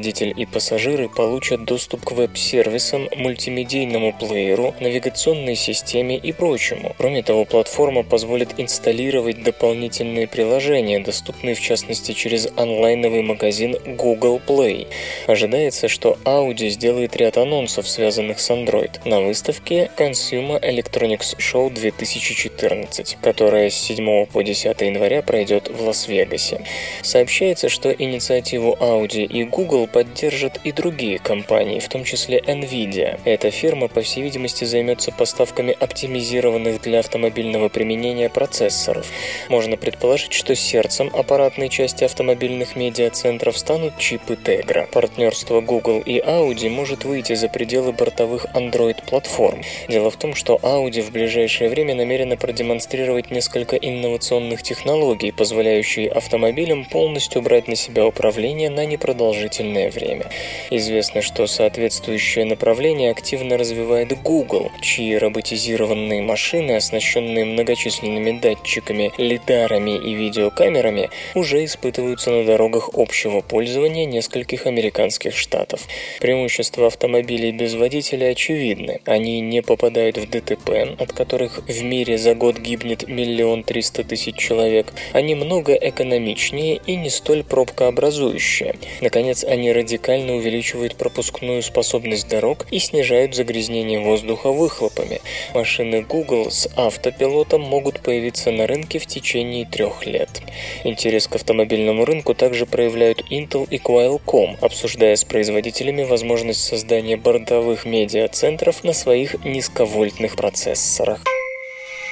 Водитель 0.00 0.32
и 0.34 0.46
пассажиры 0.46 1.10
получат 1.10 1.66
доступ 1.66 2.06
к 2.06 2.12
веб-сервисам, 2.12 3.10
мультимедийному 3.16 4.14
плееру, 4.14 4.74
навигационной 4.80 5.56
системе 5.56 6.16
и 6.16 6.32
прочему. 6.32 6.94
Кроме 6.96 7.22
того, 7.22 7.44
платформа 7.44 8.02
позволит 8.02 8.58
инсталлировать 8.58 9.42
дополнительные 9.42 10.26
приложения, 10.26 11.00
доступные 11.00 11.54
в 11.54 11.60
частности 11.60 12.12
через 12.12 12.48
онлайновый 12.56 13.20
магазин 13.20 13.76
Google 13.84 14.40
Play. 14.40 14.86
Ожидается, 15.26 15.88
что 15.88 16.16
Audi 16.24 16.70
сделает 16.70 17.14
ряд 17.18 17.36
анонсов, 17.36 17.86
связанных 17.86 18.40
с 18.40 18.48
Android, 18.48 19.06
на 19.06 19.20
выставке 19.20 19.90
Consumer 19.98 20.62
Electronics 20.62 21.36
Show 21.36 21.68
2014, 21.68 23.18
которая 23.20 23.68
с 23.68 23.74
7 23.74 24.24
по 24.24 24.42
10 24.42 24.80
января 24.80 25.20
пройдет 25.20 25.68
в 25.68 25.82
Лас-Вегасе. 25.82 26.64
Сообщается, 27.02 27.68
что 27.68 27.92
инициативу 27.92 28.78
Audi 28.80 29.26
и 29.26 29.44
Google 29.44 29.89
поддержат 29.92 30.60
и 30.64 30.72
другие 30.72 31.18
компании, 31.18 31.80
в 31.80 31.88
том 31.88 32.04
числе 32.04 32.38
Nvidia. 32.38 33.18
Эта 33.24 33.50
фирма, 33.50 33.88
по 33.88 34.02
всей 34.02 34.22
видимости, 34.22 34.64
займется 34.64 35.12
поставками 35.12 35.76
оптимизированных 35.78 36.80
для 36.82 37.00
автомобильного 37.00 37.68
применения 37.68 38.28
процессоров. 38.28 39.06
Можно 39.48 39.76
предположить, 39.76 40.32
что 40.32 40.54
сердцем 40.54 41.10
аппаратной 41.12 41.68
части 41.68 42.04
автомобильных 42.04 42.76
медиацентров 42.76 43.58
станут 43.58 43.98
чипы 43.98 44.34
Tegra. 44.34 44.86
Партнерство 44.90 45.60
Google 45.60 46.00
и 46.00 46.20
Audi 46.20 46.68
может 46.68 47.04
выйти 47.04 47.34
за 47.34 47.48
пределы 47.48 47.92
бортовых 47.92 48.46
Android-платформ. 48.54 49.62
Дело 49.88 50.10
в 50.10 50.16
том, 50.16 50.34
что 50.34 50.58
Audi 50.62 51.02
в 51.02 51.10
ближайшее 51.10 51.70
время 51.70 51.94
намерена 51.94 52.36
продемонстрировать 52.36 53.30
несколько 53.30 53.76
инновационных 53.76 54.62
технологий, 54.62 55.32
позволяющие 55.32 56.10
автомобилям 56.10 56.84
полностью 56.84 57.42
брать 57.42 57.68
на 57.68 57.76
себя 57.76 58.06
управление 58.06 58.70
на 58.70 58.84
непродолжительное 58.86 59.79
время. 59.88 60.26
Известно, 60.70 61.22
что 61.22 61.46
соответствующее 61.46 62.44
направление 62.44 63.10
активно 63.10 63.56
развивает 63.56 64.20
Google, 64.22 64.70
чьи 64.82 65.16
роботизированные 65.16 66.22
машины, 66.22 66.72
оснащенные 66.72 67.44
многочисленными 67.44 68.38
датчиками, 68.38 69.12
лидарами 69.16 69.96
и 69.96 70.14
видеокамерами, 70.14 71.10
уже 71.34 71.64
испытываются 71.64 72.30
на 72.30 72.44
дорогах 72.44 72.90
общего 72.94 73.40
пользования 73.40 74.04
нескольких 74.04 74.66
американских 74.66 75.36
штатов. 75.36 75.86
Преимущества 76.20 76.88
автомобилей 76.88 77.52
без 77.52 77.74
водителя 77.74 78.30
очевидны. 78.30 79.00
Они 79.06 79.40
не 79.40 79.62
попадают 79.62 80.18
в 80.18 80.28
ДТП, 80.28 80.96
от 80.98 81.12
которых 81.12 81.62
в 81.66 81.82
мире 81.82 82.18
за 82.18 82.34
год 82.34 82.58
гибнет 82.58 83.08
миллион 83.08 83.62
триста 83.62 84.04
тысяч 84.04 84.36
человек. 84.36 84.92
Они 85.12 85.34
много 85.34 85.74
экономичнее 85.74 86.80
и 86.86 86.96
не 86.96 87.10
столь 87.10 87.44
пробкообразующие. 87.44 88.76
Наконец, 89.00 89.44
они 89.44 89.69
радикально 89.72 90.34
увеличивают 90.34 90.96
пропускную 90.96 91.62
способность 91.62 92.28
дорог 92.28 92.66
и 92.70 92.78
снижают 92.78 93.34
загрязнение 93.34 94.00
воздуха 94.00 94.50
выхлопами. 94.50 95.20
Машины 95.54 96.02
Google 96.02 96.50
с 96.50 96.68
автопилотом 96.76 97.62
могут 97.62 98.00
появиться 98.00 98.50
на 98.50 98.66
рынке 98.66 98.98
в 98.98 99.06
течение 99.06 99.66
трех 99.66 100.06
лет. 100.06 100.42
Интерес 100.84 101.26
к 101.26 101.36
автомобильному 101.36 102.04
рынку 102.04 102.34
также 102.34 102.66
проявляют 102.66 103.22
Intel 103.30 103.66
и 103.70 103.78
Qualcomm, 103.78 104.56
обсуждая 104.60 105.16
с 105.16 105.24
производителями 105.24 106.04
возможность 106.04 106.64
создания 106.64 107.16
бортовых 107.16 107.84
медиацентров 107.84 108.84
на 108.84 108.92
своих 108.92 109.44
низковольтных 109.44 110.36
процессорах. 110.36 111.24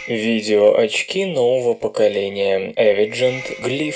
Видеоочки 0.08 1.24
нового 1.24 1.74
поколения 1.74 2.72
Avigent 2.76 3.42
Glyph 3.62 3.94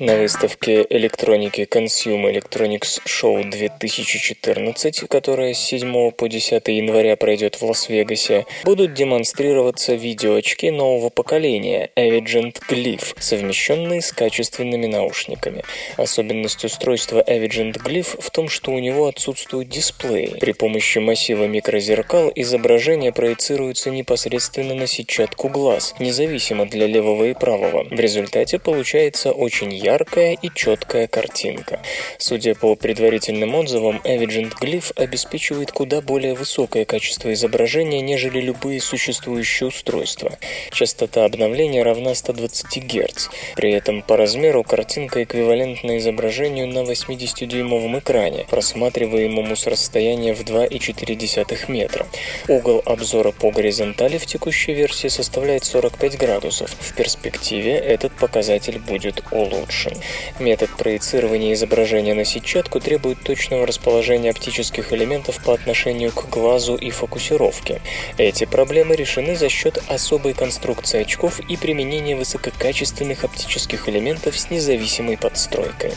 На 0.00 0.16
выставке 0.16 0.86
электроники 0.88 1.68
Consumer 1.70 2.32
Electronics 2.32 3.02
Show 3.06 3.44
2014, 3.44 5.00
которая 5.00 5.52
с 5.52 5.58
7 5.58 6.10
по 6.12 6.26
10 6.26 6.68
января 6.68 7.16
пройдет 7.16 7.56
в 7.56 7.64
Лас-Вегасе, 7.66 8.46
будут 8.64 8.94
демонстрироваться 8.94 9.92
видеоочки 9.92 10.68
нового 10.68 11.10
поколения 11.10 11.90
Avigent 11.96 12.62
Glyph, 12.66 13.14
совмещенные 13.18 14.00
с 14.00 14.10
качественными 14.10 14.86
наушниками. 14.86 15.64
Особенность 15.98 16.64
устройства 16.64 17.22
Avigent 17.26 17.74
Glyph 17.74 18.22
в 18.22 18.30
том, 18.30 18.48
что 18.48 18.70
у 18.72 18.78
него 18.78 19.06
отсутствует 19.06 19.68
дисплей. 19.68 20.28
При 20.40 20.52
помощи 20.52 20.96
массива 20.96 21.44
микрозеркал 21.44 22.32
изображение 22.34 23.12
проецируется 23.12 23.90
непосредственно 23.90 24.74
на 24.74 24.86
сетчатку 24.86 25.50
глаз, 25.50 25.94
независимо 25.98 26.64
для 26.64 26.86
левого 26.86 27.24
и 27.24 27.34
правого. 27.34 27.84
В 27.84 28.00
результате 28.00 28.58
получается 28.58 29.32
очень 29.32 29.74
ярко 29.74 29.89
яркая 29.90 30.38
и 30.40 30.50
четкая 30.54 31.06
картинка. 31.08 31.80
Судя 32.18 32.54
по 32.54 32.76
предварительным 32.76 33.54
отзывам, 33.56 34.00
Avigent 34.04 34.52
Glyph 34.60 34.92
обеспечивает 34.96 35.72
куда 35.72 36.00
более 36.00 36.34
высокое 36.34 36.84
качество 36.84 37.32
изображения, 37.32 38.00
нежели 38.00 38.40
любые 38.40 38.80
существующие 38.80 39.68
устройства. 39.68 40.38
Частота 40.70 41.24
обновления 41.24 41.82
равна 41.82 42.14
120 42.14 42.84
Гц. 42.84 43.28
При 43.56 43.72
этом 43.72 44.02
по 44.02 44.16
размеру 44.16 44.62
картинка 44.62 45.24
эквивалентна 45.24 45.98
изображению 45.98 46.68
на 46.68 46.80
80-дюймовом 46.80 47.98
экране, 47.98 48.46
просматриваемому 48.48 49.56
с 49.56 49.66
расстояния 49.66 50.34
в 50.34 50.42
2,4 50.42 51.70
метра. 51.72 52.06
Угол 52.48 52.80
обзора 52.86 53.32
по 53.32 53.50
горизонтали 53.50 54.18
в 54.18 54.26
текущей 54.26 54.72
версии 54.72 55.08
составляет 55.08 55.64
45 55.64 56.16
градусов. 56.16 56.70
В 56.78 56.94
перспективе 56.94 57.74
этот 57.74 58.12
показатель 58.12 58.78
будет 58.78 59.22
улучшен 59.32 59.79
улучшен. 59.80 60.00
Метод 60.38 60.70
проецирования 60.76 61.52
изображения 61.54 62.14
на 62.14 62.24
сетчатку 62.24 62.80
требует 62.80 63.22
точного 63.22 63.66
расположения 63.66 64.30
оптических 64.30 64.92
элементов 64.92 65.42
по 65.44 65.52
отношению 65.52 66.12
к 66.12 66.28
глазу 66.28 66.76
и 66.76 66.90
фокусировке. 66.90 67.80
Эти 68.18 68.44
проблемы 68.44 68.96
решены 68.96 69.36
за 69.36 69.48
счет 69.48 69.82
особой 69.88 70.34
конструкции 70.34 71.02
очков 71.02 71.40
и 71.40 71.56
применения 71.56 72.16
высококачественных 72.16 73.24
оптических 73.24 73.88
элементов 73.88 74.38
с 74.38 74.50
независимой 74.50 75.16
подстройкой. 75.16 75.92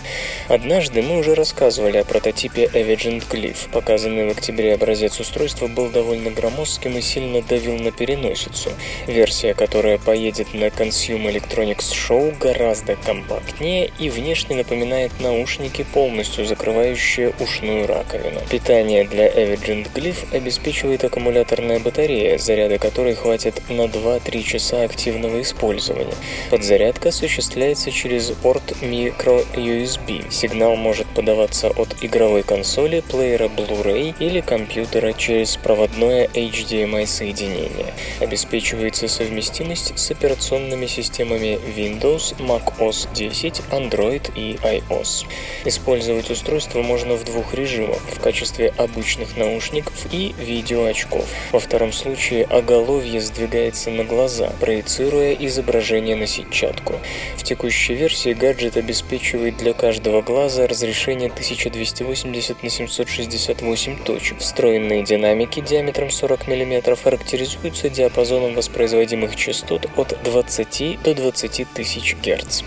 Однажды 0.47 1.01
мы 1.01 1.19
уже 1.19 1.36
рассказывали 1.36 1.97
о 1.97 2.03
прототипе 2.03 2.65
Avigent 2.65 3.23
Glyph. 3.29 3.69
Показанный 3.71 4.27
в 4.27 4.31
октябре 4.31 4.73
образец 4.73 5.19
устройства 5.19 5.67
был 5.67 5.89
довольно 5.89 6.31
громоздким 6.31 6.97
и 6.97 7.01
сильно 7.01 7.41
давил 7.41 7.77
на 7.77 7.91
переносицу. 7.91 8.71
Версия, 9.07 9.53
которая 9.53 9.97
поедет 9.97 10.53
на 10.53 10.65
Consumer 10.65 11.34
Electronics 11.34 11.91
Show, 11.91 12.38
гораздо 12.38 12.95
компактнее 12.95 13.72
длиннее 13.74 13.91
и 13.99 14.09
внешне 14.09 14.55
напоминает 14.55 15.11
наушники, 15.19 15.86
полностью 15.93 16.45
закрывающие 16.45 17.34
ушную 17.39 17.88
раковину. 17.88 18.39
Питание 18.49 19.05
для 19.05 19.28
Evergreen 19.28 19.88
Glyph 19.93 20.36
обеспечивает 20.36 21.03
аккумуляторная 21.03 21.80
батарея, 21.80 22.38
заряда 22.38 22.78
которой 22.78 23.15
хватит 23.15 23.61
на 23.69 23.86
2-3 23.86 24.43
часа 24.43 24.84
активного 24.84 25.41
использования. 25.41 26.13
Подзарядка 26.49 27.09
осуществляется 27.09 27.91
через 27.91 28.28
порт 28.32 28.63
micro 28.82 29.45
USB. 29.55 30.32
Сигнал 30.32 30.76
может 30.76 31.07
подаваться 31.07 31.69
от 31.69 31.95
игровой 32.01 32.43
консоли, 32.43 33.03
плеера 33.09 33.47
Blu-ray 33.47 34.15
или 34.19 34.41
компьютера 34.41 35.13
через 35.13 35.57
проводное 35.57 36.28
HDMI 36.28 37.05
соединение. 37.05 37.93
Обеспечивается 38.19 39.07
совместимость 39.07 39.97
с 39.97 40.11
операционными 40.11 40.86
системами 40.86 41.59
Windows, 41.76 42.36
Mac 42.39 42.78
OS 42.80 43.07
10 43.13 43.53
сеть 43.54 43.64
Android 43.72 44.32
и 44.36 44.56
iOS. 44.64 45.26
Использовать 45.66 46.30
устройство 46.30 46.82
можно 46.82 47.16
в 47.16 47.24
двух 47.24 47.54
режимах– 47.54 47.99
в 48.14 48.20
качестве 48.20 48.74
обычных 48.78 49.38
наушников 49.38 49.93
и 50.12 50.34
видеоочков. 50.39 51.26
Во 51.51 51.60
втором 51.60 51.93
случае 51.93 52.45
оголовье 52.45 53.22
сдвигается 53.22 53.89
на 53.89 54.04
глаза, 54.04 54.51
проецируя 54.60 55.34
изображение 55.34 56.16
на 56.16 56.28
сетчатку. 56.28 56.99
В 57.38 57.43
текущей 57.43 57.93
версии 57.93 58.34
гаджет 58.34 58.78
обеспечивает 58.78 59.58
для 59.58 59.74
каждого 59.74 60.22
глаза 60.22 60.68
разрешение 60.68 61.30
1280 61.30 62.64
на 62.64 62.70
768 62.70 64.04
точек. 64.04 64.39
Встроенные 64.39 65.04
динамики 65.04 65.62
диаметром 65.62 66.10
40 66.10 66.47
мм 66.47 66.95
характеризуются 66.95 67.89
диапазоном 67.89 68.56
воспроизводимых 68.56 69.36
частот 69.36 69.88
от 69.95 70.18
20 70.24 71.01
до 71.04 71.14
20 71.14 71.68
тысяч 71.74 72.16
Гц. 72.24 72.64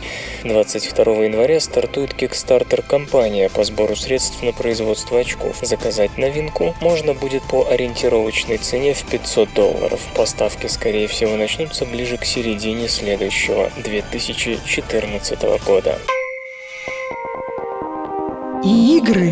22 0.78 1.24
января 1.24 1.58
стартует 1.58 2.12
Kickstarter-компания 2.12 3.48
по 3.48 3.64
сбору 3.64 3.96
средств 3.96 4.42
на 4.42 4.52
производство 4.52 5.18
очков. 5.18 5.56
Заказать 5.62 6.18
новинку 6.18 6.74
можно 6.82 7.14
будет 7.14 7.42
по 7.44 7.66
ориентировочной 7.70 8.58
цене 8.58 8.92
в 8.92 9.02
500 9.04 9.54
долларов. 9.54 10.06
Поставки, 10.14 10.66
скорее 10.66 11.06
всего, 11.06 11.34
начнутся 11.36 11.86
ближе 11.86 12.18
к 12.18 12.26
середине 12.26 12.88
следующего 12.88 13.70
2014 13.82 15.42
года. 15.66 15.98
Игры. 18.62 19.30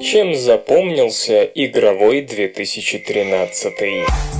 Чем 0.00 0.34
запомнился 0.34 1.44
игровой 1.44 2.22
2013? 2.22 4.33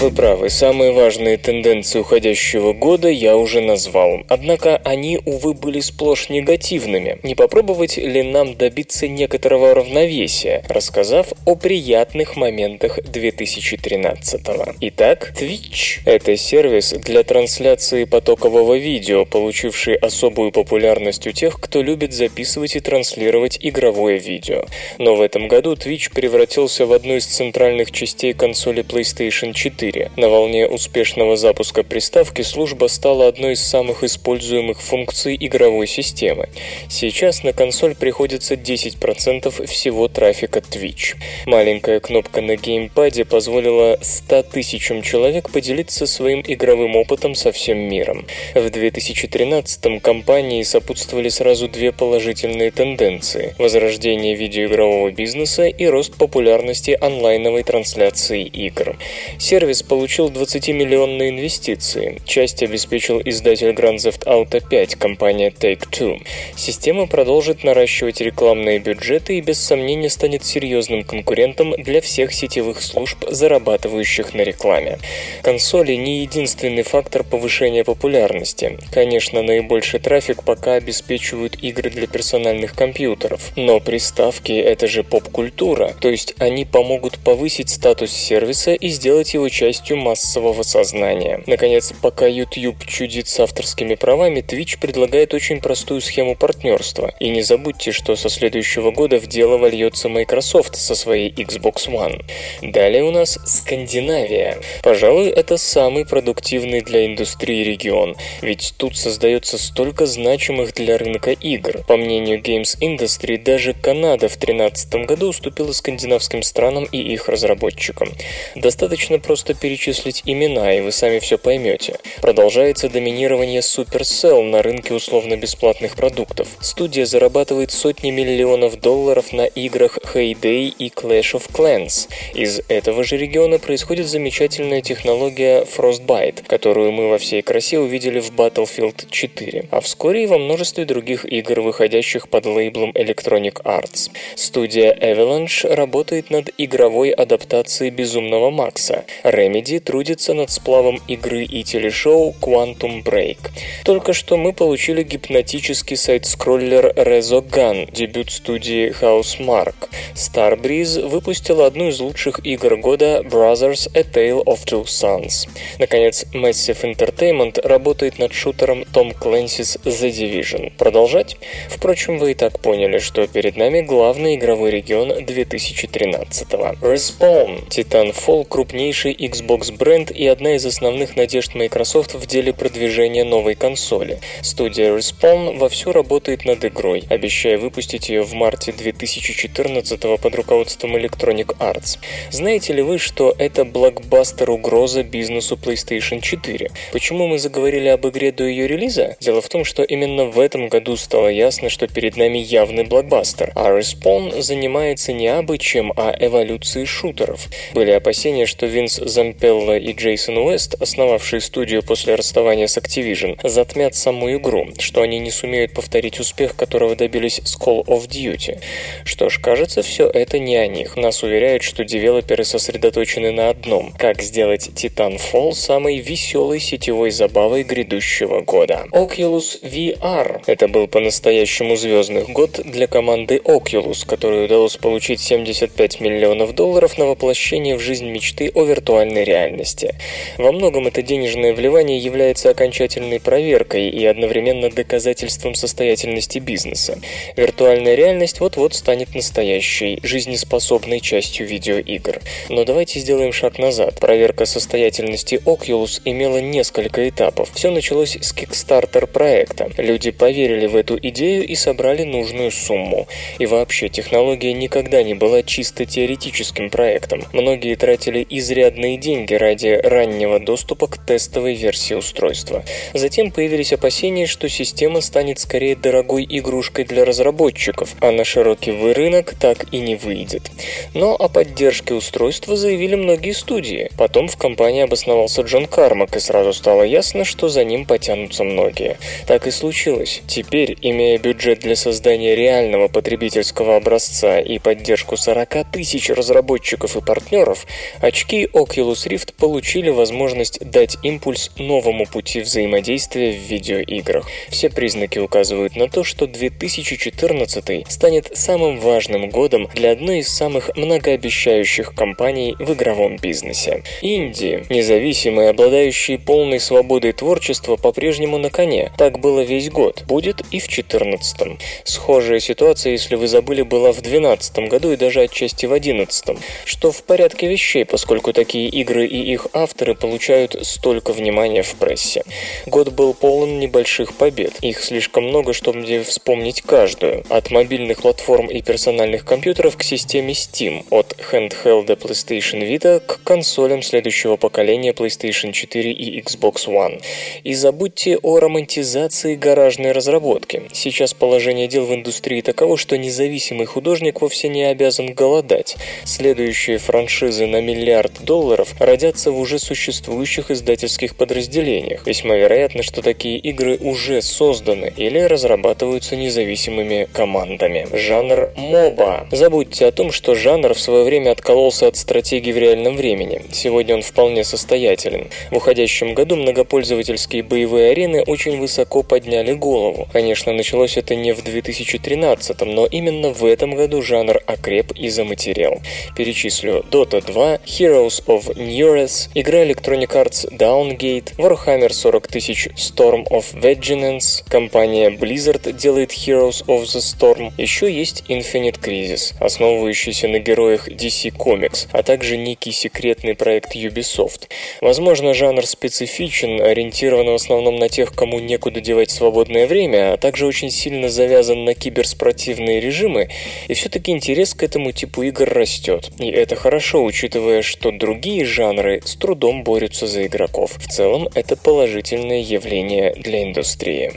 Вы 0.00 0.10
правы, 0.10 0.48
самые 0.48 0.92
важные 0.92 1.36
тенденции 1.36 1.98
уходящего 1.98 2.72
года 2.72 3.08
я 3.10 3.36
уже 3.36 3.60
назвал. 3.60 4.22
Однако 4.28 4.78
они, 4.78 5.20
увы, 5.26 5.52
были 5.52 5.80
сплошь 5.80 6.30
негативными. 6.30 7.18
Не 7.22 7.34
попробовать 7.34 7.98
ли 7.98 8.22
нам 8.22 8.54
добиться 8.54 9.08
некоторого 9.08 9.74
равновесия, 9.74 10.64
рассказав 10.70 11.34
о 11.44 11.54
приятных 11.54 12.36
моментах 12.36 12.98
2013 13.04 14.40
-го? 14.56 14.74
Итак, 14.80 15.34
Twitch– 15.38 16.00
это 16.06 16.34
сервис 16.34 16.94
для 16.94 17.22
трансляции 17.22 18.04
потокового 18.04 18.78
видео, 18.78 19.26
получивший 19.26 19.96
особую 19.96 20.50
популярность 20.50 21.26
у 21.26 21.32
тех, 21.32 21.60
кто 21.60 21.82
любит 21.82 22.14
записывать 22.14 22.74
и 22.74 22.80
транслировать 22.80 23.58
игровое 23.60 24.16
видео. 24.16 24.64
Но 24.96 25.14
в 25.14 25.20
этом 25.20 25.46
году 25.46 25.74
Twitch 25.74 26.10
превратился 26.14 26.86
в 26.86 26.94
одну 26.94 27.16
из 27.16 27.26
центральных 27.26 27.92
частей 27.92 28.32
консоли 28.32 28.82
PlayStation 28.82 29.52
4 29.52 29.89
4. 29.90 30.10
На 30.16 30.28
волне 30.28 30.66
успешного 30.66 31.36
запуска 31.36 31.82
приставки 31.82 32.42
служба 32.42 32.86
стала 32.86 33.26
одной 33.28 33.54
из 33.54 33.62
самых 33.62 34.04
используемых 34.04 34.80
функций 34.80 35.36
игровой 35.38 35.86
системы. 35.86 36.48
Сейчас 36.88 37.42
на 37.42 37.52
консоль 37.52 37.94
приходится 37.94 38.54
10% 38.54 39.66
всего 39.66 40.08
трафика 40.08 40.60
Twitch. 40.60 41.16
Маленькая 41.46 42.00
кнопка 42.00 42.40
на 42.40 42.56
геймпаде 42.56 43.24
позволила 43.24 43.98
100 44.00 44.44
тысячам 44.44 45.02
человек 45.02 45.50
поделиться 45.50 46.06
своим 46.06 46.42
игровым 46.46 46.96
опытом 46.96 47.34
со 47.34 47.50
всем 47.52 47.78
миром. 47.78 48.26
В 48.54 48.70
2013 48.70 50.02
компании 50.02 50.62
сопутствовали 50.62 51.28
сразу 51.28 51.68
две 51.68 51.92
положительные 51.92 52.70
тенденции– 52.70 53.54
возрождение 53.58 54.34
видеоигрового 54.36 55.10
бизнеса 55.10 55.66
и 55.66 55.86
рост 55.86 56.16
популярности 56.16 56.96
онлайновой 57.00 57.64
трансляции 57.64 58.44
игр. 58.44 58.96
Сервис 59.38 59.79
сервис 59.80 59.82
получил 59.82 60.30
20-миллионные 60.30 61.30
инвестиции. 61.30 62.20
Часть 62.24 62.62
обеспечил 62.62 63.20
издатель 63.24 63.70
Grand 63.70 63.96
Theft 63.96 64.24
Auto 64.24 64.62
5, 64.68 64.94
компания 64.96 65.50
Take-Two. 65.50 66.20
Система 66.56 67.06
продолжит 67.06 67.64
наращивать 67.64 68.20
рекламные 68.20 68.78
бюджеты 68.78 69.38
и 69.38 69.40
без 69.40 69.60
сомнения 69.60 70.10
станет 70.10 70.44
серьезным 70.44 71.02
конкурентом 71.04 71.74
для 71.78 72.00
всех 72.00 72.32
сетевых 72.32 72.82
служб, 72.82 73.24
зарабатывающих 73.28 74.34
на 74.34 74.42
рекламе. 74.42 74.98
Консоли 75.42 75.94
не 75.94 76.20
единственный 76.22 76.82
фактор 76.82 77.24
повышения 77.24 77.84
популярности. 77.84 78.78
Конечно, 78.92 79.42
наибольший 79.42 80.00
трафик 80.00 80.42
пока 80.44 80.74
обеспечивают 80.74 81.56
игры 81.62 81.90
для 81.90 82.06
персональных 82.06 82.74
компьютеров, 82.74 83.52
но 83.56 83.80
приставки— 83.80 84.52
это 84.72 84.86
же 84.86 85.02
поп-культура, 85.02 85.94
то 86.00 86.08
есть 86.08 86.34
они 86.38 86.64
помогут 86.64 87.18
повысить 87.18 87.70
статус 87.70 88.10
сервиса 88.10 88.72
и 88.74 88.88
сделать 88.88 89.34
его 89.34 89.48
частью 89.48 89.69
массового 89.90 90.62
сознания. 90.62 91.42
Наконец, 91.46 91.92
пока 92.00 92.26
YouTube 92.26 92.84
чудит 92.86 93.28
с 93.28 93.40
авторскими 93.40 93.94
правами, 93.94 94.40
Twitch 94.40 94.78
предлагает 94.78 95.34
очень 95.34 95.60
простую 95.60 96.00
схему 96.00 96.36
партнерства. 96.36 97.12
И 97.20 97.30
не 97.30 97.42
забудьте, 97.42 97.92
что 97.92 98.16
со 98.16 98.28
следующего 98.28 98.90
года 98.90 99.18
в 99.18 99.26
дело 99.26 99.58
вольется 99.58 100.08
Microsoft 100.08 100.76
со 100.76 100.94
своей 100.94 101.30
Xbox 101.30 101.88
One. 101.88 102.22
Далее 102.62 103.04
у 103.04 103.10
нас 103.10 103.38
Скандинавия. 103.44 104.58
Пожалуй, 104.82 105.28
это 105.28 105.56
самый 105.56 106.04
продуктивный 106.04 106.80
для 106.80 107.06
индустрии 107.06 107.64
регион, 107.64 108.16
ведь 108.42 108.74
тут 108.76 108.96
создается 108.96 109.58
столько 109.58 110.06
значимых 110.06 110.74
для 110.74 110.98
рынка 110.98 111.32
игр. 111.32 111.84
По 111.86 111.96
мнению 111.96 112.40
Games 112.40 112.78
Industry, 112.80 113.36
даже 113.36 113.74
Канада 113.74 114.28
в 114.28 114.38
2013 114.38 115.06
году 115.06 115.28
уступила 115.28 115.72
скандинавским 115.72 116.42
странам 116.42 116.84
и 116.90 116.98
их 116.98 117.28
разработчикам. 117.28 118.08
Достаточно 118.54 119.18
просто 119.18 119.54
перечислить 119.60 120.22
имена, 120.26 120.74
и 120.74 120.80
вы 120.80 120.90
сами 120.90 121.18
все 121.18 121.38
поймете. 121.38 121.98
Продолжается 122.20 122.88
доминирование 122.88 123.60
Supercell 123.60 124.42
на 124.42 124.62
рынке 124.62 124.94
условно-бесплатных 124.94 125.96
продуктов. 125.96 126.48
Студия 126.60 127.04
зарабатывает 127.04 127.70
сотни 127.70 128.10
миллионов 128.10 128.80
долларов 128.80 129.32
на 129.32 129.46
играх 129.46 129.98
Heyday 129.98 130.72
и 130.78 130.88
Clash 130.88 131.34
of 131.34 131.50
Clans. 131.52 132.08
Из 132.34 132.60
этого 132.68 133.04
же 133.04 133.16
региона 133.16 133.58
происходит 133.58 134.06
замечательная 134.06 134.80
технология 134.80 135.64
Frostbite, 135.64 136.44
которую 136.46 136.92
мы 136.92 137.08
во 137.08 137.18
всей 137.18 137.42
красе 137.42 137.78
увидели 137.78 138.20
в 138.20 138.30
Battlefield 138.32 139.10
4, 139.10 139.68
а 139.70 139.80
вскоре 139.80 140.24
и 140.24 140.26
во 140.26 140.38
множестве 140.38 140.84
других 140.84 141.24
игр, 141.24 141.60
выходящих 141.60 142.28
под 142.28 142.46
лейблом 142.46 142.90
Electronic 142.92 143.62
Arts. 143.62 144.10
Студия 144.36 144.92
Avalanche 144.94 145.72
работает 145.72 146.30
над 146.30 146.50
игровой 146.58 147.10
адаптацией 147.10 147.90
Безумного 147.90 148.50
Макса. 148.50 149.04
Remedy 149.50 149.80
трудится 149.80 150.32
над 150.32 150.50
сплавом 150.50 151.00
игры 151.08 151.44
и 151.44 151.64
телешоу 151.64 152.34
Quantum 152.40 153.02
Break. 153.02 153.38
Только 153.84 154.12
что 154.12 154.36
мы 154.36 154.52
получили 154.52 155.02
гипнотический 155.02 155.96
сайт-скроллер 155.96 156.92
Rezogun, 156.96 157.90
дебют 157.92 158.30
студии 158.30 158.94
Housemark. 159.00 159.74
Starbreeze 160.14 161.06
выпустила 161.06 161.66
одну 161.66 161.88
из 161.88 161.98
лучших 162.00 162.40
игр 162.44 162.76
года 162.76 163.22
Brothers 163.24 163.90
A 163.94 164.02
Tale 164.02 164.44
of 164.44 164.64
Two 164.64 164.84
Sons. 164.84 165.48
Наконец, 165.78 166.24
Massive 166.32 166.82
Entertainment 166.82 167.60
работает 167.66 168.18
над 168.18 168.32
шутером 168.32 168.82
Tom 168.82 169.16
Clancy's 169.18 169.80
The 169.82 170.10
Division. 170.10 170.72
Продолжать? 170.76 171.36
Впрочем, 171.68 172.18
вы 172.18 172.32
и 172.32 172.34
так 172.34 172.60
поняли, 172.60 172.98
что 172.98 173.26
перед 173.26 173.56
нами 173.56 173.80
главный 173.80 174.36
игровой 174.36 174.70
регион 174.70 175.24
2013 175.24 176.54
-го. 176.54 176.76
Respawn. 176.80 177.68
Titanfall– 177.68 178.44
крупнейший 178.48 179.12
Xbox 179.40 179.72
бренд 179.72 180.10
и 180.10 180.26
одна 180.26 180.56
из 180.56 180.66
основных 180.66 181.16
надежд 181.16 181.54
Microsoft 181.54 182.14
в 182.14 182.26
деле 182.26 182.52
продвижения 182.52 183.24
новой 183.24 183.54
консоли. 183.54 184.20
Студия 184.42 184.94
Respawn 184.94 185.56
вовсю 185.58 185.92
работает 185.92 186.44
над 186.44 186.64
игрой, 186.64 187.04
обещая 187.08 187.56
выпустить 187.58 188.08
ее 188.08 188.22
в 188.22 188.34
марте 188.34 188.72
2014 188.72 190.00
под 190.00 190.34
руководством 190.34 190.96
Electronic 190.96 191.56
Arts. 191.58 191.98
Знаете 192.30 192.74
ли 192.74 192.82
вы, 192.82 192.98
что 192.98 193.34
это 193.38 193.64
блокбастер-угроза 193.64 195.04
бизнесу 195.04 195.56
PlayStation 195.56 196.20
4? 196.20 196.70
Почему 196.92 197.26
мы 197.26 197.38
заговорили 197.38 197.88
об 197.88 198.06
игре 198.06 198.32
до 198.32 198.44
ее 198.44 198.66
релиза? 198.68 199.16
Дело 199.20 199.40
в 199.40 199.48
том, 199.48 199.64
что 199.64 199.82
именно 199.82 200.26
в 200.26 200.38
этом 200.38 200.68
году 200.68 200.96
стало 200.96 201.28
ясно, 201.28 201.70
что 201.70 201.88
перед 201.88 202.16
нами 202.16 202.38
явный 202.38 202.84
блокбастер, 202.84 203.52
а 203.54 203.70
Respawn 203.70 204.42
занимается 204.42 205.12
не 205.12 205.28
абы 205.28 205.58
чем, 205.58 205.92
а 205.96 206.14
эволюцией 206.18 206.84
шутеров. 206.84 207.48
Были 207.72 207.90
опасения, 207.92 208.46
что 208.46 208.66
Винс 208.66 209.00
Зампелла 209.20 209.76
и 209.76 209.92
Джейсон 209.92 210.38
Уэст, 210.38 210.80
основавшие 210.80 211.42
студию 211.42 211.82
после 211.82 212.14
расставания 212.14 212.66
с 212.66 212.78
Activision, 212.78 213.38
затмят 213.46 213.94
саму 213.94 214.34
игру, 214.36 214.68
что 214.78 215.02
они 215.02 215.18
не 215.18 215.30
сумеют 215.30 215.74
повторить 215.74 216.18
успех, 216.20 216.56
которого 216.56 216.96
добились 216.96 217.38
с 217.44 217.54
Call 217.60 217.84
of 217.84 218.08
Duty. 218.08 218.62
Что 219.04 219.28
ж, 219.28 219.38
кажется, 219.38 219.82
все 219.82 220.08
это 220.08 220.38
не 220.38 220.56
о 220.56 220.66
них. 220.66 220.96
Нас 220.96 221.22
уверяют, 221.22 221.62
что 221.62 221.84
девелоперы 221.84 222.44
сосредоточены 222.44 223.30
на 223.30 223.50
одном– 223.50 223.92
как 223.98 224.22
сделать 224.22 224.70
Titanfall 224.74 225.52
самой 225.52 225.98
веселой 225.98 226.58
сетевой 226.58 227.10
забавой 227.10 227.62
грядущего 227.62 228.40
года. 228.40 228.86
Oculus 228.92 229.60
VR– 229.62 230.44
это 230.46 230.66
был 230.66 230.88
по-настоящему 230.88 231.76
звездный 231.76 232.24
год 232.24 232.58
для 232.64 232.86
команды 232.86 233.36
Oculus, 233.44 234.06
которой 234.06 234.46
удалось 234.46 234.78
получить 234.78 235.20
75 235.20 236.00
миллионов 236.00 236.54
долларов 236.54 236.96
на 236.96 237.04
воплощение 237.04 237.76
в 237.76 237.80
жизнь 237.80 238.08
мечты 238.08 238.50
о 238.54 238.64
виртуальном 238.64 239.09
виртуальной 239.10 239.24
реальности. 239.24 239.94
Во 240.38 240.52
многом 240.52 240.86
это 240.86 241.02
денежное 241.02 241.52
вливание 241.52 241.98
является 241.98 242.50
окончательной 242.50 243.20
проверкой 243.20 243.88
и 243.88 244.04
одновременно 244.06 244.70
доказательством 244.70 245.54
состоятельности 245.54 246.38
бизнеса. 246.38 246.98
Виртуальная 247.36 247.94
реальность 247.94 248.40
вот-вот 248.40 248.74
станет 248.74 249.14
настоящей, 249.14 249.98
жизнеспособной 250.02 251.00
частью 251.00 251.46
видеоигр. 251.46 252.20
Но 252.48 252.64
давайте 252.64 253.00
сделаем 253.00 253.32
шаг 253.32 253.58
назад. 253.58 253.98
Проверка 253.98 254.46
состоятельности 254.46 255.40
Oculus 255.44 256.00
имела 256.04 256.38
несколько 256.38 257.08
этапов. 257.08 257.50
Все 257.54 257.70
началось 257.70 258.16
с 258.20 258.34
Kickstarter 258.34 259.06
проекта. 259.06 259.70
Люди 259.76 260.10
поверили 260.10 260.66
в 260.66 260.76
эту 260.76 260.98
идею 260.98 261.46
и 261.46 261.54
собрали 261.54 262.04
нужную 262.04 262.50
сумму. 262.50 263.06
И 263.38 263.46
вообще, 263.46 263.88
технология 263.88 264.52
никогда 264.52 265.02
не 265.02 265.14
была 265.14 265.42
чисто 265.42 265.84
теоретическим 265.84 266.70
проектом. 266.70 267.24
Многие 267.32 267.74
тратили 267.74 268.26
изрядные 268.28 268.96
деньги 269.00 269.34
ради 269.34 269.80
раннего 269.82 270.38
доступа 270.38 270.86
к 270.86 270.98
тестовой 271.04 271.54
версии 271.54 271.94
устройства. 271.94 272.62
Затем 272.94 273.32
появились 273.32 273.72
опасения, 273.72 274.26
что 274.26 274.48
система 274.48 275.00
станет 275.00 275.38
скорее 275.38 275.74
дорогой 275.74 276.26
игрушкой 276.28 276.84
для 276.84 277.04
разработчиков, 277.04 277.96
а 278.00 278.12
на 278.12 278.24
широкий 278.24 278.72
рынок 278.92 279.34
так 279.40 279.66
и 279.72 279.78
не 279.78 279.96
выйдет. 279.96 280.50
Но 280.94 281.14
о 281.14 281.28
поддержке 281.28 281.94
устройства 281.94 282.56
заявили 282.56 282.94
многие 282.94 283.32
студии. 283.32 283.90
Потом 283.96 284.28
в 284.28 284.36
компании 284.36 284.82
обосновался 284.82 285.42
Джон 285.42 285.66
Кармак, 285.66 286.16
и 286.16 286.20
сразу 286.20 286.52
стало 286.52 286.82
ясно, 286.82 287.24
что 287.24 287.48
за 287.48 287.64
ним 287.64 287.86
потянутся 287.86 288.44
многие. 288.44 288.98
Так 289.26 289.46
и 289.46 289.50
случилось. 289.50 290.22
Теперь, 290.26 290.76
имея 290.82 291.18
бюджет 291.18 291.60
для 291.60 291.76
создания 291.76 292.34
реального 292.34 292.88
потребительского 292.88 293.76
образца 293.76 294.40
и 294.40 294.58
поддержку 294.58 295.16
40 295.16 295.70
тысяч 295.72 296.10
разработчиков 296.10 296.96
и 296.96 297.00
партнеров, 297.00 297.66
очки 298.00 298.48
Oculus 298.52 298.89
Rift 298.92 299.34
получили 299.36 299.90
возможность 299.90 300.60
дать 300.60 300.96
импульс 301.02 301.50
новому 301.56 302.06
пути 302.06 302.40
взаимодействия 302.40 303.32
в 303.32 303.36
видеоиграх. 303.36 304.26
Все 304.48 304.70
признаки 304.70 305.18
указывают 305.18 305.76
на 305.76 305.88
то, 305.88 306.04
что 306.04 306.26
2014 306.26 307.90
станет 307.90 308.36
самым 308.36 308.78
важным 308.78 309.30
годом 309.30 309.68
для 309.74 309.92
одной 309.92 310.18
из 310.18 310.28
самых 310.28 310.70
многообещающих 310.76 311.94
компаний 311.94 312.56
в 312.58 312.72
игровом 312.72 313.16
бизнесе. 313.16 313.82
Индии, 314.02 314.64
независимые, 314.70 315.50
обладающие 315.50 316.18
полной 316.18 316.60
свободой 316.60 317.12
творчества, 317.12 317.76
по-прежнему 317.76 318.38
на 318.38 318.50
коне. 318.50 318.92
Так 318.96 319.20
было 319.20 319.40
весь 319.40 319.70
год. 319.70 320.04
Будет 320.06 320.40
и 320.50 320.58
в 320.58 320.68
2014. 320.68 321.58
Схожая 321.84 322.40
ситуация, 322.40 322.92
если 322.92 323.14
вы 323.14 323.28
забыли, 323.28 323.62
была 323.62 323.92
в 323.92 324.00
2012 324.00 324.68
году 324.68 324.92
и 324.92 324.96
даже 324.96 325.22
отчасти 325.22 325.66
в 325.66 325.70
2011, 325.70 326.38
что 326.64 326.92
в 326.92 327.02
порядке 327.04 327.48
вещей, 327.48 327.84
поскольку 327.84 328.32
такие 328.32 328.68
игры 328.68 328.79
и 328.82 329.32
их 329.32 329.48
авторы 329.52 329.94
получают 329.94 330.56
столько 330.66 331.12
внимания 331.12 331.62
в 331.62 331.74
прессе. 331.74 332.22
Год 332.66 332.90
был 332.92 333.14
полон 333.14 333.58
небольших 333.58 334.14
побед. 334.14 334.58
Их 334.60 334.82
слишком 334.82 335.24
много, 335.24 335.52
чтобы 335.52 336.02
вспомнить 336.02 336.62
каждую. 336.62 337.24
От 337.28 337.50
мобильных 337.50 338.02
платформ 338.02 338.46
и 338.46 338.62
персональных 338.62 339.24
компьютеров 339.24 339.76
к 339.76 339.82
системе 339.82 340.32
Steam, 340.32 340.84
от 340.90 341.16
handheld 341.32 341.86
PlayStation 341.86 342.60
Vita 342.60 343.00
к 343.00 343.22
консолям 343.22 343.82
следующего 343.82 344.36
поколения 344.36 344.92
PlayStation 344.92 345.52
4 345.52 345.92
и 345.92 346.20
Xbox 346.20 346.66
One. 346.66 347.02
И 347.44 347.54
забудьте 347.54 348.16
о 348.18 348.38
романтизации 348.38 349.36
гаражной 349.36 349.92
разработки. 349.92 350.62
Сейчас 350.72 351.14
положение 351.14 351.68
дел 351.68 351.84
в 351.84 351.94
индустрии 351.94 352.40
таково, 352.40 352.76
что 352.76 352.96
независимый 352.98 353.66
художник 353.66 354.20
вовсе 354.20 354.48
не 354.48 354.64
обязан 354.64 355.14
голодать. 355.14 355.76
Следующие 356.04 356.78
франшизы 356.78 357.46
на 357.46 357.60
миллиард 357.60 358.24
долларов 358.24 358.69
родятся 358.78 359.30
в 359.30 359.38
уже 359.38 359.58
существующих 359.58 360.50
издательских 360.50 361.16
подразделениях. 361.16 362.06
Весьма 362.06 362.36
вероятно, 362.36 362.82
что 362.82 363.02
такие 363.02 363.38
игры 363.38 363.76
уже 363.76 364.22
созданы 364.22 364.92
или 364.96 365.18
разрабатываются 365.18 366.16
независимыми 366.16 367.08
командами. 367.12 367.86
Жанр 367.92 368.50
моба. 368.56 369.26
Забудьте 369.30 369.86
о 369.86 369.92
том, 369.92 370.12
что 370.12 370.34
жанр 370.34 370.74
в 370.74 370.80
свое 370.80 371.04
время 371.04 371.30
откололся 371.30 371.86
от 371.86 371.96
стратегии 371.96 372.52
в 372.52 372.58
реальном 372.58 372.96
времени. 372.96 373.42
Сегодня 373.52 373.94
он 373.94 374.02
вполне 374.02 374.44
состоятелен. 374.44 375.28
В 375.50 375.56
уходящем 375.56 376.14
году 376.14 376.36
многопользовательские 376.36 377.42
боевые 377.42 377.90
арены 377.90 378.22
очень 378.22 378.58
высоко 378.58 379.02
подняли 379.02 379.52
голову. 379.52 380.08
Конечно, 380.12 380.52
началось 380.52 380.96
это 380.96 381.14
не 381.14 381.32
в 381.32 381.42
2013, 381.42 382.60
но 382.62 382.86
именно 382.86 383.30
в 383.30 383.44
этом 383.44 383.74
году 383.74 384.02
жанр 384.02 384.40
окреп 384.46 384.92
и 384.92 385.08
заматерел. 385.08 385.80
Перечислю 386.16 386.84
Dota 386.90 387.24
2, 387.24 387.56
Heroes 387.66 388.24
of 388.26 388.54
Neures, 388.60 389.30
игра 389.34 389.64
Electronic 389.64 390.10
Arts 390.12 390.46
Downgate, 390.52 391.34
Warhammer 391.38 391.90
40 391.90 392.28
тысяч 392.28 392.68
Storm 392.76 393.26
of 393.30 393.54
Vengeance, 393.54 394.44
компания 394.48 395.08
Blizzard 395.08 395.72
делает 395.72 396.12
Heroes 396.12 396.62
of 396.66 396.82
the 396.82 397.00
Storm, 397.00 397.52
еще 397.56 397.90
есть 397.90 398.24
Infinite 398.28 398.78
Crisis, 398.78 399.34
основывающийся 399.40 400.28
на 400.28 400.40
героях 400.40 400.88
DC 400.88 401.32
Comics, 401.34 401.88
а 401.92 402.02
также 402.02 402.36
некий 402.36 402.72
секретный 402.72 403.34
проект 403.34 403.74
Ubisoft. 403.74 404.50
Возможно, 404.82 405.32
жанр 405.32 405.64
специфичен, 405.64 406.60
ориентирован 406.60 407.28
в 407.28 407.34
основном 407.34 407.76
на 407.76 407.88
тех, 407.88 408.12
кому 408.12 408.40
некуда 408.40 408.82
девать 408.82 409.10
свободное 409.10 409.66
время, 409.66 410.12
а 410.12 410.16
также 410.18 410.46
очень 410.46 410.70
сильно 410.70 411.08
завязан 411.08 411.64
на 411.64 411.74
киберспортивные 411.74 412.80
режимы, 412.80 413.30
и 413.68 413.74
все-таки 413.74 414.12
интерес 414.12 414.52
к 414.52 414.62
этому 414.62 414.92
типу 414.92 415.22
игр 415.22 415.48
растет. 415.48 416.10
И 416.18 416.28
это 416.30 416.56
хорошо, 416.56 417.02
учитывая, 417.02 417.62
что 417.62 417.90
другие 417.90 418.49
жанры 418.50 419.00
с 419.04 419.16
трудом 419.16 419.64
борются 419.64 420.06
за 420.06 420.26
игроков. 420.26 420.72
В 420.76 420.88
целом, 420.88 421.28
это 421.34 421.56
положительное 421.56 422.40
явление 422.40 423.14
для 423.14 423.44
индустрии. 423.44 424.12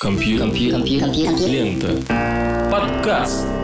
Компьютер. 0.00 0.84
Лента. 1.48 2.70
Подкаст. 2.70 3.57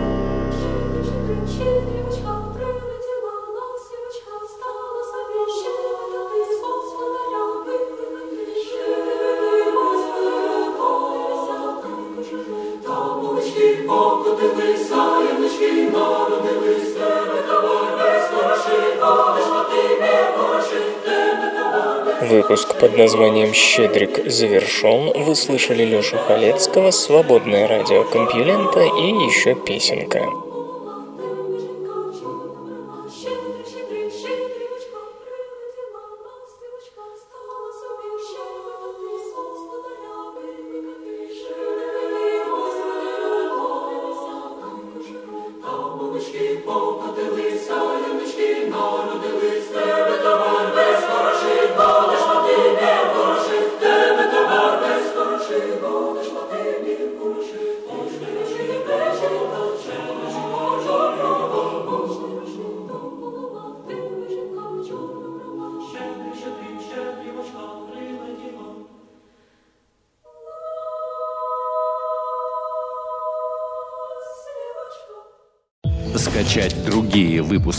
Выпуск 22.55 22.79
под 22.79 22.97
названием 22.97 23.53
«Щедрик» 23.53 24.31
завершен. 24.31 25.11
Вы 25.25 25.35
слышали 25.35 25.83
Лешу 25.83 26.17
Халецкого, 26.19 26.93
«Свободное 26.93 27.67
радио 27.67 28.05
Компьюлента» 28.05 28.79
и 28.79 29.09
еще 29.27 29.57
песенка. 29.57 30.44